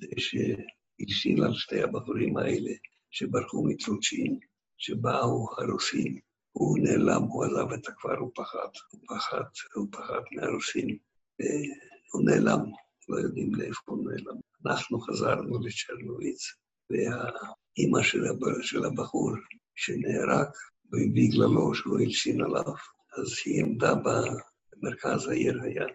זה 0.00 0.06
שהלשין 0.16 1.42
על 1.42 1.54
שתי 1.54 1.82
הבחורים 1.82 2.36
האלה 2.36 2.70
שברחו 3.10 3.64
מצ'וצ'ין, 3.64 4.38
שבאו 4.78 5.48
הרוסים, 5.58 6.20
הוא 6.52 6.78
נעלם, 6.78 7.22
הוא 7.22 7.44
עזב 7.44 7.72
את 7.72 7.88
הכפר, 7.88 8.18
הוא 8.18 8.30
פחד, 8.34 8.68
הוא 8.90 9.00
פחד, 9.08 9.44
הוא 9.74 9.88
פחד 9.92 10.20
מהרוסים, 10.32 10.98
והוא 11.40 12.24
נעלם, 12.24 12.60
לא 13.08 13.16
יודעים 13.16 13.54
לאיפה 13.54 13.82
הוא 13.92 14.10
נעלם. 14.10 14.51
אנחנו 14.66 15.00
חזרנו 15.00 15.60
לצ'רנוביץ, 15.60 16.42
והאימא 16.90 18.02
של, 18.02 18.24
של 18.62 18.84
הבחור 18.84 19.30
שנהרג, 19.74 20.46
בגללו 20.90 21.74
שהוא 21.74 22.00
הלשין 22.00 22.40
עליו, 22.40 22.74
אז 23.18 23.26
היא 23.44 23.64
עמדה 23.64 23.94
במרכז 23.94 25.28
העיר, 25.28 25.62
היה, 25.62 25.86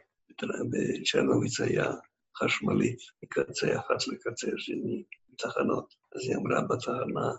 בצ'רנוביץ 0.71 1.59
היה 1.59 1.91
חשמלית, 2.37 2.99
מקצה 3.23 3.79
אחד 3.79 3.95
לקצה 4.07 4.47
השני, 4.55 5.03
תחנות. 5.37 5.93
אז 6.15 6.21
היא 6.21 6.35
אמרה 6.35 6.61
בתחנה, 6.61 7.31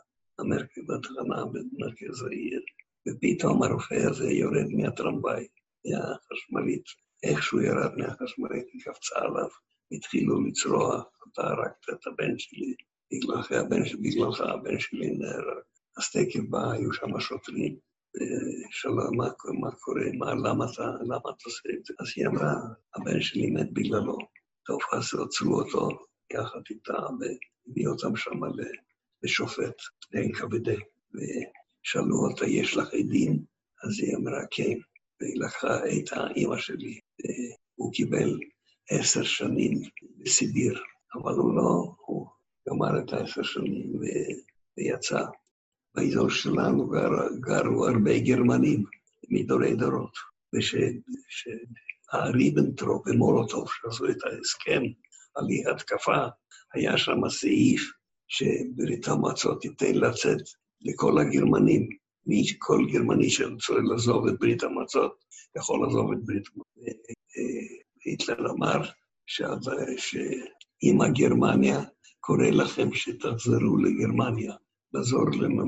בתחנה 0.88 1.44
במרכז 1.44 2.22
העיר, 2.22 2.60
ופתאום 3.08 3.62
הרופא 3.62 3.94
הזה 4.10 4.30
יורד 4.30 4.68
מהטרמביי, 4.76 5.46
מהחשמלית. 5.84 6.84
איך 7.22 7.42
שהוא 7.42 7.60
ירד 7.60 7.96
מהחשמלית, 7.96 8.66
היא 8.72 8.82
קפצה 8.82 9.18
עליו, 9.18 9.48
התחילו 9.92 10.44
לצרוח, 10.44 11.04
אתה 11.32 11.42
הרגת 11.42 11.86
את 11.92 12.06
הבן 12.06 12.38
שלי, 12.38 12.74
בגללך 13.12 13.52
הבן, 13.52 13.82
בגללך 14.02 14.40
הבן 14.40 14.80
שלי 14.80 15.10
נהרג. 15.10 15.62
אז 15.96 16.10
תקף 16.10 16.40
בא, 16.48 16.70
היו 16.70 16.92
שם 16.92 17.20
שוטרים, 17.20 17.76
ושאלה, 18.16 19.10
מה, 19.16 19.28
מה 19.60 19.70
קורה, 19.70 20.04
מה, 20.18 20.34
למה 20.34 20.66
אתה, 20.72 20.82
למה 21.00 21.16
אתה 21.16 21.44
עושה 21.44 21.68
את 21.78 21.84
זה? 21.84 21.94
אז 22.00 22.06
היא 22.16 22.26
אמרה, 22.26 22.54
הבן 22.94 23.20
שלי 23.20 23.50
מת 23.50 23.72
בגללו. 23.72 24.18
טוב, 24.66 24.80
אז 24.92 25.04
עצרו 25.24 25.60
אותו 25.60 25.88
יחד 26.32 26.60
איתה, 26.70 26.92
והביאו 26.92 27.92
אותם 27.92 28.16
שם 28.16 28.40
לשופט, 29.22 29.76
ל-NKVD. 30.12 30.70
ושאלו 31.14 32.16
אותה, 32.28 32.46
יש 32.46 32.76
לך 32.76 32.88
עדים? 32.94 33.38
אז 33.84 34.00
היא 34.00 34.16
אמרה, 34.16 34.40
כן. 34.50 34.78
והיא 35.20 35.40
לקחה 35.40 35.76
את 35.76 36.12
האימא 36.12 36.58
שלי, 36.58 37.00
והוא 37.78 37.92
קיבל 37.92 38.38
עשר 38.90 39.22
שנים 39.22 39.82
בסיביר, 40.18 40.80
אבל 41.14 41.32
הוא 41.32 41.54
לא, 41.54 41.94
הוא 42.06 42.26
גמר 42.68 42.98
את 42.98 43.12
העשר 43.12 43.42
שנים 43.42 43.96
ו... 43.96 44.02
ויצא. 44.76 45.24
באזור 45.94 46.30
שלנו 46.30 46.88
גר, 46.88 47.10
גרו 47.40 47.86
הרבה 47.86 48.18
גרמנים 48.18 48.84
מדורי 49.30 49.76
דורות, 49.76 50.14
ושהריבנטרופ 52.12 53.06
ומולוטוב 53.06 53.68
שעשו 53.70 54.10
את 54.10 54.16
ההסכם 54.24 54.82
על 55.34 55.44
אי 55.50 55.70
התקפה, 55.70 56.26
היה 56.74 56.98
שם 56.98 57.28
סעיף 57.28 57.92
שברית 58.28 59.08
המועצות 59.08 59.60
תיתן 59.60 59.94
לצאת 59.94 60.42
לכל 60.80 61.18
הגרמנים. 61.18 61.88
מי, 62.26 62.42
כל 62.58 62.86
גרמני 62.92 63.30
שרצה 63.30 63.72
לעזוב 63.90 64.26
את 64.26 64.38
ברית 64.38 64.62
המועצות, 64.62 65.24
יכול 65.56 65.86
לעזוב 65.86 66.12
את 66.12 66.18
ברית 66.24 66.48
המועצות. 66.54 66.68
היטלר 68.04 68.50
אמר 68.50 68.82
שאם 69.26 71.00
הגרמניה 71.00 71.80
קורא 72.20 72.46
לכם 72.46 72.94
שתחזרו 72.94 73.76
לגרמניה, 73.76 74.54
לעזור 74.92 75.24
להם, 75.40 75.58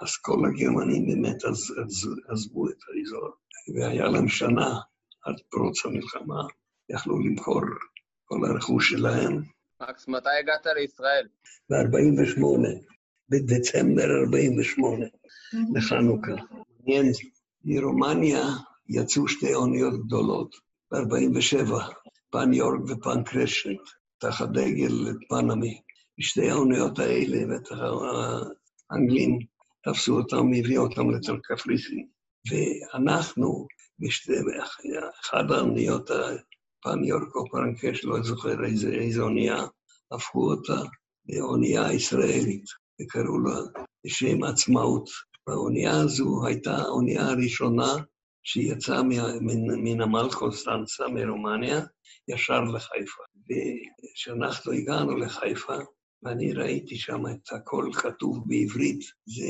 אז 0.00 0.16
כל 0.22 0.38
הגרמנים 0.46 1.06
באמת 1.06 1.44
עז, 1.44 1.74
עז, 1.84 2.08
עזבו 2.28 2.68
את 2.68 2.76
האזור, 2.88 3.28
והיה 3.74 4.08
להם 4.08 4.28
שנה 4.28 4.80
עד 5.24 5.34
פרוץ 5.50 5.86
המלחמה, 5.86 6.42
יכלו 6.88 7.18
למכור 7.18 7.60
כל 8.24 8.44
הרכוש 8.44 8.90
שלהם. 8.90 9.42
מקס, 9.82 10.08
מתי 10.08 10.28
הגעת 10.40 10.66
לישראל? 10.76 11.26
ב-48, 11.70 12.42
בדצמבר 13.28 14.20
48, 14.24 15.06
לחנוכה. 15.74 16.42
מעניין, 16.86 17.12
מרומניה 17.64 18.42
יצאו 18.88 19.28
שתי 19.28 19.54
אוניות 19.54 20.06
גדולות, 20.06 20.54
ב-47, 20.92 21.72
פן 22.30 22.52
יורק 22.52 22.80
ופן 22.88 23.24
קרשנט, 23.24 23.80
תחת 24.18 24.48
דגל 24.48 25.12
פנמי. 25.28 25.80
שתי 26.20 26.50
האוניות 26.50 26.98
האלה, 26.98 27.38
בטח 27.54 27.76
האנגלים 28.90 29.38
תפסו 29.84 30.16
אותם, 30.16 30.46
הביאו 30.58 30.82
אותם 30.82 31.10
לתל 31.10 31.36
קפריסין. 31.42 32.06
ואנחנו, 32.50 33.66
בשתי, 33.98 34.32
אחד 35.20 35.50
האוניות, 35.50 36.10
פן 36.82 37.04
יורק 37.04 37.34
או 37.34 37.44
פן 37.50 37.74
קרשנט, 37.74 38.04
לא 38.04 38.22
זוכר 38.22 38.64
איזה, 38.64 38.88
איזה 38.88 39.22
אונייה, 39.22 39.66
הפכו 40.12 40.50
אותה 40.50 40.82
לאונייה 41.28 41.92
ישראלית, 41.92 42.64
וקראו 43.02 43.38
לה 43.38 43.60
בשם 44.06 44.44
עצמאות. 44.44 45.10
והאונייה 45.46 46.00
הזו 46.00 46.46
הייתה 46.46 46.76
האונייה 46.76 47.26
הראשונה 47.26 47.96
שיצא 48.50 49.02
מנמל 49.84 50.28
קונסטנצה, 50.38 51.08
מרומניה, 51.08 51.80
ישר 52.28 52.60
לחיפה. 52.60 53.22
וכשאנחנו 53.48 54.72
הגענו 54.72 55.16
לחיפה, 55.16 55.76
ואני 56.22 56.52
ראיתי 56.52 56.96
שם 56.96 57.26
את 57.26 57.52
הכל 57.52 57.90
כתוב 57.94 58.38
בעברית, 58.46 59.00
זה 59.26 59.46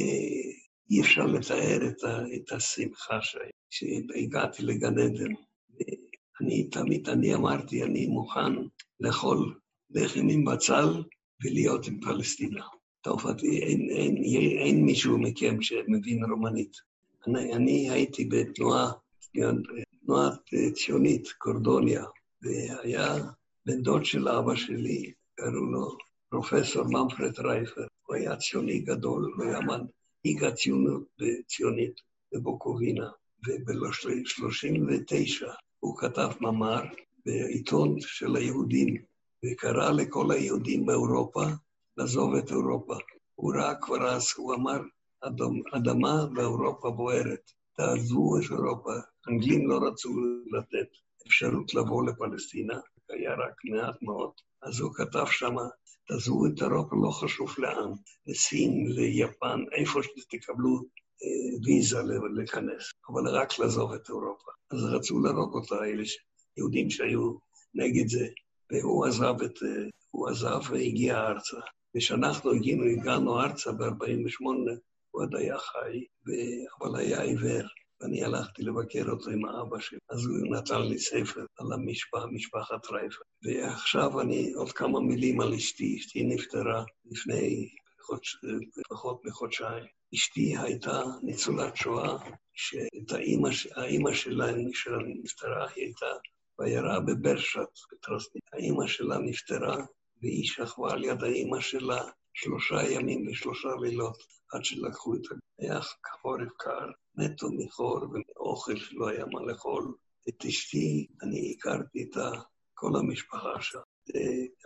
אי 0.90 1.00
אפשר 1.00 1.26
לתאר 1.26 1.88
את, 1.88 2.04
ה, 2.04 2.22
את 2.36 2.52
השמחה 2.52 3.18
שהגעתי 3.70 4.62
לגן 4.62 4.98
עדן. 4.98 5.32
אני 6.40 6.68
תמיד, 6.68 7.08
אני 7.08 7.34
אמרתי, 7.34 7.82
אני 7.82 8.06
מוכן 8.06 8.52
לאכול 9.00 9.58
לחם 9.90 10.28
עם 10.28 10.44
בצל 10.44 11.02
ולהיות 11.44 11.86
עם 11.86 12.00
פלסטינה. 12.00 12.64
טוב, 13.00 13.26
אין, 13.26 13.88
אין, 13.90 14.16
אין, 14.16 14.58
אין 14.58 14.84
מישהו 14.84 15.18
מכם 15.18 15.62
שמבין 15.62 16.24
רומנית. 16.24 16.87
אני, 17.26 17.52
אני 17.52 17.90
הייתי 17.90 18.24
בתנועה, 18.24 18.92
תנועה 20.04 20.30
ציונית, 20.74 21.28
קורדוניה, 21.38 22.04
והיה 22.42 23.16
בן 23.66 23.82
דוד 23.82 24.04
של 24.04 24.28
אבא 24.28 24.54
שלי, 24.54 25.12
קראו 25.34 25.72
לו 25.72 25.96
פרופסור 26.28 26.84
ממפרד 26.84 27.40
רייפר. 27.40 27.86
הוא 28.06 28.16
היה 28.16 28.36
ציוני 28.36 28.78
גדול, 28.78 29.32
הוא 29.36 29.44
היה 29.44 29.58
מנהיג 29.60 30.44
הציונות 30.44 31.02
ציונית 31.46 32.00
בבוקובינה, 32.32 33.08
וב-39 33.46 35.46
הוא 35.80 35.98
כתב 35.98 36.28
מאמר 36.40 36.82
בעיתון 37.26 38.00
של 38.00 38.36
היהודים, 38.36 39.02
וקרא 39.44 39.90
לכל 39.90 40.30
היהודים 40.30 40.86
באירופה 40.86 41.44
לעזוב 41.96 42.34
את 42.34 42.50
אירופה. 42.50 42.96
הוא 43.34 43.54
ראה 43.54 43.74
כבר 43.74 44.08
אז, 44.08 44.26
הוא 44.36 44.54
אמר, 44.54 44.80
אדמה 45.76 46.26
באירופה 46.34 46.90
בוערת. 46.90 47.50
תעזבו 47.76 48.38
את 48.38 48.50
אירופה. 48.50 48.90
האנגלים 49.26 49.68
לא 49.68 49.80
רצו 49.88 50.08
לתת 50.52 50.88
אפשרות 51.26 51.74
לבוא 51.74 52.06
לפלסטינה, 52.06 52.80
היה 53.08 53.34
רק 53.34 53.54
מעט 53.64 54.02
מאוד. 54.02 54.32
אז 54.62 54.80
הוא 54.80 54.94
כתב 54.94 55.26
שמה, 55.30 55.62
תעזבו 56.08 56.46
את 56.46 56.62
אירופה, 56.62 56.96
לא 57.02 57.10
חשוב 57.10 57.54
לאן, 57.58 57.90
לסין, 58.26 58.86
ליפן, 58.86 59.60
איפה 59.72 60.00
שתקבלו 60.02 60.80
אה, 61.22 61.58
ויזה 61.64 61.98
להיכנס, 62.36 62.90
אבל 63.08 63.28
רק 63.28 63.58
לעזוב 63.58 63.92
את 63.92 64.08
אירופה. 64.08 64.50
אז 64.70 64.84
רצו 64.84 65.20
להרוג 65.20 65.54
אותה, 65.54 65.84
אלה 65.84 66.02
יהודים 66.56 66.90
שהיו 66.90 67.32
נגד 67.74 68.08
זה, 68.08 68.26
והוא 68.72 69.06
עזב, 69.06 69.42
את, 69.42 69.62
אה, 69.62 69.88
הוא 70.10 70.28
עזב 70.28 70.60
והגיע 70.70 71.26
ארצה. 71.26 71.60
כשאנחנו 71.96 72.52
הגענו, 72.52 72.84
הגענו 72.84 73.40
ארצה 73.40 73.72
ב-48', 73.72 74.78
הוא 75.18 75.24
עוד 75.24 75.34
היה 75.34 75.58
חי, 75.58 76.04
אבל 76.80 77.00
היה 77.00 77.22
עיוור. 77.22 77.68
ואני 78.00 78.24
הלכתי 78.24 78.62
לבקר 78.62 79.10
אותו 79.10 79.30
עם 79.30 79.44
האבא 79.44 79.80
שלי, 79.80 79.98
אז 80.10 80.26
הוא 80.26 80.56
נתן 80.56 80.82
לי 80.82 80.98
ספר 80.98 81.44
על 81.58 81.72
המשפחה, 81.72 82.26
משפחת 82.26 82.86
רייפה. 82.90 83.22
ועכשיו 83.42 84.20
אני, 84.20 84.52
עוד 84.52 84.72
כמה 84.72 85.00
מילים 85.00 85.40
על 85.40 85.54
אשתי. 85.54 85.96
אשתי 86.00 86.24
נפטרה 86.24 86.84
לפני 87.04 87.68
חודש, 88.00 88.36
פחות 88.90 89.24
מחודשיים. 89.24 89.84
אשתי 90.14 90.56
הייתה 90.56 91.02
ניצולת 91.22 91.76
שואה, 91.76 92.16
שאת 92.54 93.12
האימא, 93.12 93.48
האימא 93.76 94.12
שלה, 94.12 94.46
שלה 94.72 94.98
נפטרה, 95.22 95.68
היא 95.74 95.84
הייתה 95.84 96.06
בעיירה 96.58 97.00
בברשת, 97.00 97.68
בטרסנית. 97.92 98.42
האימא 98.52 98.86
שלה 98.86 99.18
נפטרה, 99.18 99.76
והיא 100.22 100.44
שכבה 100.44 100.92
על 100.92 101.04
יד 101.04 101.22
האימא 101.22 101.60
שלה 101.60 102.02
שלושה 102.40 102.90
ימים 102.90 103.28
ושלושה 103.28 103.68
לילות 103.80 104.16
עד 104.52 104.64
שלקחו 104.64 105.14
את 105.14 105.20
ה... 105.32 105.34
היה 105.58 105.80
חורף 106.22 106.52
קר, 106.56 106.86
מתו 107.16 107.48
מחור 107.52 107.98
ומאוכל 108.02 108.76
שלא 108.76 109.08
היה 109.08 109.24
מה 109.32 109.42
לאכול. 109.42 109.94
את 110.28 110.44
אשתי, 110.44 111.06
אני 111.22 111.54
הכרתי 111.56 112.02
את 112.02 112.16
כל 112.74 112.90
המשפחה 112.96 113.60
שלה, 113.60 113.80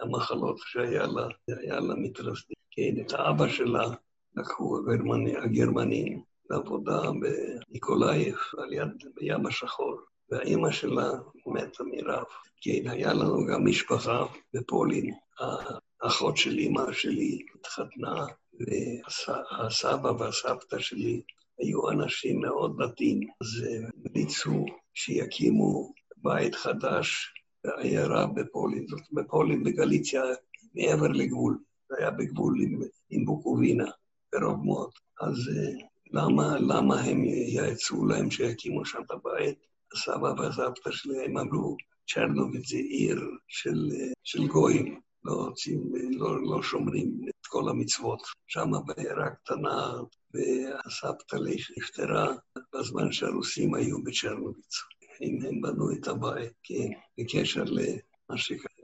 המחלות 0.01 0.57
שהיה 0.59 1.07
לה, 1.07 1.29
היה 1.49 1.81
לה 1.81 1.95
מתרסדים. 1.95 2.57
כן, 2.70 3.01
את 3.01 3.12
האבא 3.12 3.49
שלה 3.49 3.89
לקחו 4.37 4.79
הגרמני, 4.79 5.37
הגרמנים 5.37 6.23
לעבודה 6.51 7.01
בניקולאייב, 7.20 8.37
על 8.59 8.73
יד 8.73 9.05
בים 9.14 9.47
השחור, 9.47 10.01
והאימא 10.31 10.70
שלה 10.70 11.11
מתה 11.47 11.85
מרב. 11.85 12.25
כן, 12.61 12.91
היה 12.91 13.12
לנו 13.12 13.47
גם 13.47 13.66
משפחה 13.66 14.27
בפולין. 14.55 15.14
האחות 16.03 16.36
של 16.36 16.59
אימא 16.59 16.92
שלי 16.92 17.38
התחתנה, 17.55 18.24
והסבא 18.61 20.09
והסבתא 20.09 20.78
שלי 20.78 21.22
היו 21.59 21.90
אנשים 21.90 22.40
מאוד 22.40 22.82
דתיים, 22.82 23.20
אז 23.20 23.66
הם 23.70 23.90
המליצו 24.07 24.64
שיקימו 24.94 25.92
בית 26.16 26.55
חדש 26.55 27.34
בעיירה 27.64 28.26
בפולין, 28.26 28.86
זאת 28.86 29.03
בפולין, 29.12 29.64
בגליציה, 29.64 30.22
מעבר 30.74 31.09
לגבול. 31.09 31.59
זה 31.88 31.96
היה 31.98 32.11
בגבול 32.11 32.61
עם, 32.62 32.80
עם 33.11 33.24
בוקובינה, 33.24 33.90
קרוב 34.30 34.64
מאוד. 34.64 34.90
אז 35.20 35.34
אה, 35.48 35.86
למה, 36.12 36.59
למה 36.59 37.00
הם 37.00 37.24
יעצו 37.24 38.07
להם 38.07 38.30
שיקימו 38.30 38.84
שם 38.84 38.98
את 39.07 39.11
הבית? 39.11 39.59
הסבא 39.92 40.34
והסבתא 40.38 40.90
שלהם 40.90 41.38
אמרו, 41.38 41.76
צ'רנוביץ 42.09 42.68
זה 42.68 42.76
עיר 42.76 43.20
של, 43.48 43.88
אה, 43.92 44.12
של 44.24 44.46
גויים, 44.46 45.00
לא, 45.25 45.33
רוצים, 45.33 45.93
לא, 46.11 46.43
לא 46.43 46.62
שומרים 46.62 47.20
את 47.29 47.47
כל 47.47 47.68
המצוות. 47.68 48.23
שם 48.47 48.70
בעיירה 48.87 49.31
קטנה, 49.31 49.93
והסבתא 50.35 51.37
נפטרה 51.79 52.35
בזמן 52.75 53.12
שהרוסים 53.12 53.75
היו 53.75 54.03
בצ'רנוביץ. 54.03 54.75
אם 55.23 55.39
הם 55.49 55.61
בנו 55.61 55.93
את 55.93 56.09
הבית, 56.09 56.53
כן, 56.62 56.89
בקשר 57.18 57.64
למה 57.64 58.39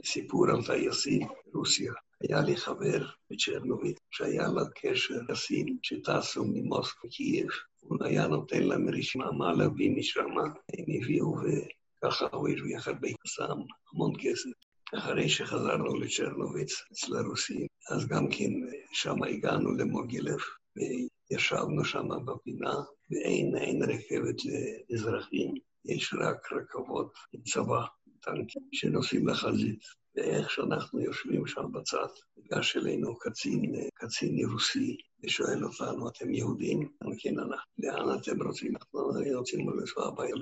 סיפור 0.05 0.51
על 0.51 0.67
טייסים, 0.67 1.29
רוסיה. 1.55 1.93
היה 2.21 2.41
לי 2.41 2.57
חבר 2.57 3.07
בצ'רנוביץ 3.31 3.97
שהיה 4.11 4.49
לו 4.49 4.63
קשר 4.75 5.27
טייסים 5.27 5.79
שטסו 5.83 6.45
ממוסקו 6.45 7.09
קייב. 7.09 7.49
הוא 7.81 7.99
היה 8.05 8.27
נותן 8.27 8.63
להם 8.63 8.89
רשימה 8.89 9.33
מה 9.33 9.53
להביא 9.53 9.91
משם, 9.97 10.39
הם 10.73 10.85
הביאו 11.03 11.35
וככה 11.37 12.27
הוא 12.33 12.49
הרוויח 12.49 12.89
הרבה 12.89 13.09
כסם, 13.09 13.59
המון 13.93 14.13
כסף. 14.19 14.68
אחרי 14.97 15.29
שחזרנו 15.29 15.97
לצ'רנוביץ, 15.97 16.73
אצל 16.93 17.17
הרוסים, 17.17 17.67
אז 17.91 18.07
גם 18.07 18.29
כן 18.31 18.51
שם 18.93 19.23
הגענו 19.23 19.75
למוגילב, 19.75 20.39
וישבנו 20.77 21.85
שם 21.85 22.09
בפינה, 22.25 22.75
ואין 23.11 23.83
רכבת 23.83 24.37
לאזרחים, 24.45 25.55
יש 25.85 26.15
רק 26.15 26.53
רכבות 26.53 27.13
עם 27.33 27.41
צבא, 27.43 27.85
טנקים, 28.21 28.63
שנוסעים 28.73 29.29
לחזית. 29.29 29.81
ואיך 30.17 30.51
שאנחנו 30.51 31.01
יושבים 31.01 31.47
שם 31.47 31.73
בצד, 31.73 32.07
ניגש 32.37 32.77
אלינו 32.77 33.19
קצין, 33.19 33.73
קצין 33.95 34.49
רוסי, 34.53 34.97
ושואל 35.25 35.65
אותנו, 35.65 36.09
אתם 36.09 36.35
יהודים? 36.35 36.89
כן, 37.19 37.39
אנחנו. 37.39 37.73
לאן 37.79 38.19
אתם 38.19 38.43
רוצים? 38.43 38.77
אנחנו 38.77 39.01
רוצים 39.39 39.71
לנסוע 39.71 40.07
הבעיה 40.07 40.35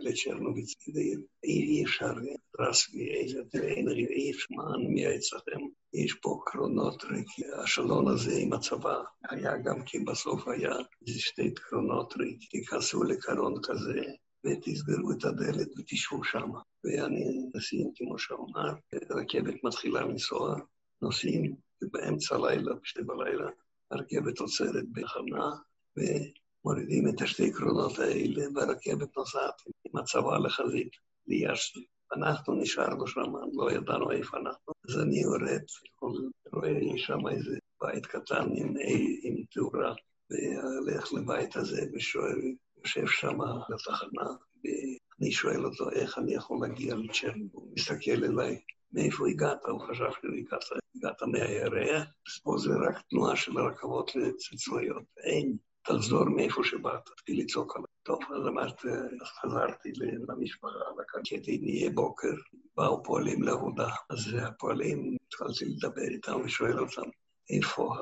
לצ'רנוביץ. 0.00 0.74
אי 1.44 1.84
אפשר, 1.84 2.12
רסמי, 2.60 3.10
איזה, 3.10 3.40
אי 4.10 4.30
אפשר, 4.30 4.54
מה 4.56 4.74
אני 4.74 4.88
מייעץ 4.88 5.32
לכם? 5.32 5.60
יש 5.94 6.14
פה 6.22 6.40
קרונות 6.46 7.04
ריקים. 7.04 7.44
השלון 7.62 8.08
הזה 8.08 8.36
עם 8.36 8.52
הצבא 8.52 8.96
היה 9.30 9.56
גם 9.58 9.82
כן 9.86 10.04
בסוף 10.04 10.48
היה 10.48 10.72
איזה 11.06 11.20
שתי 11.20 11.54
קרונות 11.54 12.14
ריקים. 12.16 12.48
תיכנסו 12.50 13.02
לקרון 13.02 13.54
כזה, 13.62 14.02
ותסגרו 14.46 15.12
את 15.12 15.24
הדלת 15.24 15.68
ותשבו 15.78 16.24
שם. 16.24 16.50
ואני 16.84 17.24
נוסעים, 17.54 17.90
כמו 17.96 18.18
שאמר, 18.18 18.72
הרכבת 19.10 19.64
מתחילה 19.64 20.00
לנסוע, 20.00 20.56
נוסעים, 21.02 21.54
ובאמצע 21.82 22.34
הלילה, 22.34 22.74
בשתי 22.82 23.02
בלילה, 23.02 23.50
הרכבת 23.90 24.38
עוצרת 24.38 24.84
בחמנה, 24.92 25.50
ומורידים 25.96 27.08
את 27.08 27.22
השתי 27.22 27.52
קרונות 27.52 27.98
האלה, 27.98 28.44
והרכבת 28.54 29.16
נוסעת 29.16 29.54
עם 29.84 29.96
הצבא 29.96 30.38
לחזית, 30.38 30.92
ליאשתי. 31.26 31.86
אנחנו 32.16 32.54
נשארנו 32.54 33.06
שם, 33.06 33.32
לא 33.52 33.72
ידענו 33.72 34.10
איפה 34.10 34.36
אנחנו. 34.36 34.72
אז 34.88 34.98
אני 35.02 35.20
יורד, 35.20 35.62
רואה 36.52 36.78
שם 36.96 37.28
איזה 37.28 37.58
בית 37.82 38.06
קטן 38.06 38.48
עם, 38.54 38.74
עם 39.22 39.36
תאורה, 39.50 39.94
והולך 40.30 41.12
לבית 41.12 41.56
הזה 41.56 41.82
ושואל, 41.94 42.40
יושב 42.84 43.06
שם 43.06 43.38
בתחנה, 43.70 44.30
ואני 44.64 45.32
שואל 45.32 45.64
אותו 45.64 45.90
איך 45.90 46.18
אני 46.18 46.34
יכול 46.34 46.58
להגיע 46.62 46.94
לצ'רן, 46.94 47.46
הוא 47.52 47.72
מסתכל 47.76 48.24
אליי, 48.24 48.60
מאיפה 48.92 49.28
הגעת? 49.28 49.64
הוא 49.66 49.80
חשב 49.80 50.10
שהגעת 50.22 50.64
הגעת 50.96 51.22
מהירח, 51.22 52.08
פה 52.42 52.54
זה 52.58 52.70
רק 52.88 53.02
תנועה 53.10 53.36
של 53.36 53.58
רכבות 53.58 54.10
צבאיות, 54.56 55.02
אין, 55.24 55.56
תחזור 55.82 56.24
מאיפה 56.24 56.64
שבאת, 56.64 57.06
תתחיל 57.06 57.40
לצעוק 57.40 57.76
עליי. 57.76 57.86
טוב, 58.02 58.18
אז 58.36 58.46
אמרתי, 58.46 58.88
אז 58.88 59.28
חזרתי 59.40 59.92
למשפחה, 60.28 60.68
לקרקטי, 61.00 61.58
נהיה 61.62 61.90
בוקר, 61.90 62.32
באו 62.76 63.02
פועלים 63.02 63.42
לעבודה, 63.42 63.88
אז 64.10 64.34
הפועלים, 64.42 65.16
התחלתי 65.26 65.64
לדבר 65.64 66.08
איתם 66.10 66.40
ושואל 66.44 66.80
אותם, 66.80 67.08
איפה 67.50 67.94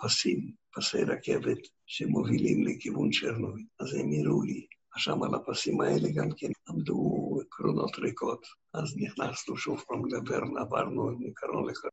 הפסים, 0.00 0.52
פסי 0.74 1.04
רכבת 1.04 1.58
שמובילים 1.86 2.66
לכיוון 2.66 3.10
צ'רנוביץ. 3.10 3.66
אז 3.80 3.94
הם 3.94 4.10
הראו 4.20 4.42
לי, 4.42 4.66
שם 4.96 5.22
על 5.22 5.34
הפסים 5.34 5.80
האלה 5.80 6.08
גם 6.14 6.28
כן 6.36 6.50
עמדו 6.68 7.38
קרונות 7.48 7.98
ריקות. 7.98 8.46
אז 8.74 8.96
נכנסנו 8.96 9.56
שוב 9.56 9.84
פעם 9.88 10.06
לברן, 10.06 10.56
עברנו 10.58 11.10
מקרון 11.18 11.68
לקרון, 11.68 11.90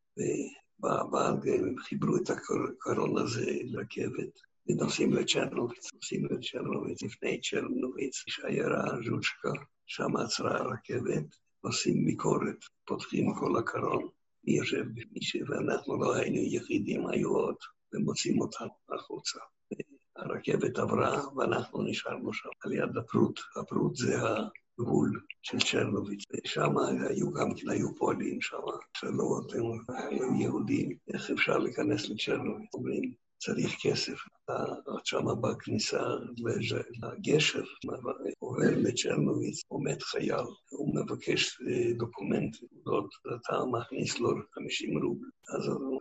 ובעבד 0.80 1.47
הם 1.47 1.76
חיברו 1.78 2.18
את 2.18 2.30
הקרון 2.30 3.18
הזה 3.18 3.52
לרכבת. 3.64 4.50
ונוסעים 4.70 5.14
לצ'רנוביץ, 5.14 5.93
נוסעים 5.93 6.26
לצ'רנוביץ, 6.26 7.04
לפני 7.04 7.41
צ'רנוביץ, 7.41 8.28
יש 8.28 8.39
עיירה 8.39 8.84
ז'וצ'קה, 9.06 9.52
שם 9.88 10.16
עצרה 10.18 10.58
הרכבת, 10.58 11.36
עושים 11.62 12.06
ביקורת, 12.06 12.58
פותחים 12.86 13.34
כל 13.39 13.60
הקרון, 13.60 14.08
מי 14.43 14.58
יושב 14.58 14.86
בפני 14.93 15.43
ואנחנו 15.47 16.02
לא 16.02 16.16
היינו 16.16 16.38
יחידים, 16.38 17.08
היו 17.08 17.30
עוד, 17.30 17.56
ומוצאים 17.93 18.41
אותנו 18.41 18.70
החוצה. 18.89 19.39
הרכבת 20.20 20.78
עברה 20.78 21.22
ואנחנו 21.36 21.82
נשארנו 21.84 22.34
שם, 22.34 22.50
על 22.64 22.74
יד 22.74 22.98
הפרוט. 22.98 23.40
הפרוט 23.56 23.96
זה 23.96 24.16
הגבול 24.80 25.22
של 25.42 25.60
צ'רנוביץ. 25.60 26.24
ושם 26.32 26.78
היו 27.10 27.32
גם 27.34 27.54
כן, 27.56 27.70
היו 27.70 27.96
פועלים 27.96 28.42
שם, 28.42 28.58
שלא 28.98 29.42
אתם 29.48 29.94
היו 29.94 30.36
יהודים, 30.36 30.98
איך 31.14 31.32
אפשר 31.32 31.58
להיכנס 31.58 32.10
לצ'רנוביץ? 32.10 32.74
אומרים, 32.74 33.14
צריך 33.40 33.76
כסף. 33.82 34.20
שם 35.04 35.26
בכניסה 35.42 36.04
לגשר, 37.04 37.64
עובר 38.40 38.72
לצ'רנוביץ, 38.78 39.62
עומד 39.68 40.02
חייל, 40.02 40.46
הוא 40.70 40.96
מבקש 40.96 41.62
אה, 41.62 41.94
דוקומנט, 41.98 42.58
אתה 43.36 43.66
מכניס 43.72 44.20
לו 44.20 44.30
50 44.54 45.04
רובל, 45.04 45.28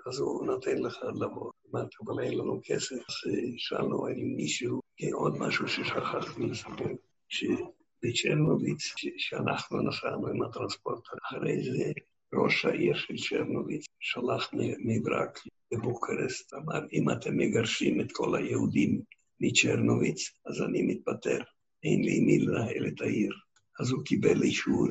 אז, 0.06 0.18
הוא 0.18 0.46
נותן 0.46 0.78
לך 0.78 0.96
לבוא. 1.14 1.52
אמרתי, 1.70 1.96
אבל 2.04 2.22
אין 2.22 2.38
לנו 2.38 2.60
כסף. 2.64 2.94
אז 2.94 3.32
אה, 3.32 3.40
שאלנו 3.56 4.06
האם 4.06 4.34
מישהו, 4.36 4.80
עוד 5.12 5.38
משהו 5.38 5.68
ששכחתי 5.68 6.42
לספר, 6.42 6.92
שבצ'רנוביץ, 7.28 8.94
שאנחנו 9.18 9.82
נסענו 9.82 10.26
עם 10.26 10.42
הטרנספורטר, 10.42 11.16
אחרי 11.24 11.62
זה 11.62 11.92
ראש 12.34 12.64
העיר 12.64 12.96
של 12.96 13.14
צ'רנוביץ 13.16 13.86
שלח 14.00 14.50
מברק 14.78 15.38
לבוקרסט, 15.72 16.54
אמר, 16.54 16.80
אם 16.92 17.10
אתם 17.10 17.36
מגרשים 17.36 18.00
את 18.00 18.12
כל 18.12 18.34
היהודים 18.36 19.00
מצ'רנוביץ, 19.40 20.30
אז 20.46 20.62
אני 20.62 20.82
מתפטר, 20.82 21.42
אין 21.84 22.02
לי 22.04 22.20
מי 22.20 22.38
לנהל 22.38 22.86
את 22.86 23.00
העיר. 23.00 23.32
אז 23.80 23.90
הוא 23.90 24.04
קיבל 24.04 24.42
אישור 24.42 24.88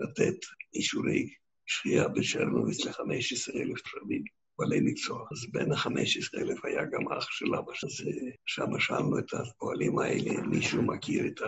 לתת 0.00 0.36
אישורי 0.74 1.28
שחייה 1.66 2.08
בצ'רנוביץ 2.08 2.84
ל-15,000 2.84 3.82
תושבים. 3.82 4.24
בעלי 4.58 4.80
מקצוע. 4.80 5.26
אז 5.32 5.50
בין 5.52 5.72
ה-15,000 5.72 6.60
היה 6.64 6.84
גם 6.84 7.12
אח 7.12 7.30
של 7.30 7.54
אבא. 7.54 7.72
אז 7.72 8.04
שם 8.46 8.78
שאלנו 8.78 9.18
את 9.18 9.34
הפועלים 9.34 9.98
האלה, 9.98 10.42
מישהו 10.46 10.82
מכיר 10.82 11.26
את 11.26 11.40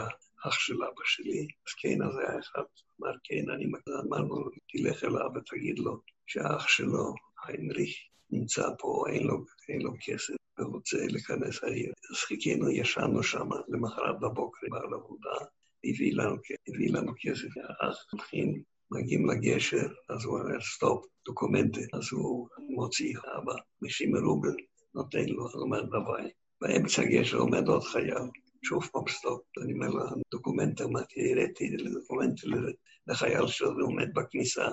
האח 0.44 0.58
של 0.58 0.74
אבא 0.74 1.02
שלי? 1.04 1.48
אז 1.66 1.72
כן, 1.80 2.02
אז 2.02 2.18
היה 2.18 2.38
אחד, 2.38 2.62
אמר 3.00 3.12
כן, 3.24 3.50
אני 3.54 3.66
מכיר. 3.66 3.94
אמרנו, 4.08 4.44
תלך 4.72 5.04
אליו 5.04 5.30
ותגיד 5.34 5.78
לו 5.78 6.00
שהאח 6.26 6.68
שלו, 6.68 7.14
היינריך, 7.46 7.96
נמצא 8.30 8.68
פה, 8.78 9.04
אין 9.08 9.26
לו, 9.26 9.44
אין 9.68 9.82
לו 9.82 9.92
כסף 10.00 10.34
ורוצה 10.58 10.98
להיכנס 11.06 11.64
לעיר. 11.64 11.92
אז 12.10 12.16
חיכינו, 12.16 12.70
ישנו 12.70 13.22
שם, 13.22 13.48
למחרת 13.68 14.20
בבוקר, 14.20 14.66
בא 14.70 14.94
לעבודה, 14.94 15.46
הביא 15.84 16.14
לנו, 16.14 16.36
הביא 16.68 16.92
לנו 16.92 17.12
כסף. 17.20 17.48
אנחנו 17.56 18.06
הולכים 18.12 18.62
מגיעים 18.90 19.30
לגשר, 19.30 19.88
אז 20.08 20.24
הוא 20.24 20.38
אומר, 20.38 20.60
стоп, 20.60 21.06
документы. 21.26 21.80
אז 21.92 22.12
הוא 22.12 22.48
מוציא 22.58 23.18
אבא, 23.18 23.54
משימי 23.82 24.18
רובל, 24.18 24.56
נותן 24.94 25.24
לו, 25.28 25.42
הוא 25.52 25.62
אומר, 25.62 25.82
דווי. 25.82 26.30
באמצע 26.60 27.02
הגשר 27.02 27.38
עומד 27.38 27.68
עוד 27.68 27.82
חייל, 27.82 28.28
שוב 28.62 28.88
פעם 28.92 29.02
סטופ. 29.08 29.40
אני 29.62 29.72
אומר 29.72 29.88
לו, 29.88 30.04
דוקומנטה, 30.32 30.84
אמרתי, 30.84 31.32
הראיתי 31.32 31.70
לדוקומנטה 31.70 32.46
לחייל 33.06 33.46
שזה 33.46 33.82
עומד 33.82 34.14
בכניסה, 34.14 34.68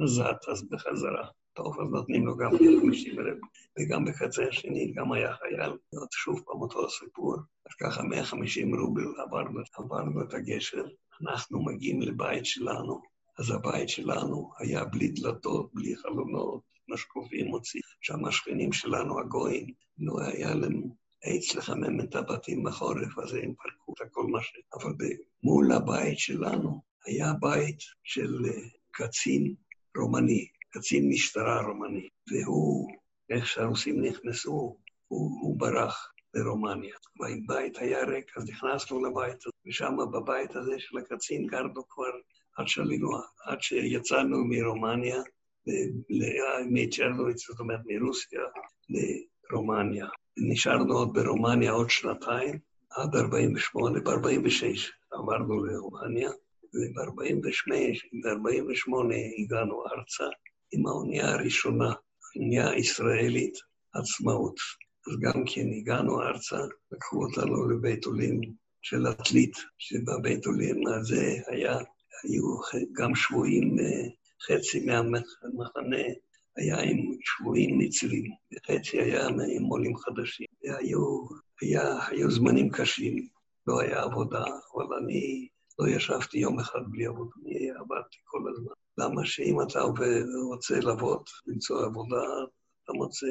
נזעת 0.00 0.48
אז 0.48 0.68
בחזרה. 0.70 1.28
טוב, 1.54 1.80
אז 1.80 1.88
נותנים 1.90 2.26
לו 2.26 2.36
גם 2.36 2.50
50 2.82 3.20
רב, 3.20 3.36
וגם 3.78 4.04
בקצה 4.04 4.44
השני 4.48 4.92
גם 4.96 5.12
היה 5.12 5.34
חייל, 5.34 5.70
עוד 5.70 6.08
שוב 6.12 6.42
פעם 6.46 6.60
אותו 6.60 6.90
סיפור. 6.90 7.34
אז 7.66 7.74
ככה 7.80 8.02
150 8.02 8.74
רובל 8.74 9.02
עברנו, 9.26 9.60
עברנו 9.78 10.22
את 10.22 10.34
הגשר, 10.34 10.84
אנחנו 11.22 11.64
מגיעים 11.64 12.02
לבית 12.02 12.46
שלנו, 12.46 13.00
אז 13.38 13.50
הבית 13.50 13.88
שלנו 13.88 14.50
היה 14.58 14.84
בלי 14.84 15.08
דלתות, 15.08 15.70
בלי 15.74 15.96
חלונות, 15.96 16.60
משקופים 16.88 17.46
מוצאים. 17.46 17.82
שם 18.00 18.24
השכנים 18.24 18.72
שלנו, 18.72 19.20
הגויים, 19.20 19.66
לא 19.98 20.20
היה 20.20 20.54
להם 20.54 20.82
עץ 21.24 21.54
לחמם 21.54 22.00
את 22.00 22.14
הבתים 22.14 22.62
בחורף, 22.64 23.18
אז 23.18 23.34
הם 23.34 23.54
פרקו 23.54 23.92
את 23.92 24.00
הכל 24.00 24.26
מה 24.26 24.42
ש... 24.42 24.52
אבל 24.74 24.92
מול 25.42 25.72
הבית 25.72 26.18
שלנו 26.18 26.82
היה 27.06 27.32
בית 27.40 27.78
של 28.02 28.44
אה, 28.46 28.68
קצין 28.90 29.54
רומני, 29.96 30.48
קצין 30.70 31.08
משטרה 31.08 31.62
רומני, 31.62 32.08
והוא, 32.30 32.90
איך 33.30 33.46
שהרוסים 33.46 34.04
נכנסו, 34.04 34.50
הוא, 35.08 35.30
הוא 35.42 35.58
ברח 35.58 36.12
לרומניה. 36.34 36.96
והבית 37.20 37.78
היה 37.78 38.04
ריק, 38.04 38.36
אז 38.36 38.48
נכנסנו 38.48 39.04
לבית 39.04 39.36
הזה, 39.36 39.50
ושם 39.66 39.96
בבית 40.12 40.56
הזה 40.56 40.74
של 40.78 40.98
הקצין 40.98 41.46
גרנו 41.46 41.88
כבר 41.88 42.10
עד 42.56 42.68
שעלינו, 42.68 43.08
עד 43.44 43.62
שיצאנו 43.62 44.44
מרומניה, 44.44 45.22
מצ'רנוביץ, 46.70 47.46
זאת 47.46 47.60
אומרת 47.60 47.80
מרוסיה, 47.84 48.40
לרומניה. 49.50 50.06
נשארנו 50.36 50.94
עוד 50.94 51.12
ברומניה 51.12 51.72
עוד 51.72 51.90
שנתיים, 51.90 52.58
עד 52.90 53.16
48, 53.16 54.00
ב-46 54.00 54.64
עברנו 55.12 55.64
לרומניה, 55.64 56.30
וב-48 56.74 57.54
הגענו 59.38 59.84
ארצה 59.86 60.24
עם 60.72 60.86
האונייה 60.86 61.30
הראשונה, 61.30 61.92
האונייה 62.34 62.70
הישראלית, 62.70 63.54
עצמאות. 63.94 64.56
אז 65.06 65.18
גם 65.20 65.44
כן 65.46 65.66
הגענו 65.78 66.22
ארצה, 66.22 66.58
לקחו 66.92 67.24
אותנו 67.24 67.68
לבית 67.68 68.04
עולים 68.04 68.40
של 68.82 69.06
עתלית, 69.06 69.56
שבבית 69.78 70.46
עולים 70.46 70.86
הזה 70.86 71.36
היה 71.46 71.78
היו 72.24 72.56
גם 72.92 73.14
שבויים, 73.14 73.78
אה, 73.78 74.08
חצי 74.46 74.86
מהמחנה 74.86 76.02
היה 76.56 76.80
עם 76.80 76.98
שבויים 77.20 77.78
מצרים, 77.78 78.24
וחצי 78.52 79.00
היה 79.00 79.26
עם 79.28 79.64
עולים 79.64 79.96
חדשים. 79.96 80.46
והיו, 80.64 81.26
היה, 81.60 82.06
היו 82.08 82.30
זמנים 82.30 82.70
קשים, 82.70 83.28
לא 83.66 83.80
היה 83.80 84.02
עבודה, 84.02 84.44
אבל 84.74 84.96
אני 85.02 85.48
לא 85.78 85.88
ישבתי 85.88 86.38
יום 86.38 86.60
אחד 86.60 86.80
בלי 86.90 87.06
עבודה, 87.06 87.30
אני 87.46 87.70
עבדתי 87.70 88.16
כל 88.24 88.40
הזמן. 88.50 88.72
למה 88.98 89.26
שאם 89.26 89.62
אתה 89.62 89.80
רוצה 90.48 90.80
לעבוד, 90.80 91.22
למצוא 91.46 91.84
עבודה, 91.84 92.22
אתה 92.84 92.92
מוצא. 92.92 93.26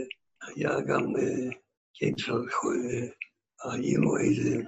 היה 0.47 0.81
גם, 0.81 1.15
אה, 1.15 1.49
כן, 1.93 2.11
אה, 2.25 3.71
היינו 3.71 4.17
איזה 4.17 4.61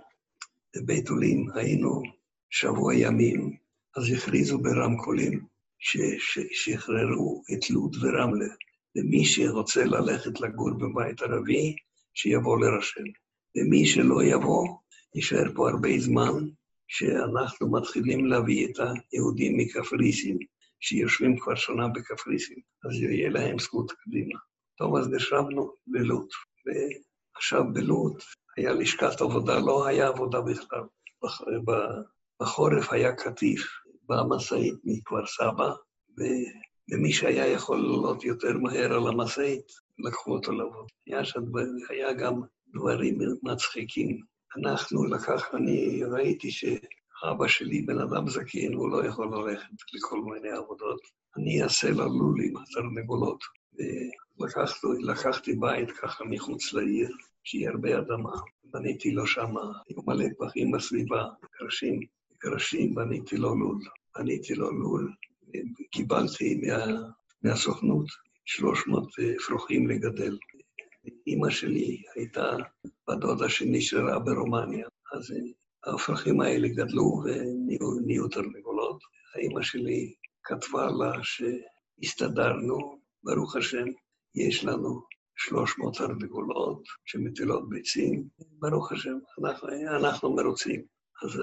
בית 0.85 1.09
עולים, 1.09 1.47
היינו 1.55 2.01
שבוע 2.49 2.93
ימים, 2.93 3.57
אז 3.97 4.03
הכריזו 4.13 4.57
ברמקולים 4.57 5.52
ששחררו 5.84 7.43
את 7.53 7.69
לוד 7.69 7.95
ורמלה, 8.01 8.53
ומי 8.95 9.25
שרוצה 9.25 9.84
ללכת 9.84 10.41
לגור 10.41 10.71
בבית 10.73 11.21
ערבי, 11.21 11.75
שיבוא 12.13 12.59
לרשם. 12.59 13.03
ומי 13.57 13.86
שלא 13.86 14.23
יבוא, 14.23 14.67
יישאר 15.15 15.53
פה 15.55 15.69
הרבה 15.69 15.99
זמן, 15.99 16.34
שאנחנו 16.88 17.71
מתחילים 17.71 18.25
להביא 18.25 18.67
את 18.67 18.79
היהודים 19.11 19.57
מקפריסין, 19.57 20.38
שיושבים 20.79 21.39
כבר 21.39 21.55
שנה 21.55 21.88
בקפריסין, 21.88 22.59
אז 22.86 23.01
יהיה 23.01 23.29
להם 23.29 23.59
זכות 23.59 23.91
קדימה. 23.91 24.39
טוב, 24.77 24.95
אז 24.95 25.09
נשבנו 25.09 25.73
ללוד, 25.88 26.27
ועכשיו 26.65 27.63
בלוד 27.73 28.21
היה 28.57 28.73
לשכת 28.73 29.21
עבודה, 29.21 29.59
לא 29.59 29.88
היה 29.88 30.07
עבודה 30.07 30.41
בכלל. 30.41 30.84
בחורף 32.41 32.91
היה 32.91 33.15
קטיף, 33.15 33.61
במשאית 34.09 34.75
מכפר 34.83 35.25
סבא, 35.25 35.71
ומי 36.91 37.13
שהיה 37.13 37.47
יכול 37.47 37.77
לעלות 37.77 38.23
יותר 38.23 38.57
מהר 38.57 38.93
על 38.93 39.07
המשאית, 39.07 39.65
לקחו 39.99 40.33
אותו 40.33 40.51
לעבוד. 40.51 40.87
היה, 41.07 41.25
שד... 41.25 41.41
היה 41.89 42.13
גם 42.13 42.41
דברים 42.73 43.17
מצחיקים. 43.43 44.21
אנחנו 44.57 45.05
לקח, 45.05 45.55
אני 45.55 46.03
ראיתי 46.03 46.51
שאבא 46.51 47.47
שלי 47.47 47.81
בן 47.81 47.99
אדם 47.99 48.29
זקן, 48.29 48.73
הוא 48.73 48.91
לא 48.91 49.05
יכול 49.05 49.27
ללכת 49.35 49.67
לכל 49.93 50.21
מיני 50.21 50.49
עבודות. 50.49 51.01
אני 51.37 51.63
אעשה 51.63 51.89
לו 51.89 52.05
לול 52.05 52.41
עם 52.41 52.57
התרנגולות. 52.57 53.43
ולקחתי 54.39 55.53
בית 55.55 55.91
ככה 55.91 56.23
מחוץ 56.23 56.73
לעיר, 56.73 57.09
שיהיה 57.43 57.69
הרבה 57.69 57.99
אדמה. 57.99 58.31
בניתי 58.63 59.11
לו 59.11 59.27
שם, 59.27 59.55
היו 59.89 60.01
מלא 60.07 60.25
פחים 60.39 60.71
בסביבה, 60.71 61.25
קרשים. 61.51 61.99
קרשים, 62.43 62.95
בניתי 62.95 63.37
לו 63.37 63.55
לול. 63.55 63.79
בניתי 64.17 64.55
לו 64.55 64.71
לול, 64.71 65.13
קיבלתי 65.91 66.55
מה, 66.55 66.85
מהסוכנות 67.43 68.05
300 68.45 69.07
אפרוחים 69.37 69.87
לגדל. 69.87 70.37
אימא 71.27 71.49
שלי 71.49 72.01
הייתה 72.15 72.51
בדודה 73.09 73.49
שנשארה 73.49 74.19
ברומניה, 74.19 74.87
אז 75.13 75.33
האפרוחים 75.85 76.41
האלה 76.41 76.67
גדלו 76.67 77.23
ונהיו 77.23 78.27
תרנגולות. 78.27 78.99
האימא 79.35 79.61
שלי 79.61 80.13
כתבה 80.43 80.85
לה 80.91 81.11
שהסתדרנו, 81.23 82.99
ברוך 83.23 83.55
השם, 83.55 83.85
יש 84.35 84.65
לנו 84.65 85.01
300 85.35 85.97
תרנגולות 85.97 86.83
שמטילות 87.05 87.69
ביצים, 87.69 88.27
ברוך 88.59 88.91
השם, 88.91 89.17
אנחנו, 89.43 89.67
אנחנו 89.99 90.35
מרוצים. 90.35 90.81
אז 91.23 91.41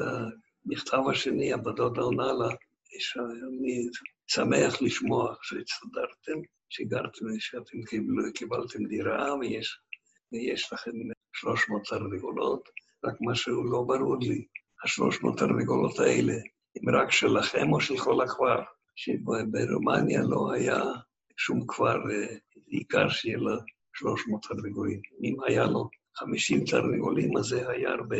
המכתב 0.67 0.99
השני, 1.11 1.53
הבדות 1.53 1.99
עונה 1.99 2.33
לה, 2.33 2.49
אני 2.49 3.89
שמח 4.27 4.83
לשמוע 4.83 5.35
שהצטדרתם, 5.43 6.41
שגרתם, 6.69 7.25
שאתם 7.39 7.83
קיבלו, 7.89 8.33
קיבלתם 8.35 8.85
דירה 8.85 9.35
ויש, 9.35 9.79
ויש 10.33 10.73
לכם 10.73 10.91
300 11.33 11.83
תרנגולות, 11.89 12.69
רק 13.05 13.15
משהו 13.21 13.65
לא 13.65 13.83
ברור 13.83 14.17
לי, 14.21 14.47
ה-300 14.85 15.39
תרנגולות 15.39 15.99
האלה, 15.99 16.35
הם 16.77 16.95
רק 16.95 17.11
שלכם 17.11 17.73
או 17.73 17.81
של 17.81 17.99
כל 17.99 18.23
הכפר? 18.23 18.63
שברומניה 18.97 20.23
לא 20.23 20.53
היה 20.53 20.83
שום 21.37 21.67
כפר, 21.69 21.97
עיקר 22.67 23.09
שיהיה 23.09 23.39
לו 23.39 23.57
300 23.95 24.43
תרנגולים. 24.43 25.01
אם 25.25 25.35
היה 25.47 25.65
לו 25.65 25.89
50 26.15 26.65
תרנגולים, 26.65 27.37
אז 27.37 27.45
זה 27.45 27.69
היה 27.69 27.91
הרבה. 27.91 28.17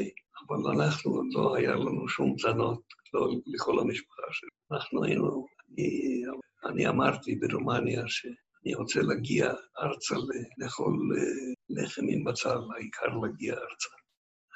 אבל 0.51 0.81
אנחנו, 0.83 1.23
לא 1.31 1.57
היה 1.57 1.75
לנו 1.75 2.09
שום 2.09 2.37
טענות, 2.43 2.83
לא 3.15 3.31
לכל 3.47 3.81
המשפחה 3.81 4.23
שלי. 4.33 4.51
אנחנו 4.73 5.05
היינו, 5.05 5.47
אני, 5.69 6.23
אני 6.65 6.89
אמרתי 6.89 7.35
ברומניה 7.35 8.03
שאני 8.07 8.75
רוצה 8.75 9.01
להגיע 9.03 9.53
ארצה 9.79 10.15
לאכול 10.59 10.99
לחם 11.69 12.03
עם 12.09 12.25
בצל, 12.25 12.59
העיקר 12.77 13.19
להגיע 13.23 13.55
ארצה. 13.55 13.89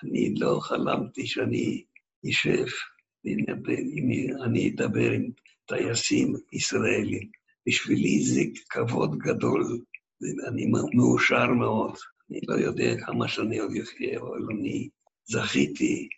אני 0.03 0.35
לא 0.35 0.59
חלמתי 0.63 1.27
שאני 1.27 1.85
אשב 2.31 2.67
ואני 3.25 4.71
אדבר 4.71 5.11
עם 5.11 5.31
טייסים 5.67 6.35
ישראלים. 6.53 7.31
בשבילי 7.67 8.25
זה 8.25 8.41
כבוד 8.71 9.19
גדול, 9.19 9.81
ואני 10.21 10.67
מאושר 10.95 11.47
מאוד. 11.47 11.95
אני 12.31 12.41
לא 12.49 12.55
יודע 12.55 12.95
כמה 13.07 13.29
שאני 13.29 13.59
עוד 13.59 13.73
אחיה, 13.83 14.21
אבל 14.21 14.47
אני 14.51 14.89
זכיתי 15.27 16.09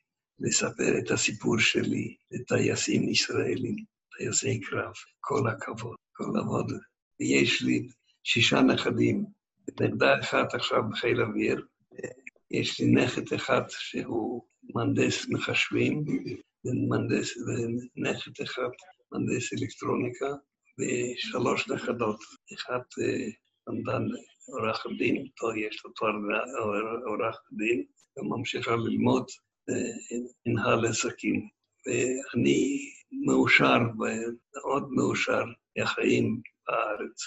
לספר 0.40 0.98
את 0.98 1.10
הסיפור 1.10 1.58
שלי 1.58 2.16
לטייסים 2.30 3.08
ישראלים, 3.08 3.76
טייסי 4.18 4.60
קרב. 4.60 4.92
כל 5.20 5.48
הכבוד, 5.48 5.96
כל 6.12 6.24
הכבוד. 6.24 6.72
ויש 7.20 7.62
לי 7.62 7.88
שישה 8.24 8.60
נכדים, 8.60 9.24
נכדה 9.80 10.20
אחת 10.20 10.54
עכשיו 10.54 10.82
בחיל 10.90 11.22
אוויר, 11.22 11.66
יש 12.50 12.80
לי 12.80 12.86
נכד 12.86 13.32
אחד 13.34 13.62
שהוא 13.68 14.42
מהנדס 14.74 15.28
מחשבים, 15.28 16.04
ומהנדס, 16.64 17.36
ונכד 17.36 18.42
אחד 18.42 18.68
מהנדס 19.12 19.52
אלקטרוניקה, 19.52 20.26
ושלוש 20.78 21.68
נכדות. 21.68 22.20
אחת 22.54 22.94
למדה 23.68 23.98
עורך 24.46 24.86
דין, 24.98 25.26
יש 25.56 25.84
לו 25.84 25.90
תואר 25.90 26.12
עורך 27.06 27.42
דין, 27.52 27.84
וממשיכה 28.16 28.76
ללמוד 28.76 29.26
מנהל 30.46 30.86
עסקים. 30.86 31.48
ואני 31.86 32.78
מאושר, 33.26 33.78
מאוד 34.54 34.90
מאושר, 34.90 35.44
מהחיים 35.78 36.40
בארץ. 36.68 37.22